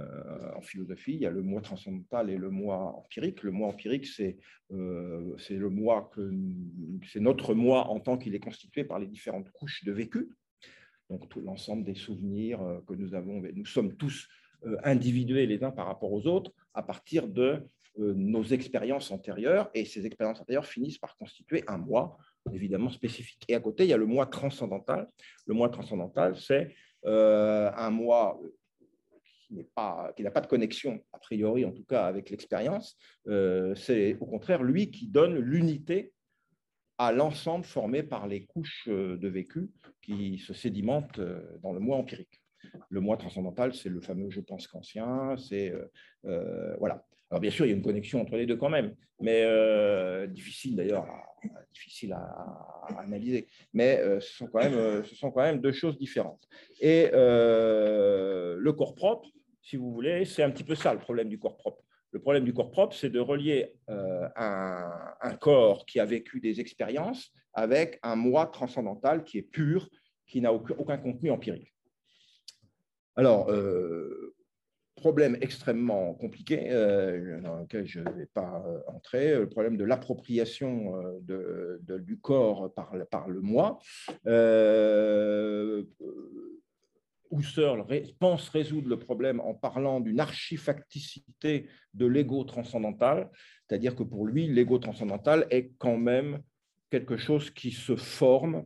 en 0.54 0.60
philosophie, 0.60 1.14
il 1.14 1.20
y 1.20 1.26
a 1.26 1.30
le 1.30 1.42
moi 1.42 1.60
transcendantal 1.60 2.30
et 2.30 2.36
le 2.36 2.50
moi 2.50 2.96
empirique. 2.96 3.42
Le 3.42 3.50
moi 3.50 3.68
empirique, 3.68 4.06
c'est 4.06 4.38
euh, 4.72 5.34
c'est 5.38 5.60
notre 7.20 7.54
moi 7.54 7.88
en 7.88 8.00
tant 8.00 8.18
qu'il 8.18 8.34
est 8.34 8.40
constitué 8.40 8.84
par 8.84 8.98
les 8.98 9.06
différentes 9.06 9.50
couches 9.50 9.84
de 9.84 9.92
vécu. 9.92 10.30
Donc 11.10 11.28
tout 11.28 11.40
l'ensemble 11.40 11.84
des 11.84 11.94
souvenirs 11.94 12.62
euh, 12.62 12.80
que 12.86 12.94
nous 12.94 13.14
avons, 13.14 13.42
nous 13.54 13.66
sommes 13.66 13.96
tous 13.96 14.28
individués 14.82 15.46
les 15.46 15.62
uns 15.62 15.70
par 15.70 15.86
rapport 15.86 16.10
aux 16.10 16.26
autres 16.26 16.50
à 16.72 16.82
partir 16.82 17.28
de 17.28 17.68
nos 17.98 18.42
expériences 18.42 19.10
antérieures, 19.10 19.70
et 19.74 19.84
ces 19.84 20.06
expériences 20.06 20.40
antérieures 20.40 20.66
finissent 20.66 20.98
par 20.98 21.18
constituer 21.18 21.62
un 21.68 21.76
moi 21.76 22.16
évidemment 22.52 22.90
spécifique. 22.90 23.44
Et 23.48 23.54
à 23.54 23.60
côté, 23.60 23.84
il 23.84 23.90
y 23.90 23.92
a 23.92 23.96
le 23.96 24.06
moi 24.06 24.26
transcendantal. 24.26 25.08
Le 25.46 25.54
moi 25.54 25.68
transcendantal, 25.68 26.36
c'est 26.36 26.74
euh, 27.06 27.70
un 27.76 27.90
moi 27.90 28.40
qui 30.16 30.22
n'a 30.22 30.30
pas 30.30 30.40
de 30.40 30.46
connexion, 30.46 31.00
a 31.12 31.18
priori 31.18 31.64
en 31.64 31.72
tout 31.72 31.84
cas, 31.84 32.06
avec 32.06 32.30
l'expérience. 32.30 32.96
Euh, 33.28 33.74
c'est 33.74 34.16
au 34.20 34.26
contraire 34.26 34.62
lui 34.62 34.90
qui 34.90 35.06
donne 35.06 35.38
l'unité 35.38 36.12
à 36.98 37.12
l'ensemble 37.12 37.64
formé 37.64 38.02
par 38.02 38.26
les 38.26 38.46
couches 38.46 38.88
euh, 38.88 39.16
de 39.16 39.28
vécu 39.28 39.70
qui 40.00 40.38
se 40.38 40.54
sédimentent 40.54 41.20
dans 41.62 41.72
le 41.72 41.80
moi 41.80 41.96
empirique. 41.96 42.40
Le 42.88 43.00
moi 43.00 43.16
transcendantal, 43.16 43.74
c'est 43.74 43.88
le 43.88 44.00
fameux 44.00 44.30
je 44.30 44.40
pense 44.40 44.66
qu'ancien, 44.66 45.36
c'est 45.36 45.72
voilà. 46.78 47.04
Alors 47.34 47.40
bien 47.40 47.50
sûr, 47.50 47.66
il 47.66 47.70
y 47.70 47.72
a 47.72 47.76
une 47.76 47.82
connexion 47.82 48.20
entre 48.20 48.36
les 48.36 48.46
deux 48.46 48.56
quand 48.56 48.70
même, 48.70 48.94
mais 49.20 49.44
difficile 50.28 50.76
d'ailleurs 50.76 51.06
difficile 51.72 52.12
à, 52.12 52.86
analyser. 52.98 53.48
Mais 53.72 53.98
euh, 53.98 54.20
ce, 54.20 54.34
sont 54.34 54.46
quand 54.46 54.60
même, 54.60 54.74
euh, 54.74 55.02
ce 55.04 55.14
sont 55.14 55.30
quand 55.30 55.42
même 55.42 55.60
deux 55.60 55.72
choses 55.72 55.98
différentes. 55.98 56.46
Et 56.80 57.10
euh, 57.12 58.56
le 58.58 58.72
corps 58.72 58.94
propre, 58.94 59.28
si 59.62 59.76
vous 59.76 59.92
voulez, 59.92 60.24
c'est 60.24 60.42
un 60.42 60.50
petit 60.50 60.64
peu 60.64 60.74
ça 60.74 60.92
le 60.92 61.00
problème 61.00 61.28
du 61.28 61.38
corps 61.38 61.56
propre. 61.56 61.82
Le 62.12 62.20
problème 62.20 62.44
du 62.44 62.52
corps 62.52 62.70
propre, 62.70 62.94
c'est 62.94 63.10
de 63.10 63.18
relier 63.18 63.74
un, 63.88 65.36
corps 65.40 65.84
qui 65.84 65.98
a 65.98 66.04
vécu 66.04 66.38
des 66.38 66.60
expériences 66.60 67.32
avec 67.52 67.98
un 68.04 68.14
moi 68.14 68.46
transcendantal 68.46 69.24
qui 69.24 69.38
est 69.38 69.42
pur, 69.42 69.88
qui 70.26 70.40
n'a 70.40 70.52
aucun, 70.52 70.74
aucun, 70.78 70.98
contenu 70.98 71.32
empirique. 71.32 71.74
Alors, 73.16 73.50
problème 75.04 75.36
extrêmement 75.42 76.14
compliqué 76.14 76.68
euh, 76.70 77.38
dans 77.42 77.56
lequel 77.56 77.86
je 77.86 78.00
ne 78.00 78.10
vais 78.12 78.24
pas 78.24 78.64
euh, 78.66 78.78
entrer, 78.86 79.34
le 79.34 79.46
problème 79.50 79.76
de 79.76 79.84
l'appropriation 79.84 80.96
euh, 81.28 81.78
du 81.98 82.18
corps 82.18 82.72
par, 82.72 83.28
le 83.28 83.40
moi. 83.42 83.78
Husserl 87.30 87.84
pense 88.18 88.48
résoudre 88.48 88.88
le 88.88 88.98
problème 88.98 89.40
en 89.40 89.52
parlant 89.52 90.00
d'une 90.00 90.20
archifacticité 90.20 91.68
de 91.92 92.06
l'ego 92.06 92.44
transcendantal, 92.44 93.30
c'est-à-dire 93.68 93.94
que 93.96 94.04
pour 94.04 94.24
lui, 94.24 94.46
l'ego 94.46 94.78
transcendantal 94.78 95.46
est 95.50 95.72
quand 95.76 95.98
même 95.98 96.40
quelque 96.88 97.18
chose 97.18 97.50
qui 97.50 97.72
se 97.72 97.94
forme 97.94 98.64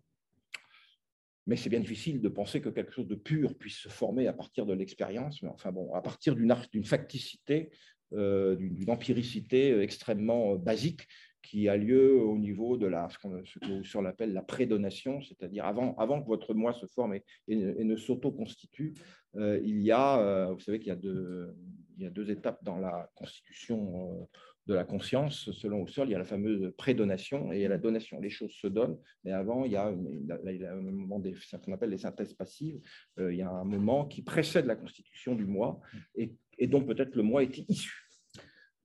mais 1.48 1.56
c'est 1.56 1.70
bien 1.70 1.80
difficile 1.80 2.20
de 2.20 2.28
penser 2.28 2.60
que 2.60 2.68
quelque 2.68 2.92
chose 2.92 3.08
de 3.08 3.14
pur 3.14 3.56
puisse 3.56 3.78
se 3.78 3.88
former 3.88 4.28
à 4.28 4.34
partir 4.34 4.66
de 4.66 4.74
l'expérience, 4.74 5.42
mais 5.42 5.48
enfin 5.48 5.72
bon, 5.72 5.94
à 5.94 6.02
partir 6.02 6.36
d'une 6.36 6.84
facticité, 6.84 7.70
euh, 8.12 8.54
d'une 8.54 8.90
empiricité 8.90 9.72
euh, 9.72 9.82
extrêmement 9.82 10.52
euh, 10.52 10.58
basique 10.58 11.08
qui 11.42 11.70
a 11.70 11.78
lieu 11.78 12.20
au 12.20 12.36
niveau 12.36 12.76
de 12.76 12.86
la, 12.86 13.08
ce 13.08 13.92
qu'on 13.96 14.04
appelle 14.04 14.34
la 14.34 14.42
prédonation, 14.42 15.22
c'est-à-dire 15.22 15.64
avant, 15.64 15.96
avant 15.96 16.20
que 16.20 16.26
votre 16.26 16.52
moi 16.52 16.74
se 16.74 16.84
forme 16.84 17.14
et, 17.14 17.24
ne 17.48 17.96
s'auto-constitue, 17.96 18.92
il 19.34 19.80
y 19.80 19.90
a, 19.90 20.50
vous 20.52 20.60
savez 20.60 20.78
qu'il 20.78 20.92
y, 20.92 22.02
y 22.02 22.06
a 22.06 22.10
deux 22.10 22.30
étapes 22.30 22.62
dans 22.64 22.76
la 22.76 23.08
constitution 23.14 24.28
de 24.68 24.74
la 24.74 24.84
conscience, 24.84 25.50
selon 25.52 25.84
Husserl, 25.84 26.08
il 26.08 26.12
y 26.12 26.14
a 26.14 26.18
la 26.18 26.26
fameuse 26.26 26.72
prédonation 26.76 27.52
et 27.52 27.66
la 27.68 27.78
donation. 27.78 28.20
Les 28.20 28.28
choses 28.28 28.52
se 28.52 28.66
donnent, 28.66 28.98
mais 29.24 29.32
avant, 29.32 29.64
il 29.64 29.72
y 29.72 29.76
a, 29.76 29.86
un 29.86 30.74
moment 30.82 31.22
ce 31.24 31.56
qu'on 31.56 31.72
appelle 31.72 31.88
les 31.88 31.98
synthèses 31.98 32.34
passives. 32.34 32.78
Euh, 33.18 33.32
il 33.32 33.38
y 33.38 33.42
a 33.42 33.50
un 33.50 33.64
moment 33.64 34.04
qui 34.04 34.22
précède 34.22 34.66
la 34.66 34.76
constitution 34.76 35.34
du 35.34 35.46
moi 35.46 35.80
et, 36.14 36.36
dont 36.66 36.82
peut-être 36.82 37.16
le 37.16 37.22
moi 37.22 37.42
était 37.42 37.64
issu. 37.68 38.04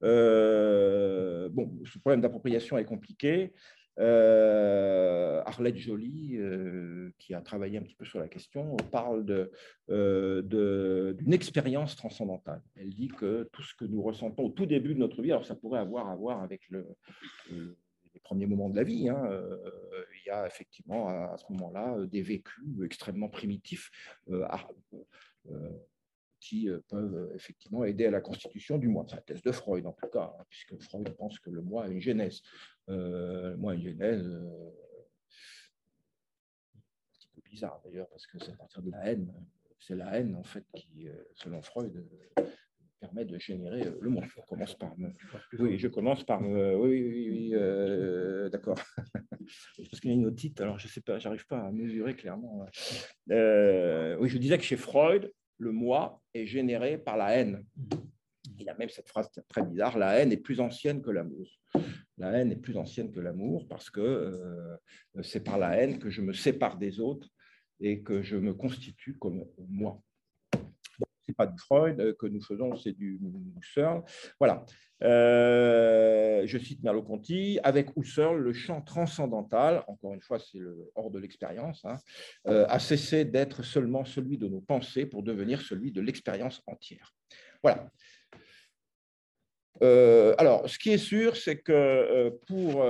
Euh, 0.04 1.50
bon, 1.50 1.78
ce 1.86 2.00
problème 2.00 2.22
d'appropriation 2.22 2.78
est 2.78 2.86
compliqué. 2.86 3.54
Euh, 4.00 5.44
Arlette 5.46 5.78
Joly, 5.78 6.38
euh, 6.38 7.14
qui 7.20 7.34
a 7.34 7.42
travaillé 7.42 7.78
un 7.78 7.84
petit 7.84 7.96
peu 7.96 8.06
sur 8.06 8.20
la 8.20 8.28
question, 8.28 8.76
parle 8.92 9.50
euh, 9.90 11.14
d'une 11.14 11.34
expérience 11.34 11.96
transcendantale. 11.96 12.62
Elle 12.76 12.94
dit 12.94 13.10
que 13.10 13.50
tout 13.52 13.62
ce 13.62 13.76
que 13.76 13.86
nous 13.86 14.02
ressentons 14.02 14.46
au 14.46 14.50
tout 14.50 14.66
début 14.66 14.96
de 14.96 15.00
notre 15.00 15.22
vie, 15.22 15.32
alors 15.32 15.46
ça 15.46 15.56
pourrait 15.56 15.80
avoir 15.80 16.10
à 16.10 16.16
voir 16.16 16.42
avec 16.42 16.62
le, 16.70 16.88
les 17.52 18.20
premiers 18.24 18.48
moments 18.48 18.70
de 18.70 18.76
la 18.76 18.84
vie, 18.84 19.10
hein, 19.10 19.30
il 20.24 20.28
y 20.28 20.32
a 20.32 20.48
effectivement 20.48 21.10
à, 21.10 21.38
ce 21.38 21.52
moment-là 21.54 22.06
des 22.08 22.22
vécus 22.22 22.64
extrêmement 22.84 23.30
primitifs 23.30 23.92
qui 26.40 26.68
peuvent 26.90 27.32
effectivement 27.36 27.86
aider 27.86 28.06
à 28.06 28.12
la 28.12 28.20
constitution 28.20 28.78
du 28.78 28.90
moi. 28.90 29.06
C'est 29.08 29.16
la 29.16 29.22
thèse 29.22 29.42
de 29.42 29.52
Freud 29.52 29.86
en 29.86 29.94
tout 29.94 30.08
cas, 30.08 30.36
hein, 30.38 30.44
puisque 30.50 30.82
Freud 30.82 31.10
pense 31.16 31.40
que 31.40 31.50
le 31.50 31.62
moi 31.62 31.86
a 31.86 31.88
une 31.88 32.02
genèse. 32.02 32.42
Euh, 32.90 33.56
moi, 33.58 33.78
genèse 33.78 34.26
euh, 34.26 34.70
un 36.76 36.80
petit 37.14 37.28
peu 37.34 37.42
bizarre 37.50 37.82
d'ailleurs, 37.84 38.10
parce 38.10 38.28
que 38.28 38.40
c'est 38.40 38.52
à 38.52 38.56
partir 38.56 38.82
de 38.82 38.92
la 38.92 39.06
haine. 39.06 39.34
C'est 39.80 39.96
la 39.96 40.18
haine 40.18 40.36
en 40.36 40.44
fait 40.44 40.66
qui, 40.76 41.08
euh, 41.08 41.24
selon 41.34 41.62
Freud, 41.62 42.06
permet 43.00 43.26
de 43.26 43.38
générer 43.38 43.84
le 44.00 44.10
moi. 44.10 44.24
Je 44.26 44.42
commence 44.48 44.76
par 44.76 44.98
me... 44.98 45.10
Oui, 45.60 45.78
je 45.78 45.88
commence 45.88 46.24
par 46.24 46.42
me... 46.42 46.76
Oui, 46.78 47.04
oui, 47.04 47.30
oui, 47.30 48.50
d'accord. 48.50 48.80
Parce 49.90 50.00
qu'il 50.00 50.10
y 50.10 50.14
a 50.14 50.16
une 50.16 50.26
otite, 50.26 50.62
alors 50.62 50.80
je 50.80 50.88
sais 50.88 51.02
pas, 51.02 51.20
j'arrive 51.20 51.46
pas 51.46 51.60
à 51.60 51.72
mesurer 51.72 52.16
clairement. 52.16 52.66
oui, 53.28 54.30
je 54.30 54.38
disais 54.38 54.58
que 54.58 54.64
chez 54.64 54.78
Freud, 54.78 55.34
le 55.58 55.72
moi 55.72 56.22
est 56.34 56.46
généré 56.46 56.98
par 56.98 57.18
la 57.18 57.36
haine. 57.36 57.66
Il 58.58 58.70
a 58.70 58.76
même 58.76 58.90
cette 58.90 59.10
phrase 59.10 59.30
très 59.50 59.64
bizarre, 59.64 59.98
la 59.98 60.20
haine 60.20 60.32
est 60.32 60.38
plus 60.38 60.62
ancienne 60.62 61.02
que 61.02 61.12
l'amour. 61.12 61.60
La 62.18 62.32
haine 62.32 62.52
est 62.52 62.58
plus 62.58 62.78
ancienne 62.78 63.12
que 63.12 63.20
l'amour 63.20 63.68
parce 63.68 63.90
que 63.90 64.02
euh, 64.02 64.78
c'est 65.24 65.44
par 65.44 65.58
la 65.58 65.78
haine 65.78 66.00
que 66.00 66.10
je 66.10 66.22
me 66.22 66.34
sépare 66.34 66.78
des 66.78 67.00
autres 67.00 67.30
et 67.80 68.02
que 68.02 68.22
je 68.22 68.38
me 68.38 68.54
constitue 68.54 69.18
comme 69.18 69.46
moi 69.70 70.02
c'est 71.26 71.36
pas 71.36 71.48
du 71.48 71.58
Freud 71.58 72.00
euh, 72.00 72.14
que 72.14 72.28
nous 72.28 72.42
faisons, 72.42 72.76
c'est 72.76 72.92
du 72.92 73.20
Husserl. 73.58 74.04
Voilà. 74.40 74.66
Euh, 75.04 76.44
je 76.46 76.58
cite 76.58 76.84
Merleau-Ponty, 76.84 77.60
avec 77.64 77.90
Husserl, 77.96 78.38
le 78.38 78.54
champ 78.54 78.82
transcendantal, 78.82 79.84
encore 79.88 80.14
une 80.14 80.22
fois, 80.22 80.38
c'est 80.40 80.60
hors 80.96 81.12
de 81.12 81.20
l'expérience, 81.20 81.84
hein, 81.86 81.98
a 82.46 82.80
cessé 82.80 83.26
d'être 83.26 83.64
seulement 83.64 84.06
celui 84.06 84.38
de 84.38 84.48
nos 84.48 84.62
pensées 84.62 85.06
pour 85.06 85.24
devenir 85.24 85.62
celui 85.62 85.92
de 85.92 86.02
l'expérience 86.02 86.62
entière. 86.68 87.14
Voilà. 87.64 87.90
Alors, 90.38 90.70
ce 90.70 90.80
qui 90.80 90.92
est 90.92 90.98
sûr, 90.98 91.36
c'est 91.36 91.60
que 91.60 92.30
pour 92.48 92.86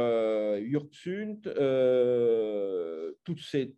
Yurtsunt, 0.60 1.42
toutes 3.24 3.42
ces 3.42 3.76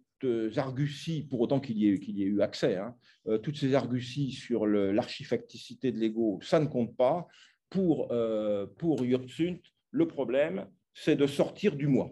arguties, 0.57 1.23
pour 1.23 1.41
autant 1.41 1.59
qu'il 1.59 1.77
y, 1.77 1.87
ait, 1.87 2.25
eu 2.25 2.41
accès, 2.41 2.77
hein, 2.77 2.95
euh, 3.27 3.37
toutes 3.37 3.57
ces 3.57 3.73
arguties 3.75 4.31
sur 4.31 4.65
l'archifacticité 4.65 5.91
de 5.91 5.99
l'ego, 5.99 6.39
ça 6.41 6.59
ne 6.59 6.67
compte 6.67 6.95
pas. 6.95 7.27
Pour, 7.69 8.11
euh, 8.11 8.67
pour 8.77 9.01
le 9.01 10.07
problème, 10.07 10.67
c'est 10.93 11.15
de 11.15 11.27
sortir 11.27 11.75
du 11.75 11.87
moi. 11.87 12.11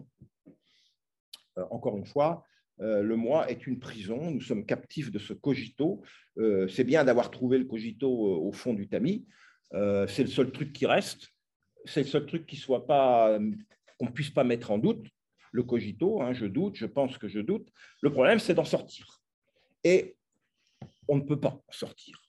encore 1.70 1.96
une 1.96 2.06
fois, 2.06 2.44
le 2.78 3.14
moi 3.14 3.48
est 3.48 3.66
une 3.68 3.78
prison, 3.78 4.32
nous 4.32 4.40
sommes 4.40 4.66
captifs 4.66 5.12
de 5.12 5.20
ce 5.20 5.32
cogito. 5.32 6.02
C'est 6.68 6.84
bien 6.84 7.04
d'avoir 7.04 7.30
trouvé 7.30 7.58
le 7.58 7.64
cogito 7.64 8.08
au 8.08 8.52
fond 8.52 8.74
du 8.74 8.88
tamis, 8.88 9.24
c'est 10.08 10.22
le 10.22 10.28
seul 10.28 10.52
truc 10.52 10.72
qui 10.72 10.86
reste, 10.86 11.28
c'est 11.84 12.02
le 12.02 12.06
seul 12.06 12.26
truc 12.26 12.46
qui 12.46 12.56
soit 12.56 12.86
pas 12.86 13.38
qu'on 13.98 14.06
ne 14.06 14.10
puisse 14.10 14.30
pas 14.30 14.44
mettre 14.44 14.70
en 14.70 14.78
doute, 14.78 15.06
le 15.52 15.62
cogito, 15.62 16.20
hein, 16.20 16.32
je 16.32 16.46
doute, 16.46 16.76
je 16.76 16.86
pense 16.86 17.16
que 17.16 17.28
je 17.28 17.38
doute. 17.38 17.68
Le 18.02 18.10
problème, 18.10 18.40
c'est 18.40 18.54
d'en 18.54 18.64
sortir. 18.64 19.20
Et 19.84 20.16
on 21.06 21.16
ne 21.16 21.22
peut 21.22 21.38
pas 21.38 21.62
en 21.68 21.72
sortir. 21.72 22.20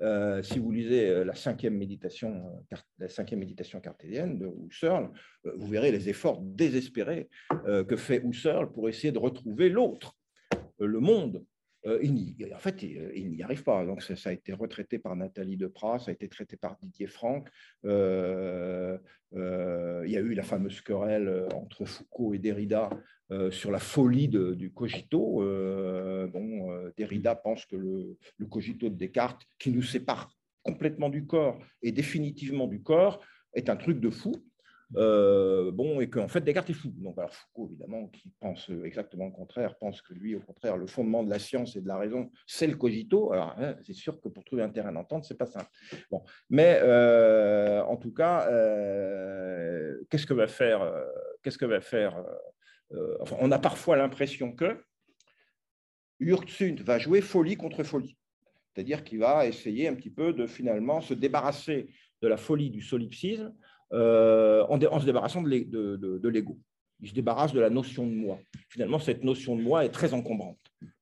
Euh, 0.00 0.44
si 0.44 0.60
vous 0.60 0.70
lisez 0.70 1.08
euh, 1.08 1.24
la 1.24 1.34
cinquième 1.34 1.76
méditation, 1.76 2.62
euh, 2.72 2.76
la 2.98 3.08
cinquième 3.08 3.40
méditation 3.40 3.80
cartésienne 3.80 4.38
de 4.38 4.48
Husserl, 4.64 5.10
vous 5.56 5.66
verrez 5.66 5.90
les 5.90 6.08
efforts 6.08 6.40
désespérés 6.40 7.28
que 7.66 7.96
fait 7.96 8.22
Husserl 8.24 8.70
pour 8.70 8.88
essayer 8.88 9.12
de 9.12 9.18
retrouver 9.18 9.68
l'autre, 9.68 10.16
le 10.78 11.00
monde, 11.00 11.44
euh, 11.88 12.54
en 12.54 12.58
fait, 12.58 12.84
euh, 12.84 13.12
il, 13.14 13.30
n'y 13.30 13.42
arrive 13.42 13.62
pas. 13.62 13.84
Donc, 13.84 14.02
ça, 14.02 14.30
a 14.30 14.32
été 14.32 14.52
retraité 14.52 14.98
par 14.98 15.16
Nathalie 15.16 15.56
Depras, 15.56 16.00
ça 16.00 16.10
a 16.10 16.14
été 16.14 16.28
traité 16.28 16.56
par 16.56 16.76
Didier 16.76 17.06
Franck. 17.06 17.48
Euh, 17.84 18.98
il 19.32 20.10
y 20.10 20.16
a 20.16 20.20
eu 20.20 20.34
la 20.34 20.42
fameuse 20.42 20.80
querelle 20.80 21.46
entre 21.54 21.84
Foucault 21.84 22.34
et 22.34 22.38
Derrida 22.38 22.90
sur 23.50 23.70
la 23.70 23.78
folie 23.78 24.28
du 24.28 24.72
cogito. 24.72 25.42
bon, 26.32 26.90
Derrida 26.96 27.34
pense 27.34 27.66
que 27.66 27.76
le, 27.76 28.16
cogito 28.46 28.88
de 28.88 28.94
Descartes, 28.94 29.42
qui 29.58 29.70
nous 29.70 29.82
sépare 29.82 30.30
complètement 30.62 31.10
du 31.10 31.26
corps 31.26 31.58
et 31.82 31.92
définitivement 31.92 32.66
du 32.66 32.82
corps, 32.82 33.22
est 33.52 33.68
un 33.68 33.76
truc 33.76 34.00
de 34.00 34.08
fou. 34.08 34.32
Euh, 34.96 35.70
bon, 35.70 36.00
et 36.00 36.08
qu'en 36.08 36.28
fait, 36.28 36.40
Descartes 36.40 36.70
est 36.70 36.74
fou. 36.74 36.92
Donc, 36.96 37.16
Foucault, 37.30 37.68
évidemment, 37.68 38.06
qui 38.08 38.32
pense 38.40 38.70
exactement 38.84 39.26
le 39.26 39.32
contraire, 39.32 39.76
pense 39.76 40.00
que 40.00 40.14
lui, 40.14 40.34
au 40.34 40.40
contraire, 40.40 40.76
le 40.76 40.86
fondement 40.86 41.22
de 41.22 41.30
la 41.30 41.38
science 41.38 41.76
et 41.76 41.80
de 41.80 41.88
la 41.88 41.98
raison, 41.98 42.30
c'est 42.46 42.66
le 42.66 42.76
cogito. 42.76 43.32
Alors, 43.32 43.54
hein, 43.58 43.76
c'est 43.84 43.92
sûr 43.92 44.20
que 44.20 44.28
pour 44.28 44.44
trouver 44.44 44.62
un 44.62 44.70
terrain 44.70 44.92
d'entente, 44.92 45.24
c'est 45.24 45.36
pas 45.36 45.46
simple. 45.46 45.68
Bon, 46.10 46.22
mais 46.48 46.78
euh, 46.82 47.82
en 47.84 47.96
tout 47.96 48.12
cas, 48.12 48.48
euh, 48.50 50.02
qu'est-ce 50.10 50.26
que 50.26 50.34
va 50.34 50.46
faire 50.46 50.80
Qu'est-ce 51.42 51.58
que 51.58 51.66
va 51.66 51.80
faire 51.80 52.24
on 53.40 53.52
a 53.52 53.58
parfois 53.58 53.98
l'impression 53.98 54.50
que 54.52 54.82
Yurtsund 56.20 56.80
va 56.80 56.98
jouer 56.98 57.20
folie 57.20 57.56
contre 57.56 57.82
folie. 57.82 58.16
C'est-à-dire 58.74 59.04
qu'il 59.04 59.18
va 59.18 59.46
essayer 59.46 59.88
un 59.88 59.94
petit 59.94 60.10
peu 60.10 60.32
de 60.32 60.46
finalement 60.46 61.00
se 61.00 61.14
débarrasser 61.14 61.90
de 62.22 62.28
la 62.28 62.36
folie 62.36 62.70
du 62.70 62.80
solipsisme 62.80 63.54
euh, 63.92 64.64
en, 64.68 65.00
se 65.00 65.06
débarrassant 65.06 65.42
de 65.42 66.28
l'ego. 66.28 66.58
Il 67.00 67.08
se 67.08 67.14
débarrasse 67.14 67.52
de 67.52 67.60
la 67.60 67.70
notion 67.70 68.06
de 68.06 68.12
moi. 68.12 68.38
Finalement, 68.68 68.98
cette 68.98 69.24
notion 69.24 69.56
de 69.56 69.62
moi 69.62 69.84
est 69.84 69.90
très 69.90 70.12
encombrante. 70.14 70.58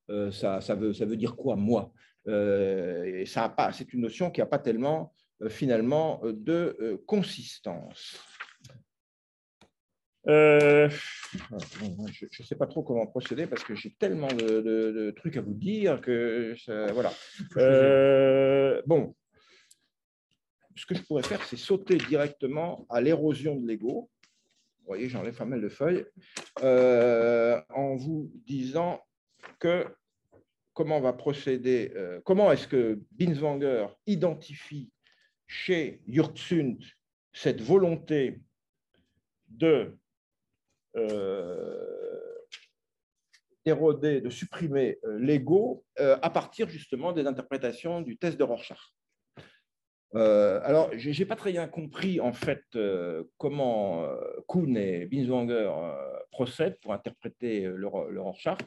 Euh, 0.09 0.31
ça, 0.31 0.59
veut, 0.75 1.17
dire 1.17 1.35
quoi, 1.35 1.55
moi? 1.55 1.91
Euh, 2.27 3.25
C'est 3.25 3.93
une 3.93 4.01
notion 4.01 4.31
qui 4.31 4.39
n'a 4.39 4.45
pas 4.45 4.59
tellement, 4.59 5.13
finalement, 5.49 6.21
de 6.23 7.01
consistance. 7.05 8.17
je 10.25 10.89
ne 10.89 12.45
sais 12.45 12.55
pas 12.55 12.67
trop 12.67 12.83
comment 12.83 13.07
procéder 13.07 13.47
parce 13.47 13.63
que 13.63 13.75
j'ai 13.75 13.95
tellement 13.99 14.27
de, 14.27 15.13
trucs 15.17 15.37
à 15.37 15.41
vous 15.41 15.55
dire 15.55 15.99
que 15.99 16.55
voilà. 16.93 17.11
bon, 18.85 19.15
ce 20.77 20.85
que 20.85 20.95
je 20.95 21.01
pourrais 21.01 21.23
faire, 21.23 21.43
c'est 21.43 21.57
sauter 21.57 21.97
directement 21.97 22.85
à 22.89 23.01
l'érosion 23.01 23.55
de 23.55 23.67
l'ego. 23.67 24.09
Vous 24.79 24.85
voyez, 24.85 25.09
j'enlève 25.09 25.35
pas 25.35 25.45
mal 25.45 25.59
de 25.59 25.69
feuilles, 25.69 26.05
euh, 26.61 27.59
en 27.69 27.95
vous 27.95 28.31
disant 28.45 29.01
que 29.59 29.85
comment 30.73 31.01
va 31.01 31.13
procéder, 31.13 31.91
euh, 31.95 32.21
comment 32.23 32.51
est-ce 32.51 32.67
que 32.67 33.01
Binswanger 33.11 33.87
identifie 34.05 34.91
chez 35.47 36.01
Yurtsund 36.05 36.79
cette 37.33 37.61
volonté 37.61 38.41
de 39.49 39.97
euh, 40.95 41.83
d'éroder, 43.65 44.21
de 44.21 44.29
supprimer 44.29 44.97
l'ego 45.17 45.83
à 45.97 46.29
partir 46.29 46.69
justement 46.69 47.11
des 47.11 47.27
interprétations 47.27 47.99
du 48.01 48.17
test 48.17 48.37
de 48.37 48.43
Rorschach. 48.43 48.96
Euh, 50.15 50.61
alors, 50.63 50.89
je 50.95 51.09
n'ai 51.09 51.25
pas 51.25 51.35
très 51.35 51.51
bien 51.51 51.67
compris 51.67 52.19
en 52.21 52.31
fait 52.31 52.63
euh, 52.75 53.23
comment 53.37 54.03
euh, 54.03 54.15
Kuhn 54.47 54.77
et 54.77 55.05
Binswanger 55.05 55.69
procèdent 56.31 56.79
pour 56.81 56.93
interpréter 56.93 57.61
le, 57.63 57.87
Rorschach, 57.87 58.59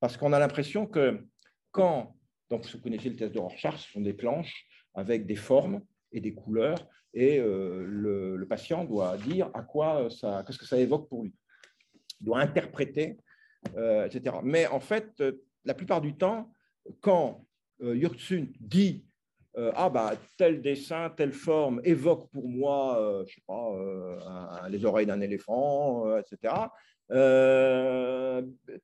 parce 0.00 0.16
qu'on 0.16 0.32
a 0.32 0.38
l'impression 0.38 0.86
que 0.86 1.26
quand, 1.70 2.16
donc 2.48 2.66
vous 2.66 2.80
connaissez 2.80 3.10
le 3.10 3.16
test 3.16 3.34
de 3.34 3.38
Rorschach, 3.38 3.76
ce 3.76 3.92
sont 3.92 4.00
des 4.00 4.14
planches 4.14 4.66
avec 4.94 5.26
des 5.26 5.36
formes 5.36 5.82
et 6.12 6.20
des 6.20 6.34
couleurs, 6.34 6.88
et 7.12 7.38
le, 7.38 8.36
le, 8.36 8.48
patient 8.48 8.84
doit 8.84 9.16
dire 9.18 9.50
à 9.54 9.62
quoi 9.62 10.08
ça, 10.10 10.44
qu'est-ce 10.46 10.58
que 10.58 10.66
ça 10.66 10.78
évoque 10.78 11.08
pour 11.08 11.24
lui. 11.24 11.34
Il 12.20 12.26
doit 12.26 12.40
interpréter, 12.40 13.18
etc. 13.74 14.36
Mais 14.42 14.66
en 14.66 14.80
fait, 14.80 15.22
la 15.64 15.74
plupart 15.74 16.00
du 16.00 16.16
temps, 16.16 16.52
quand 17.00 17.44
Yurtsun 17.80 18.46
dit 18.60 19.04
euh, 19.58 19.72
ah 19.74 19.88
bah 19.88 20.12
tel 20.36 20.60
dessin, 20.60 21.08
telle 21.16 21.32
forme 21.32 21.80
évoque 21.82 22.30
pour 22.30 22.46
moi, 22.46 23.00
euh, 23.00 23.24
je 23.26 23.36
sais 23.36 23.42
pas, 23.46 23.72
euh, 23.72 24.18
les 24.68 24.84
oreilles 24.84 25.06
d'un 25.06 25.22
éléphant, 25.22 26.18
etc. 26.18 26.52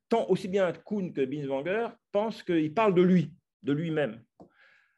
tant 0.08 0.28
aussi 0.30 0.48
bien 0.48 0.72
Kuhn 0.72 1.12
que 1.12 1.24
Binswanger 1.26 1.88
pensent 2.10 2.42
qu'il 2.42 2.72
parle 2.72 2.94
de 2.94 3.02
lui, 3.02 3.34
de 3.62 3.72
lui-même. 3.74 4.22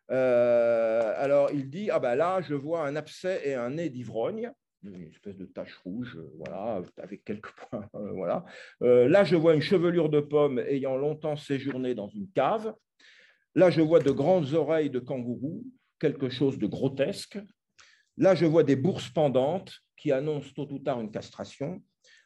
alors 0.08 1.50
il 1.52 1.68
dit 1.70 1.90
ah 1.90 1.98
bah 1.98 2.14
là 2.14 2.40
je 2.40 2.54
vois 2.54 2.86
un 2.86 2.94
abcès 2.94 3.40
et 3.44 3.54
un 3.54 3.70
nez 3.70 3.88
d'ivrogne, 3.88 4.52
une 4.84 5.08
espèce 5.08 5.36
de 5.36 5.46
tache 5.46 5.74
rouge, 5.78 6.16
voilà, 6.36 6.82
avec 6.98 7.24
quelques 7.24 7.52
points, 7.70 7.88
voilà. 7.92 8.44
là 8.80 9.24
je 9.24 9.34
vois 9.34 9.54
une 9.54 9.62
chevelure 9.62 10.08
de 10.08 10.20
pomme 10.20 10.60
ayant 10.60 10.96
longtemps 10.96 11.36
séjourné 11.36 11.96
dans 11.96 12.08
une 12.08 12.30
cave. 12.30 12.74
Là, 13.55 13.70
je 13.70 13.80
vois 13.80 14.00
de 14.00 14.11
grandes 14.11 14.52
oreilles 14.55 14.90
de 14.90 14.98
kangourou, 14.98 15.64
quelque 16.00 16.28
chose 16.28 16.59
de 16.59 16.66
grotesque. 16.66 17.38
Là, 18.16 18.34
je 18.34 18.46
vois 18.46 18.64
des 18.64 18.76
bourses 18.76 19.09
pendantes 19.09 19.72
qui 19.96 20.12
annoncent 20.12 20.50
tôt 20.55 20.68
ou 20.70 20.78
tard 20.78 21.00
une 21.00 21.11
castration. 21.11 21.82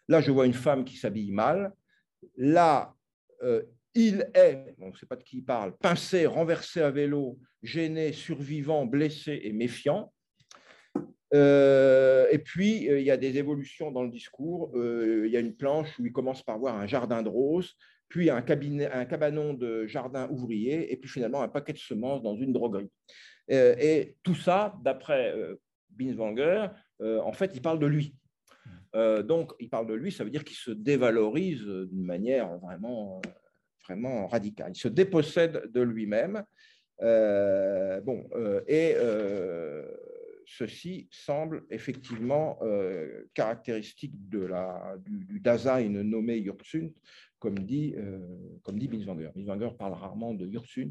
Là, 0.08 0.20
je 0.20 0.30
vois 0.30 0.46
une 0.46 0.54
femme 0.54 0.84
qui 0.84 0.96
s'habille 0.96 1.32
mal. 1.32 1.72
Là, 2.36 2.94
euh, 3.42 3.62
il 3.94 4.28
est, 4.34 4.74
on 4.80 4.88
ne 4.88 4.96
sait 4.96 5.06
pas 5.06 5.16
de 5.16 5.22
qui 5.22 5.38
il 5.38 5.44
parle, 5.44 5.76
pincé, 5.76 6.26
renversé 6.26 6.80
à 6.80 6.90
vélo, 6.90 7.38
gêné, 7.62 8.12
survivant, 8.12 8.86
blessé 8.86 9.40
et 9.42 9.52
méfiant. 9.52 10.12
Euh, 11.34 12.26
et 12.30 12.38
puis, 12.38 12.88
euh, 12.88 13.00
il 13.00 13.06
y 13.06 13.10
a 13.10 13.18
des 13.18 13.36
évolutions 13.36 13.90
dans 13.90 14.02
le 14.02 14.10
discours. 14.10 14.72
il 14.74 15.30
y 15.30 15.36
a 15.36 15.40
une 15.40 15.56
planche 15.56 15.98
où 15.98 16.06
il 16.06 16.12
commence 16.12 16.42
par 16.42 16.58
voir 16.58 16.76
un 16.76 16.86
jardin 16.86 17.22
de 17.22 17.28
roses, 17.28 17.76
puis 18.08 18.30
un, 18.30 18.40
cabanon 18.40 19.54
de 19.54 19.86
jardin 19.86 20.28
ouvrier, 20.30 20.92
et 20.92 20.96
puis 20.96 21.10
finalement 21.10 21.42
un 21.42 21.48
paquet 21.48 21.72
de 21.72 21.78
semences 21.78 22.22
dans 22.22 22.36
une 22.36 22.52
droguerie. 22.52 22.90
Euh, 23.50 23.74
et 23.78 24.16
tout 24.22 24.34
ça, 24.34 24.74
d'après 24.82 25.32
euh, 25.34 25.56
Binswanger, 25.90 26.68
euh, 27.00 27.20
en 27.20 27.32
fait, 27.32 27.52
il 27.54 27.62
parle 27.62 27.78
de 27.78 27.86
lui. 27.86 28.14
donc, 28.94 29.52
il 29.60 29.68
parle 29.68 29.86
de 29.86 29.94
lui, 29.94 30.10
ça 30.10 30.24
veut 30.24 30.30
dire 30.30 30.44
qu'il 30.44 30.56
se 30.56 30.70
dévalorise 30.70 31.62
d'une 31.62 32.04
manière 32.04 32.56
vraiment, 32.58 33.20
vraiment 33.84 34.26
radicale. 34.26 34.72
Il 34.74 34.80
se 34.80 34.88
dépossède 34.88 35.70
de 35.70 35.82
lui-même. 35.82 36.42
bon, 36.98 38.28
et 38.66 38.96
ceci 40.46 41.08
semble 41.12 41.64
effectivement 41.70 42.58
caractéristique 43.34 44.28
de 44.28 44.46
la, 44.46 44.96
du, 45.04 45.24
du, 45.26 45.38
Dasein 45.38 45.88
nommé 45.88 46.38
Yurtsun, 46.38 46.90
comme 47.38 47.58
dit, 47.58 47.94
euh, 47.96 48.18
comme 48.62 48.78
dit 48.78 48.88
Binswanger. 48.88 49.30
Binswanger 49.34 49.70
parle 49.78 49.92
rarement 49.92 50.34
de 50.34 50.46
Yurtsun, 50.46 50.90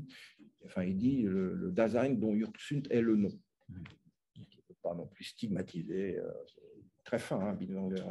enfin 0.66 0.84
il 0.84 0.98
dit 0.98 1.24
le, 1.24 1.54
le 1.54 1.72
Dasein 1.72 2.12
dont 2.12 2.34
Yurtsun 2.34 2.84
est 2.90 3.02
le 3.02 3.16
nom. 3.16 3.32
Il 3.70 4.42
ne 4.42 4.62
peut 4.68 4.76
pas 4.82 4.94
non 4.94 5.08
plus 5.08 5.26
stigmatiser, 5.26 6.18
euh, 6.18 6.32
très 7.04 7.20
fin, 7.20 7.40
hein, 7.40 7.54
Binswanger, 7.54 8.04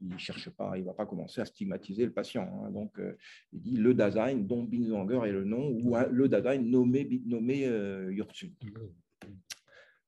il 0.00 0.08
ne 0.08 0.18
cherche 0.18 0.50
pas, 0.50 0.76
il 0.76 0.82
ne 0.82 0.86
va 0.86 0.94
pas 0.94 1.06
commencer 1.06 1.40
à 1.40 1.44
stigmatiser 1.44 2.04
le 2.04 2.12
patient. 2.12 2.64
Hein. 2.64 2.70
donc 2.70 2.98
euh, 2.98 3.16
il 3.52 3.60
dit 3.60 3.76
le 3.76 3.94
Dasein 3.94 4.36
dont 4.36 4.62
Binswanger 4.62 5.28
est 5.28 5.32
le 5.32 5.44
nom, 5.44 5.68
ou 5.68 5.96
le 6.10 6.28
Dasein 6.28 6.58
nommé, 6.58 7.22
nommé 7.26 7.62
Yurtsun. 8.10 8.50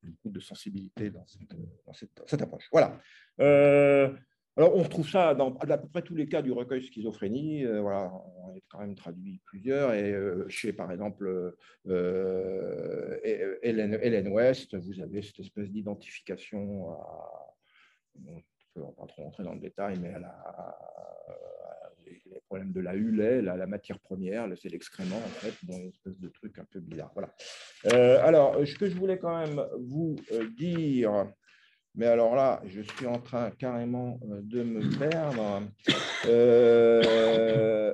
Beaucoup 0.03 0.29
de 0.31 0.39
sensibilité 0.39 1.11
dans 1.11 1.27
cette, 1.27 1.55
dans 1.85 1.93
cette, 1.93 2.23
cette 2.25 2.41
approche. 2.41 2.67
Voilà. 2.71 2.99
Euh, 3.39 4.11
alors, 4.57 4.75
on 4.75 4.83
retrouve 4.83 5.07
ça 5.07 5.33
dans 5.33 5.55
à 5.55 5.77
peu 5.77 5.87
près 5.87 6.01
tous 6.01 6.15
les 6.15 6.27
cas 6.27 6.41
du 6.41 6.51
recueil 6.51 6.83
schizophrénie. 6.83 7.65
Euh, 7.65 7.79
voilà, 7.79 8.11
on 8.37 8.49
a 8.49 8.59
quand 8.69 8.79
même 8.79 8.95
traduit 8.95 9.39
plusieurs. 9.45 9.93
Et 9.93 10.11
euh, 10.11 10.45
chez, 10.49 10.73
par 10.73 10.91
exemple, 10.91 11.55
euh, 11.87 13.17
Hélène, 13.23 14.27
West, 14.27 14.75
vous 14.75 14.99
avez 14.99 15.21
cette 15.21 15.39
espèce 15.39 15.69
d'identification 15.71 16.91
à. 16.91 17.55
on 18.15 18.35
ne 18.35 18.41
peut 18.73 18.93
pas 18.97 19.07
trop 19.07 19.23
rentrer 19.23 19.43
dans 19.43 19.53
le 19.53 19.61
détail, 19.61 19.97
mais 20.01 20.11
elle 20.13 20.25
a, 20.25 20.77
les 22.05 22.41
problème 22.47 22.73
de 22.73 22.81
la 22.81 22.93
hulet, 22.93 23.41
la, 23.41 23.67
matière 23.67 23.99
première, 23.99 24.49
c'est 24.61 24.67
l'excrément, 24.67 25.15
en 25.15 25.39
fait, 25.39 25.53
dans 25.63 25.77
une 25.77 25.87
espèce 25.87 26.19
de 26.19 26.27
truc 26.27 26.59
un 26.59 26.65
peu 26.65 26.81
bizarre. 26.81 27.13
Voilà. 27.13 27.33
alors, 28.25 28.57
ce 28.67 28.75
que 28.75 28.89
je 28.89 28.97
voulais 28.97 29.17
quand 29.17 29.37
même 29.37 29.65
vous 29.79 30.17
dire, 30.57 31.31
mais 31.95 32.07
alors 32.07 32.35
là, 32.35 32.61
je 32.65 32.81
suis 32.81 33.05
en 33.05 33.19
train 33.19 33.51
carrément 33.51 34.19
de 34.23 34.63
me 34.63 34.97
perdre. 34.97 35.63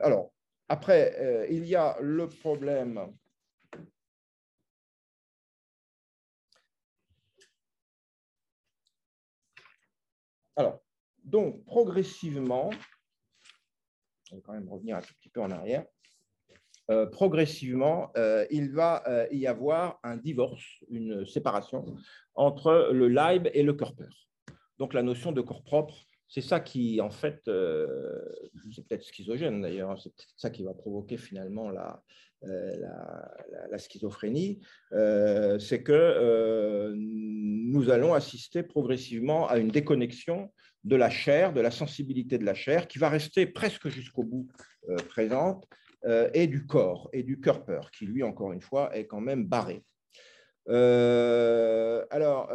alors, 0.03 0.31
après, 0.69 1.47
il 1.49 1.65
y 1.65 1.75
a 1.75 1.97
le 2.01 2.27
problème 2.27 3.11
Alors, 10.57 10.81
donc, 11.23 11.63
progressivement, 11.65 12.71
je 14.23 14.35
vais 14.35 14.41
quand 14.41 14.53
même 14.53 14.67
revenir 14.67 14.97
un 14.97 15.01
tout 15.01 15.13
petit 15.13 15.29
peu 15.29 15.39
en 15.39 15.51
arrière, 15.51 15.85
euh, 16.89 17.05
progressivement, 17.05 18.11
euh, 18.15 18.45
il 18.49 18.71
va 18.71 19.03
euh, 19.07 19.27
y 19.31 19.45
avoir 19.45 19.99
un 20.03 20.15
divorce, 20.15 20.63
une 20.89 21.25
séparation 21.25 21.83
entre 22.33 22.91
le 22.93 23.09
Leib 23.09 23.49
et 23.53 23.61
le 23.61 23.73
Körper. 23.73 24.07
Donc, 24.79 24.93
la 24.93 25.03
notion 25.03 25.33
de 25.33 25.41
corps 25.41 25.63
propre, 25.63 25.95
c'est 26.29 26.41
ça 26.41 26.61
qui, 26.61 27.01
en 27.01 27.09
fait, 27.09 27.41
c'est 27.45 28.87
peut-être 28.87 29.03
schizogène 29.03 29.61
d'ailleurs, 29.61 29.91
hein, 29.91 29.97
c'est 30.01 30.13
ça 30.35 30.49
qui 30.49 30.63
va 30.63 30.73
provoquer 30.73 31.17
finalement 31.17 31.71
la, 31.71 32.03
la, 32.43 33.77
schizophrénie, 33.77 34.59
c'est 34.91 35.83
que 35.83 36.93
nous 36.93 37.89
allons 37.89 38.13
assister 38.13 38.61
progressivement 38.61 39.47
à 39.47 39.57
une 39.57 39.69
déconnexion 39.69 40.51
de 40.83 40.97
la 40.97 41.09
chair, 41.09 41.53
de 41.53 41.61
la 41.61 41.71
sensibilité 41.71 42.37
de 42.37 42.45
la 42.45 42.53
chair, 42.53 42.89
qui 42.89 42.99
va 42.99 43.07
rester 43.07 43.47
presque 43.47 43.87
jusqu'au 43.87 44.23
bout 44.23 44.47
présente, 45.07 45.65
et 46.05 46.47
du 46.47 46.65
corps, 46.65 47.09
et 47.11 47.23
du 47.23 47.39
Körper, 47.39 47.81
qui 47.91 48.05
lui, 48.05 48.23
encore 48.23 48.53
une 48.53 48.61
fois, 48.61 48.95
est 48.95 49.07
quand 49.07 49.19
même 49.19 49.45
barré. 49.45 49.83
Euh, 50.69 52.05
alors, 52.09 52.49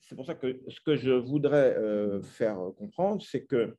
c'est 0.00 0.14
pour 0.14 0.26
ça 0.26 0.34
que 0.34 0.60
ce 0.68 0.80
que 0.80 0.96
je 0.96 1.10
voudrais 1.10 1.76
faire 2.22 2.58
comprendre, 2.76 3.22
c'est 3.22 3.44
que 3.44 3.76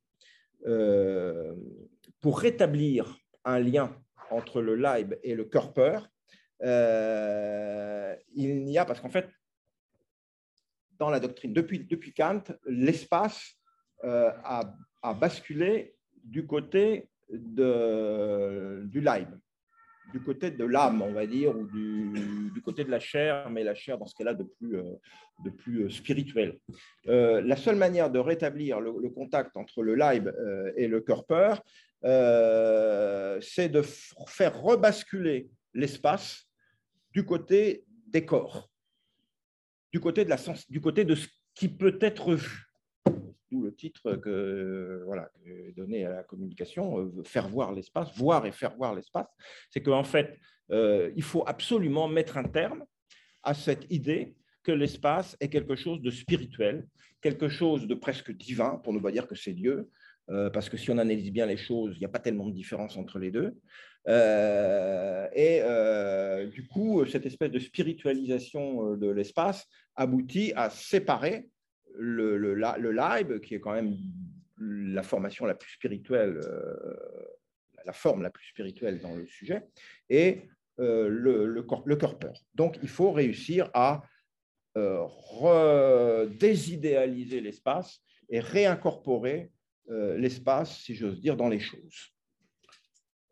pour 2.20 2.40
rétablir 2.40 3.18
un 3.46 3.60
lien 3.60 3.96
entre 4.32 4.62
le 4.62 4.76
Leib 4.76 5.16
et 5.24 5.36
le 5.36 5.46
Körper, 5.46 6.00
il 6.62 8.66
n'y 8.66 8.78
a, 8.78 8.86
parce 8.86 9.00
qu'en 9.00 9.10
fait, 9.10 9.30
dans 11.00 11.10
la 11.10 11.20
doctrine. 11.20 11.54
Depuis, 11.54 11.80
depuis 11.80 12.14
Kant, 12.14 12.44
l'espace 12.66 13.56
euh, 14.04 14.32
a, 14.44 14.74
basculé 15.20 15.96
du 16.24 16.48
côté 16.48 17.10
du 17.30 19.02
Leib, 19.02 19.30
du 20.14 20.22
côté 20.22 20.52
de 20.52 20.66
l'âme, 20.66 21.02
on 21.02 21.12
va 21.12 21.26
dire, 21.26 21.56
ou 21.56 21.66
du, 21.66 22.62
côté 22.64 22.84
de 22.84 22.92
la 22.92 23.00
chair, 23.00 23.50
mais 23.50 23.64
la 23.64 23.76
chair 23.76 23.98
dans 23.98 24.06
ce 24.06 24.16
cas-là 24.16 24.34
de 24.34 24.44
plus, 24.44 24.78
euh, 24.78 24.94
de 25.44 25.50
plus 25.50 25.84
euh, 25.84 25.90
spirituel. 25.90 26.58
la 27.06 27.56
seule 27.56 27.76
manière 27.76 28.10
de 28.10 28.20
rétablir 28.20 28.80
le, 28.80 29.10
contact 29.10 29.56
entre 29.56 29.84
le 29.84 29.96
Leib 29.96 30.32
et 30.76 30.88
le 30.88 31.02
Körper, 31.02 31.56
c'est 33.42 33.70
de 33.70 33.82
faire 34.28 34.60
rebasculer 34.60 35.50
l'espace 35.74 36.48
du 37.12 37.24
côté 37.24 37.84
des 38.08 38.26
corps 38.26 38.70
du 39.96 40.02
côté 40.02 40.26
de, 40.26 40.30
la 40.30 40.36
du 40.68 40.82
côté 40.82 41.06
de 41.06 41.16
ce 41.16 41.26
qui 41.54 41.70
peut 41.70 41.98
être 42.02 42.34
vu. 42.34 42.66
D'où 43.52 43.62
le 43.62 43.76
titre 43.76 44.16
que, 44.16 45.04
voilà, 45.06 45.30
donné 45.76 46.04
à 46.06 46.10
la 46.10 46.24
communication, 46.24 46.98
euh, 46.98 47.24
faire 47.24 47.48
voir 47.48 47.74
l'espace, 47.74 48.16
voir 48.18 48.48
et 48.48 48.52
faire 48.52 48.76
voir 48.76 48.96
l'espace. 48.96 49.28
C'est 49.70 49.82
qu'en 49.82 50.04
fait, 50.04 50.40
euh, 50.72 51.12
il 51.16 51.22
faut 51.22 51.44
absolument 51.46 52.08
mettre 52.08 52.38
un 52.38 52.44
terme 52.44 52.84
à 53.44 53.54
cette 53.54 53.86
idée 53.92 54.36
que 54.64 54.72
l'espace 54.72 55.38
est 55.40 55.50
quelque 55.50 55.76
chose 55.76 56.02
de 56.02 56.10
spirituel, 56.10 56.88
quelque 57.22 57.48
chose 57.48 57.86
de 57.86 57.94
presque 57.94 58.32
divin, 58.32 58.82
pour 58.84 58.94
ne 58.94 59.00
pas 59.00 59.12
dire 59.12 59.28
que 59.28 59.36
c'est 59.36 59.54
Dieu, 59.54 59.92
euh, 60.32 60.50
parce 60.50 60.68
que 60.68 60.78
si 60.78 60.90
on 60.90 60.98
analyse 60.98 61.32
bien 61.32 61.46
les 61.46 61.58
choses, 61.58 61.94
il 61.98 62.00
n'y 62.00 62.06
a 62.06 62.10
pas 62.10 62.18
tellement 62.18 62.48
de 62.48 62.54
différence 62.54 62.98
entre 62.98 63.20
les 63.20 63.30
deux. 63.30 63.56
Et 65.36 65.62
du 66.52 66.68
coup, 66.68 67.06
cette 67.06 67.28
espèce 67.28 67.52
de 67.52 67.60
spiritualisation 67.60 68.96
de 68.96 69.08
l'espace 69.08 69.68
aboutit 69.96 70.52
à 70.56 70.72
séparer 70.72 71.48
le, 71.98 72.38
le, 72.38 72.54
le, 72.54 72.92
Leib, 72.92 73.40
qui 73.40 73.56
est 73.56 73.60
quand 73.60 73.74
même 73.74 73.96
la 74.58 75.04
formation 75.04 75.46
la 75.46 75.56
plus 75.56 75.72
spirituelle, 75.72 76.40
la 77.86 77.94
forme 77.94 78.22
la 78.24 78.30
plus 78.30 78.46
spirituelle 78.48 79.00
dans 79.00 79.16
le 79.16 79.26
sujet, 79.28 79.64
et 80.10 80.50
le, 80.78 81.10
le, 81.10 81.66
le 81.86 81.96
Körper. 81.96 82.34
Donc, 82.54 82.78
il 82.82 82.90
faut 82.90 83.12
réussir 83.12 83.70
à 83.74 84.04
désidéaliser 86.40 87.42
l'espace 87.42 88.02
et 88.30 88.40
réincorporer 88.40 89.52
euh, 89.90 90.18
l'espace, 90.18 90.80
si 90.80 90.96
j'ose 90.96 91.20
dire, 91.22 91.38
dans 91.38 91.50
les 91.50 91.60
choses. 91.60 92.12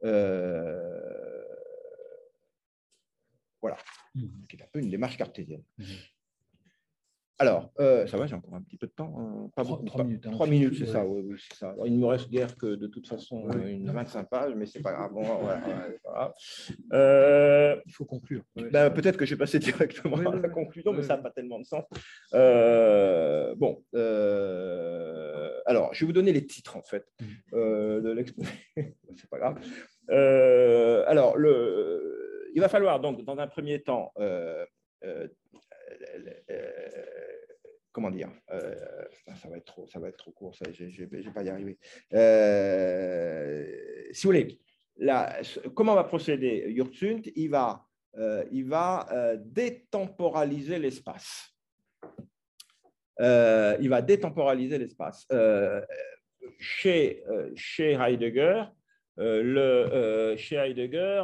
Euh, 0.03 1.43
voilà, 3.61 3.78
mmh. 4.14 4.28
qui 4.47 4.57
est 4.57 4.61
un 4.61 4.68
peu 4.72 4.80
une 4.80 4.89
démarche 4.89 5.18
cartésienne. 5.18 5.64
Mmh. 5.78 5.84
Alors, 7.40 7.72
euh, 7.80 8.06
ça 8.06 8.18
va, 8.18 8.28
j'ai 8.28 8.36
encore 8.36 8.54
un 8.54 8.62
petit 8.62 8.78
peu 8.78 8.86
de 8.86 8.92
temps. 8.92 9.16
Hein. 9.18 9.50
Pas 9.56 9.64
beaucoup, 9.64 9.86
trois 9.86 10.04
minutes. 10.04 10.26
Hein, 10.28 10.32
trois 10.32 10.46
minutes, 10.46 10.76
c'est 10.78 10.86
ça, 10.86 11.04
oui, 11.06 11.36
ça. 11.54 11.74
il 11.86 11.96
ne 11.96 12.00
me 12.00 12.06
reste 12.06 12.30
guère 12.30 12.56
que 12.56 12.76
de 12.76 12.86
toute 12.86 13.08
façon 13.08 13.50
une 13.66 13.90
25 13.90 14.30
pages, 14.30 14.54
mais 14.56 14.68
c'est 14.68 14.82
pas 14.82 14.94
grave. 14.94 15.14
Bon, 15.14 15.24
euh, 16.94 17.76
il 17.86 17.92
faut 17.92 18.06
conclure. 18.06 18.44
Ben, 18.56 18.92
peut-être 18.92 19.18
que 19.18 19.26
je 19.26 19.34
vais 19.34 19.40
passer 19.40 19.58
directement 19.60 20.18
à 20.18 20.36
la 20.36 20.50
conclusion, 20.50 20.94
mais 20.94 21.02
ça 21.02 21.18
n'a 21.18 21.24
pas 21.24 21.32
tellement 21.32 21.60
de 21.60 21.66
sens. 21.66 21.84
Euh, 22.36 23.56
bon, 23.56 23.84
alors, 25.66 25.94
je 25.94 26.02
vais 26.02 26.06
vous 26.06 26.14
donner 26.14 26.34
les 26.34 26.46
titres 26.46 26.78
en 26.78 26.84
fait 26.84 27.06
mmh. 27.20 27.56
de 28.02 28.12
l'exposé. 28.12 28.52
c'est 28.76 29.30
pas 29.30 29.40
grave. 29.40 29.60
alors, 31.08 31.36
le, 31.36 32.52
il 32.54 32.62
va 32.62 32.70
falloir 32.70 33.00
donc, 33.00 33.26
dans 33.26 33.40
un 33.40 33.48
premier 33.48 33.82
temps, 33.82 34.14
comment 37.94 38.10
dire 38.10 38.30
euh, 38.52 38.76
ça 39.36 39.48
va 39.48 39.58
être 39.58 39.66
trop 39.66 39.88
ça 39.88 40.00
va 40.00 40.10
être 40.10 40.18
trop 40.18 40.32
court 40.32 40.56
ça 40.56 40.66
je 40.72 41.06
vais 41.06 41.32
pas 41.32 41.44
y 41.44 41.50
arriver. 41.50 41.78
Euh, 42.14 43.66
si 44.12 44.28
vous 44.28 44.34
voulez 44.34 44.60
comment 45.76 45.96
va 45.96 46.04
procéder 46.04 46.66
Yurtsunt 46.70 47.22
il 47.36 47.50
va 47.50 47.86
euh, 48.18 48.44
il 48.52 48.68
va 48.68 49.38
détemporaliser 49.39 50.78
l'espace. 50.78 51.50
Il 53.20 53.88
va 53.89 54.02
détemporaliser 54.02 54.78
l'espace 54.78 55.28
chez 56.60 57.24
chez 57.56 57.94
Heidegger. 57.94 58.66
Le 59.18 60.36
chez 60.38 60.56
Heidegger 60.56 61.24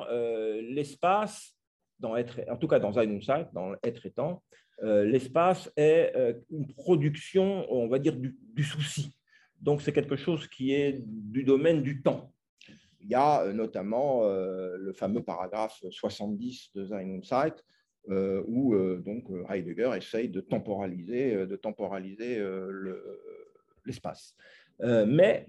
l'espace 0.61 1.59
dans 2.00 2.16
être 2.16 2.41
en 2.50 2.58
tout 2.58 2.68
cas 2.68 2.80
dans 2.80 2.97
Ein 2.97 3.20
dans 3.54 3.76
être 3.84 4.06
étant 4.06 4.41
euh, 4.84 5.04
l'espace 5.04 5.72
est 5.76 6.14
euh, 6.16 6.34
une 6.50 6.68
production, 6.74 7.66
on 7.72 7.88
va 7.88 8.00
dire, 8.00 8.16
du, 8.16 8.64
souci. 8.64 9.14
Donc, 9.62 9.82
c'est 9.82 9.91
quelque 9.91 10.16
chose 10.16 10.47
qui 10.47 10.74
est 10.74 11.04
du 11.06 11.43
domaine 11.43 11.82
du 11.82 12.02
temps. 12.02 12.34
Il 13.02 13.10
y 13.10 13.16
a 13.16 13.41
euh, 13.41 13.54
notamment 13.54 14.24
le 14.26 14.93
fameux 14.93 15.24
paragraphe 15.24 15.84
70 15.89 16.72
de 16.76 16.84
und 16.93 17.64
où 18.47 18.76
donc 18.97 19.26
Heidegger 19.50 19.91
essaye 19.95 20.30
de 20.30 20.41
temporaliser, 20.41 21.45
de 21.45 21.56
temporaliser 21.56 22.41
l'espace. 23.86 24.36
mais 24.80 25.47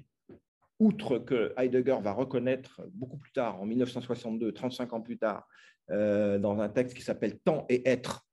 outre 0.79 1.19
que 1.19 1.55
Heidegger 1.57 1.99
va 2.03 2.13
reconnaître 2.13 2.83
beaucoup 2.93 3.19
plus 3.19 3.33
tard, 3.33 3.61
en 3.61 3.67
1962, 3.67 4.53
35 4.53 4.93
ans 4.93 5.01
plus 5.01 5.19
tard, 5.19 5.47
dans 5.91 6.61
un 6.61 6.69
texte 6.69 6.97
qui 6.97 7.03
s'appelle 7.03 7.39
Temps 7.41 7.67
et 7.69 7.89
être, 7.89 8.25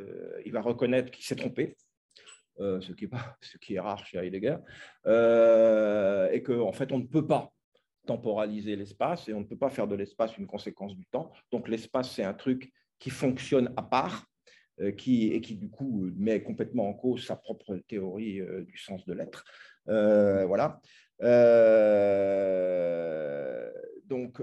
euh, 0.00 0.40
il 0.44 0.52
va 0.52 0.60
reconnaître 0.60 1.10
qu'il 1.10 1.24
s'est 1.24 1.36
trompé, 1.36 1.76
euh, 2.60 2.80
ce, 2.80 2.92
qui 2.92 3.06
est 3.74 3.80
rare 3.80 4.04
chez 4.06 4.18
Heidegger, 4.18 4.56
euh, 5.06 6.30
et 6.30 6.42
qu'en 6.42 6.68
en 6.68 6.72
fait, 6.72 6.92
on 6.92 6.98
ne 6.98 7.06
peut 7.06 7.26
pas 7.26 7.52
temporaliser 8.06 8.76
l'espace 8.76 9.28
et 9.28 9.34
on 9.34 9.40
ne 9.40 9.46
peut 9.46 9.56
pas 9.56 9.70
faire 9.70 9.88
de 9.88 9.96
l'espace 9.96 10.36
une 10.38 10.46
conséquence 10.46 10.94
du 10.94 11.06
temps. 11.06 11.32
Donc 11.50 11.68
l'espace, 11.68 12.12
c'est 12.12 12.22
un 12.22 12.34
truc 12.34 12.72
qui 12.98 13.10
fonctionne 13.10 13.72
à 13.76 13.82
part 13.82 14.26
qui, 14.98 15.32
et 15.32 15.40
qui, 15.40 15.56
du 15.56 15.70
coup, 15.70 16.10
met 16.16 16.42
complètement 16.42 16.88
en 16.90 16.92
cause 16.92 17.24
sa 17.24 17.34
propre 17.34 17.76
théorie 17.88 18.42
du 18.66 18.76
sens 18.76 19.06
de 19.06 19.14
l'être. 19.14 19.44
voilà. 19.86 20.80
donc, 24.04 24.40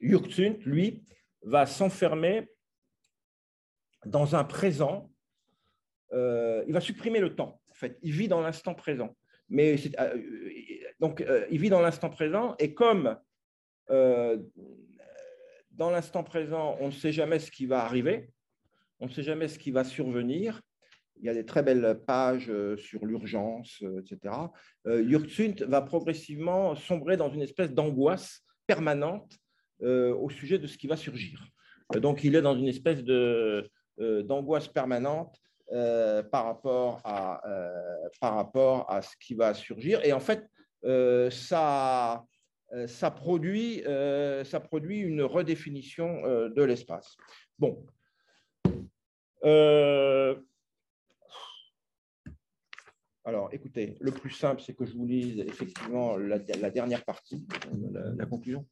Jurgzund, 0.00 0.62
lui, 0.64 1.04
va 1.42 1.66
s'enfermer 1.66 2.48
dans 4.04 4.36
un 4.36 4.44
présent. 4.44 5.10
Euh, 6.12 6.64
il 6.66 6.72
va 6.72 6.80
supprimer 6.80 7.20
le 7.20 7.34
temps. 7.34 7.60
En 7.70 7.74
fait, 7.74 7.98
il 8.02 8.12
vit 8.12 8.28
dans 8.28 8.40
l'instant 8.40 8.74
présent. 8.74 9.16
mais 9.48 9.76
donc 10.98 11.24
il 11.50 11.60
vit 11.60 11.68
dans 11.68 11.80
l'instant 11.80 12.10
présent 12.10 12.56
et 12.58 12.74
comme 12.74 13.16
dans 15.76 15.90
l'instant 15.90 16.24
présent, 16.24 16.76
on 16.80 16.86
ne 16.86 16.92
sait 16.92 17.12
jamais 17.12 17.38
ce 17.38 17.50
qui 17.50 17.66
va 17.66 17.84
arriver, 17.84 18.30
on 18.98 19.06
ne 19.06 19.10
sait 19.10 19.22
jamais 19.22 19.48
ce 19.48 19.58
qui 19.58 19.70
va 19.70 19.84
survenir. 19.84 20.60
Il 21.18 21.24
y 21.24 21.28
a 21.28 21.34
des 21.34 21.46
très 21.46 21.62
belles 21.62 22.02
pages 22.06 22.50
euh, 22.50 22.76
sur 22.76 23.06
l'urgence, 23.06 23.82
euh, 23.82 24.00
etc. 24.00 24.34
Euh, 24.86 25.66
va 25.66 25.82
progressivement 25.82 26.74
sombrer 26.74 27.16
dans 27.16 27.30
une 27.30 27.40
espèce 27.42 27.72
d'angoisse 27.72 28.42
permanente 28.66 29.32
euh, 29.32 29.45
au 29.82 30.30
sujet 30.30 30.58
de 30.58 30.66
ce 30.66 30.78
qui 30.78 30.86
va 30.86 30.96
surgir. 30.96 31.46
Donc, 31.94 32.24
il 32.24 32.34
est 32.34 32.42
dans 32.42 32.56
une 32.56 32.68
espèce 32.68 33.02
d'angoisse 33.98 34.68
permanente 34.68 35.40
par, 36.30 36.44
rapport 36.44 37.00
à, 37.04 37.42
par 38.20 38.34
rapport 38.34 38.90
à 38.90 39.02
ce 39.02 39.14
qui 39.20 39.34
va 39.34 39.54
surgir. 39.54 40.04
Et 40.04 40.12
en 40.12 40.20
fait, 40.20 40.46
ça, 41.30 42.24
ça, 42.86 43.10
produit, 43.10 43.82
ça 44.44 44.60
produit 44.60 44.98
une 44.98 45.22
redéfinition 45.22 46.22
de 46.48 46.62
l'espace. 46.62 47.16
Bon, 47.58 47.86
euh, 49.46 50.34
alors, 53.26 53.48
écoutez, 53.52 53.96
le 54.00 54.12
plus 54.12 54.30
simple, 54.30 54.62
c'est 54.64 54.72
que 54.72 54.86
je 54.86 54.92
vous 54.92 55.04
lise 55.04 55.40
effectivement 55.40 56.16
la, 56.16 56.38
dernière 56.38 57.04
partie, 57.04 57.44
la, 58.16 58.24
conclusion. 58.24 58.64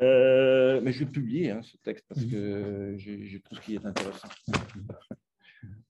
Euh, 0.00 0.80
mais 0.80 0.92
je 0.92 1.04
vais 1.04 1.10
publier 1.10 1.50
hein, 1.50 1.60
ce 1.62 1.76
texte 1.76 2.06
parce 2.08 2.24
que 2.24 2.94
je, 2.96 3.38
trouve 3.38 3.60
qu'il 3.60 3.74
est 3.74 3.84
intéressant. 3.84 4.28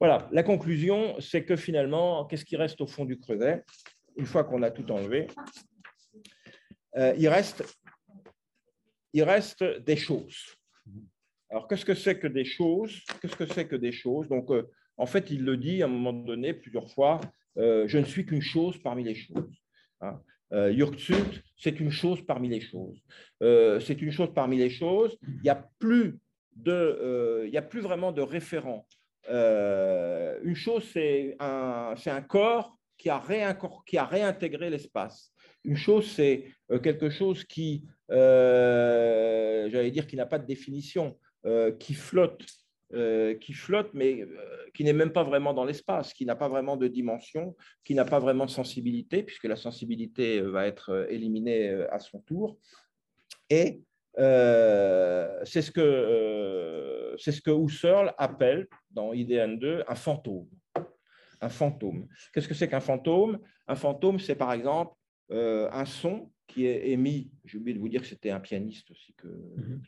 Voilà, 0.00 0.28
la 0.32 0.42
conclusion, 0.42 1.20
c'est 1.20 1.44
que 1.44 1.54
finalement, 1.54 2.24
qu'est-ce 2.26 2.44
qui 2.44 2.56
reste 2.56 2.80
au 2.80 2.88
fond 2.88 3.04
du 3.04 3.16
creuset? 3.16 3.64
Une 4.16 4.26
fois 4.26 4.42
qu'on 4.42 4.64
a 4.64 4.72
tout 4.72 4.90
enlevé, 4.90 5.28
euh, 6.96 7.14
il, 7.16 7.28
reste, 7.28 7.62
il 9.12 9.22
reste 9.22 9.62
des 9.62 9.96
choses. 9.96 10.56
Alors, 11.48 11.68
qu'est-ce 11.68 11.84
que 11.84 11.94
c'est 11.94 12.18
que 12.18 12.26
des 12.26 12.44
choses? 12.44 13.04
Qu'est-ce 13.22 13.36
que 13.36 13.46
c'est 13.46 13.68
que 13.68 13.76
des 13.76 13.92
choses? 13.92 14.28
Donc, 14.28 14.50
euh, 14.50 14.68
en 14.96 15.06
fait, 15.06 15.30
il 15.30 15.44
le 15.44 15.56
dit 15.56 15.82
à 15.82 15.86
un 15.86 15.88
moment 15.88 16.12
donné 16.12 16.54
plusieurs 16.54 16.90
fois 16.90 17.20
euh, 17.58 17.88
je 17.88 17.98
ne 17.98 18.04
suis 18.04 18.26
qu'une 18.26 18.42
chose 18.42 18.76
parmi 18.82 19.04
les 19.04 19.14
choses. 19.14 19.62
Hein. 20.00 20.20
Euh, 20.52 20.72
c'est 21.58 21.80
une 21.80 21.90
chose 21.90 22.24
parmi 22.26 22.48
les 22.48 22.60
choses. 22.60 23.02
Euh, 23.42 23.80
c'est 23.80 24.00
une 24.00 24.12
chose 24.12 24.32
parmi 24.34 24.58
les 24.58 24.70
choses. 24.70 25.16
Il 25.26 25.40
n'y 25.42 25.48
a 25.48 25.68
plus 25.78 26.18
de, 26.54 27.44
il 27.46 27.52
y 27.52 27.56
a 27.56 27.62
plus 27.62 27.80
vraiment 27.80 28.12
de 28.12 28.22
référent. 28.22 28.86
une 29.28 30.54
chose, 30.54 30.84
c'est 30.92 31.36
un, 31.40 31.94
un 32.06 32.22
corps 32.22 32.76
qui 32.96 33.10
a, 33.10 33.22
qui 33.86 33.98
a 33.98 34.04
réintégré 34.04 34.70
l'espace. 34.70 35.32
Une 35.64 35.76
chose, 35.76 36.10
c'est 36.12 36.44
quelque 36.82 37.10
chose 37.10 37.44
qui, 37.44 37.84
j'allais 38.08 39.90
dire, 39.90 40.06
qui 40.06 40.16
n'a 40.16 40.26
pas 40.26 40.38
de 40.38 40.46
définition. 40.46 41.18
Euh, 41.46 41.70
qui 41.70 41.94
flotte, 41.94 42.44
euh, 42.94 43.34
qui 43.34 43.52
flotte, 43.52 43.90
mais 43.94 44.22
euh, 44.22 44.26
qui 44.72 44.84
n'est 44.84 44.92
même 44.92 45.12
pas 45.12 45.24
vraiment 45.24 45.52
dans 45.52 45.64
l'espace, 45.64 46.14
qui 46.14 46.24
n'a 46.24 46.36
pas 46.36 46.48
vraiment 46.48 46.76
de 46.76 46.86
dimension, 46.86 47.56
qui 47.84 47.94
n'a 47.94 48.04
pas 48.04 48.20
vraiment 48.20 48.46
de 48.46 48.50
sensibilité, 48.50 49.24
puisque 49.24 49.44
la 49.44 49.56
sensibilité 49.56 50.40
va 50.40 50.68
être 50.68 51.08
éliminée 51.10 51.68
à 51.90 51.98
son 51.98 52.20
tour. 52.20 52.58
Et 53.50 53.82
c'est 54.16 55.62
ce 55.62 55.70
que 55.70 57.14
ce 57.18 57.40
que 57.40 57.50
Husserl 57.50 58.14
appelle 58.18 58.68
dans 58.90 59.12
IDN 59.12 59.58
2 59.58 59.82
un 59.88 59.94
fantôme. 59.94 60.48
Un 61.40 61.48
fantôme. 61.48 62.06
Qu'est-ce 62.32 62.48
que 62.48 62.54
c'est 62.54 62.68
qu'un 62.68 62.80
fantôme? 62.80 63.40
Un 63.66 63.74
fantôme, 63.74 64.20
c'est 64.20 64.36
par 64.36 64.52
exemple 64.52 64.94
un 65.30 65.84
son 65.84 66.30
qui 66.56 66.64
est 66.64 66.88
émis, 66.88 67.30
j'ai 67.44 67.58
oublié 67.58 67.74
de 67.74 67.80
vous 67.80 67.88
dire 67.90 68.00
que 68.00 68.06
c'était 68.06 68.30
un 68.30 68.40
pianiste 68.40 68.90
aussi, 68.90 69.12
que 69.12 69.28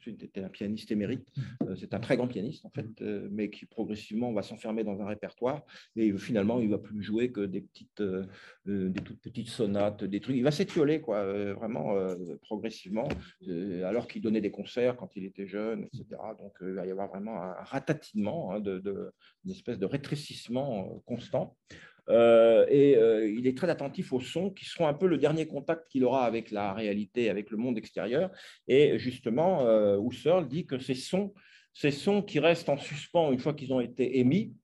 c'était 0.04 0.40
mhm. 0.40 0.46
un 0.46 0.50
pianiste 0.50 0.92
émérite, 0.92 1.26
mhm. 1.34 1.44
euh, 1.62 1.76
c'est 1.76 1.94
un 1.94 1.98
très 1.98 2.18
grand 2.18 2.28
pianiste 2.28 2.66
en 2.66 2.70
fait, 2.70 3.00
mhm. 3.00 3.06
euh, 3.08 3.28
mais 3.30 3.48
qui 3.48 3.64
progressivement 3.64 4.34
va 4.34 4.42
s'enfermer 4.42 4.84
dans 4.84 5.00
un 5.00 5.06
répertoire 5.06 5.64
et 5.96 6.12
finalement 6.18 6.60
il 6.60 6.68
va 6.68 6.76
plus 6.76 7.02
jouer 7.02 7.32
que 7.32 7.40
des 7.40 7.62
petites, 7.62 8.02
euh, 8.02 8.26
des 8.66 9.00
toutes 9.00 9.22
petites 9.22 9.48
sonates, 9.48 10.04
des 10.04 10.20
trucs, 10.20 10.36
il 10.36 10.44
va 10.44 10.50
s'étioler 10.50 11.00
quoi, 11.00 11.24
vraiment 11.54 11.94
progressivement, 12.42 13.08
alors 13.84 14.06
qu'il 14.06 14.20
donnait 14.20 14.42
des 14.42 14.50
concerts 14.50 14.96
quand 14.96 15.16
il 15.16 15.24
était 15.24 15.46
jeune, 15.46 15.84
etc. 15.84 16.20
Donc 16.38 16.52
il 16.60 16.74
va 16.74 16.86
y 16.86 16.90
avoir 16.90 17.08
vraiment 17.08 17.42
un 17.42 17.64
ratatinement, 17.64 18.52
hein, 18.52 18.60
de, 18.60 18.78
de, 18.78 19.10
une 19.46 19.52
espèce 19.52 19.78
de 19.78 19.86
rétrécissement 19.86 21.02
constant. 21.06 21.56
Euh, 22.10 22.64
et 22.68 22.96
euh, 22.96 23.28
il 23.28 23.46
est 23.46 23.56
très 23.56 23.68
attentif 23.68 24.12
aux 24.12 24.20
sons 24.20 24.50
qui 24.50 24.64
seront 24.64 24.86
un 24.86 24.94
peu 24.94 25.06
le 25.06 25.18
dernier 25.18 25.46
contact 25.46 25.88
qu'il 25.90 26.04
aura 26.04 26.24
avec 26.24 26.50
la 26.50 26.72
réalité, 26.72 27.28
avec 27.28 27.50
le 27.50 27.56
monde 27.56 27.76
extérieur. 27.76 28.30
Et 28.66 28.98
justement, 28.98 29.66
euh, 29.66 29.98
Husserl 30.00 30.48
dit 30.48 30.66
que 30.66 30.78
ces 30.78 30.94
sons, 30.94 31.34
ces 31.74 31.90
sons 31.90 32.22
qui 32.22 32.40
restent 32.40 32.68
en 32.68 32.78
suspens 32.78 33.32
une 33.32 33.38
fois 33.38 33.54
qu'ils 33.54 33.72
ont 33.72 33.80
été 33.80 34.18
émis, 34.18 34.54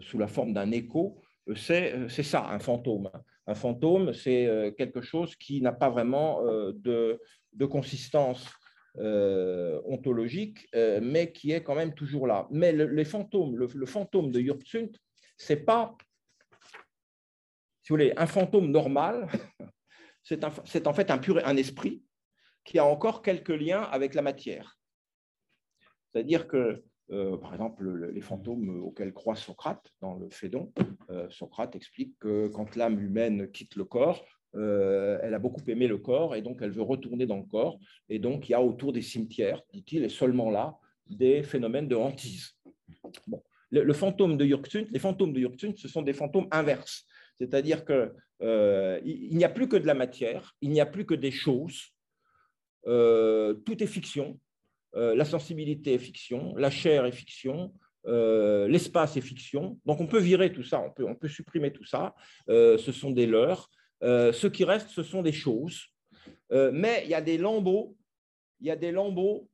sous 0.00 0.18
la 0.18 0.26
forme 0.26 0.52
d'un 0.52 0.70
écho, 0.72 1.22
c'est 1.56 2.22
ça, 2.22 2.46
un 2.50 2.58
fantôme. 2.58 3.10
Un 3.46 3.54
fantôme, 3.54 4.12
c'est 4.12 4.74
quelque 4.76 5.00
chose 5.00 5.34
qui 5.36 5.62
n'a 5.62 5.72
pas 5.72 5.88
vraiment 5.88 6.42
de, 6.44 7.18
de 7.54 7.64
consistance 7.64 8.46
ontologique, 8.98 10.68
mais 10.74 11.32
qui 11.32 11.52
est 11.52 11.62
quand 11.62 11.74
même 11.74 11.94
toujours 11.94 12.26
là. 12.26 12.46
Mais 12.50 12.72
le, 12.72 12.88
les 12.88 13.06
fantômes, 13.06 13.56
le, 13.56 13.68
le 13.74 13.86
fantôme 13.86 14.30
de 14.30 14.42
c'est 15.38 15.64
pas 15.64 15.96
un 18.16 18.26
fantôme 18.26 18.70
normal, 18.70 19.26
c'est 20.22 20.44
en 20.44 20.92
fait 20.92 21.10
un, 21.10 21.56
esprit 21.56 22.02
qui 22.64 22.78
a 22.78 22.84
encore 22.84 23.22
quelques 23.22 23.48
liens 23.48 23.82
avec 23.82 24.14
la 24.14 24.22
matière. 24.22 24.78
C'est-à-dire 26.12 26.46
que, 26.46 26.82
euh, 27.10 27.36
par 27.38 27.52
exemple, 27.52 28.10
les 28.12 28.20
fantômes 28.20 28.82
auxquels 28.82 29.12
croit 29.12 29.36
Socrate 29.36 29.92
dans 30.00 30.14
le 30.14 30.28
Phédon, 30.30 30.72
euh, 31.10 31.28
Socrate 31.30 31.74
explique 31.76 32.18
que 32.18 32.48
quand 32.48 32.76
l'âme 32.76 33.00
humaine 33.00 33.50
quitte 33.50 33.76
le 33.76 33.84
corps, 33.84 34.24
euh, 34.56 35.18
elle 35.22 35.34
a 35.34 35.38
beaucoup 35.38 35.62
aimé 35.68 35.86
le 35.86 35.98
corps 35.98 36.34
et 36.34 36.42
donc 36.42 36.58
elle 36.60 36.72
veut 36.72 36.82
retourner 36.82 37.26
dans 37.26 37.36
le 37.36 37.44
corps. 37.44 37.78
Et 38.08 38.18
donc 38.18 38.48
il 38.48 38.52
y 38.52 38.54
a 38.54 38.62
autour 38.62 38.92
des 38.92 39.02
cimetières, 39.02 39.62
dit-il, 39.72 40.04
et 40.04 40.08
seulement 40.08 40.50
là, 40.50 40.76
des 41.06 41.42
phénomènes 41.42 41.88
de 41.88 41.96
hantise. 41.96 42.56
Le, 43.70 43.82
de 43.82 43.84
les 43.84 43.94
fantômes 43.94 44.36
de 45.32 45.40
Yurksunt, 45.40 45.76
ce 45.76 45.88
sont 45.88 46.02
des 46.02 46.12
fantômes 46.12 46.48
inverses. 46.50 47.06
C'est-à-dire 47.40 47.86
qu'il 47.86 48.12
euh, 48.42 49.00
n'y 49.02 49.44
a 49.44 49.48
plus 49.48 49.66
que 49.66 49.76
de 49.76 49.86
la 49.86 49.94
matière, 49.94 50.54
il 50.60 50.70
n'y 50.70 50.80
a 50.80 50.86
plus 50.86 51.06
que 51.06 51.14
des 51.14 51.30
choses, 51.30 51.94
euh, 52.86 53.54
tout 53.64 53.82
est 53.82 53.86
fiction, 53.86 54.38
euh, 54.94 55.14
la 55.14 55.24
sensibilité 55.24 55.94
est 55.94 55.98
fiction, 55.98 56.54
la 56.56 56.70
chair 56.70 57.06
est 57.06 57.12
fiction, 57.12 57.72
l'espace 58.04 59.16
est 59.16 59.22
fiction. 59.22 59.78
Donc 59.86 60.00
on 60.00 60.06
peut 60.06 60.20
virer 60.20 60.52
tout 60.52 60.62
ça, 60.62 60.80
on 60.80 60.90
peut, 60.90 61.06
on 61.06 61.14
peut 61.14 61.28
supprimer 61.28 61.72
tout 61.72 61.84
ça, 61.84 62.14
ce 62.46 62.92
sont 62.92 63.10
des 63.10 63.26
leurs. 63.26 63.70
ce 64.02 64.46
qui 64.46 64.64
reste, 64.64 64.88
ce 64.88 65.02
sont 65.02 65.22
des 65.22 65.32
choses. 65.32 65.86
mais 66.50 67.02
il 67.04 67.10
y 67.10 67.14
a 67.14 67.22
des 67.22 67.38
lambeaux, 67.38 67.96
il 68.60 68.66
y 68.66 68.70
a 68.70 68.76
des 68.76 68.92
lambeaux 68.92 69.48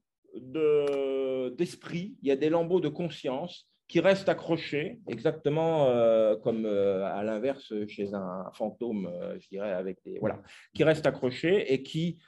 d'esprit, 1.57 2.17
il 2.23 2.29
y 2.29 2.31
a 2.33 2.37
des 2.37 2.51
lambeaux 2.51 2.81
de 2.81 2.89
conscience 2.89 3.69
qui 3.89 4.01
reste 4.01 4.29
accroché, 4.29 4.99
exactement 5.07 5.89
euh, 5.89 6.37
comme 6.37 6.67
euh, 6.67 7.05
à 7.07 7.23
l'inverse 7.23 7.73
chez 7.87 8.15
un 8.15 8.51
fantôme, 8.53 9.07
euh, 9.07 9.39
je 9.39 9.49
dirais, 9.49 9.73
avec 9.73 9.99
des 10.05 10.19
voilà, 10.19 10.43
qui 10.75 10.83
reste 10.83 11.07
accroché 11.07 11.73
et 11.73 11.83
qui 11.83 12.19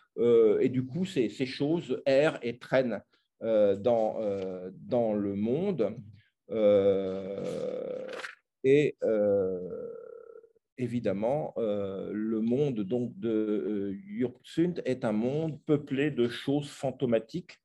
et 0.61 0.68
du 0.68 0.84
coup 0.84 1.04
ces, 1.04 1.28
choses 1.28 2.02
errent 2.04 2.40
et 2.42 2.59
traînent 2.59 3.00
dans 3.40 4.18
le 5.14 5.34
monde 5.36 5.94
et 8.64 8.96
évidemment 10.76 11.54
le 11.56 12.40
monde 12.40 12.80
de 12.80 13.92
Yurtsunt 14.09 14.74
est 14.84 15.04
un 15.04 15.12
monde 15.12 15.61
peuplé 15.66 16.11
de 16.11 16.26
choses 16.26 16.68
fantomatiques 16.68 17.61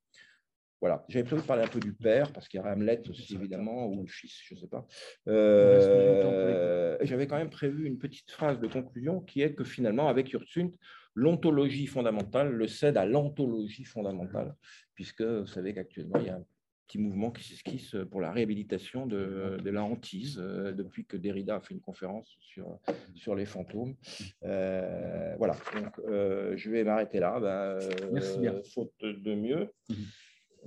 voilà, 0.83 1.05
j'avais 1.07 1.23
prévu 1.23 1.41
de 1.43 1.47
parler 1.47 1.63
un 1.63 1.67
peu 1.67 1.79
du 1.79 1.93
père, 2.03 2.33
parce 2.33 2.49
qu'il 2.49 2.59
y 2.59 2.63
a 2.63 2.69
Hamlet 2.69 3.01
aussi, 3.09 3.35
évidemment, 3.35 3.87
ou 3.87 4.01
le 4.01 4.09
fils, 4.09 4.37
je 4.43 4.53
ne 4.53 4.59
sais 4.59 4.67
pas. 4.67 4.85
Euh, 5.29 6.97
j'avais 6.99 7.25
quand 7.25 7.37
même 7.37 7.49
prévu 7.49 7.85
une 7.85 7.97
petite 7.97 8.29
phrase 8.29 8.59
de 8.59 8.67
conclusion 8.67 9.21
qui 9.21 9.41
est 9.43 9.53
que 9.55 9.63
finalement, 9.63 10.09
avec 10.09 10.31
Yurtsunt, 10.31 10.71
l'ontologie 11.15 11.87
fondamentale 11.87 12.51
le 12.51 12.67
cède 12.67 12.97
à 12.97 13.05
l'anthologie 13.05 13.85
fondamentale, 13.85 14.55
puisque 14.93 15.21
vous 15.21 15.47
savez 15.47 15.73
qu'actuellement, 15.73 16.19
il 16.19 16.25
y 16.25 16.29
a 16.29 16.35
un 16.35 16.45
petit 16.85 16.99
mouvement 16.99 17.31
qui 17.31 17.45
s'esquisse 17.45 17.95
pour 18.11 18.19
la 18.19 18.33
réhabilitation 18.33 19.07
de, 19.07 19.57
la 19.63 19.83
hantise, 19.85 20.37
euh, 20.37 20.73
depuis 20.73 21.05
que 21.05 21.15
Derrida 21.15 21.55
a 21.55 21.61
fait 21.61 21.75
une 21.75 21.79
conférence 21.79 22.35
sur, 22.41 22.77
sur 23.15 23.35
les 23.35 23.45
fantômes. 23.45 23.95
Euh, 24.43 25.33
voilà, 25.37 25.55
donc 25.75 26.57
je 26.57 26.69
vais 26.69 26.83
m'arrêter 26.83 27.21
là. 27.21 27.39
Ben, 27.39 27.79
Merci 28.11 28.37
bien. 28.39 28.61
Faute 28.73 28.91
de 29.01 29.33
mieux. 29.33 29.69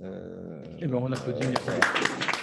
Euh, 0.03 0.61
eh 0.79 0.87
ben, 0.87 0.97
on 0.97 1.11
applaudit. 1.11 1.47
Merci. 1.47 2.36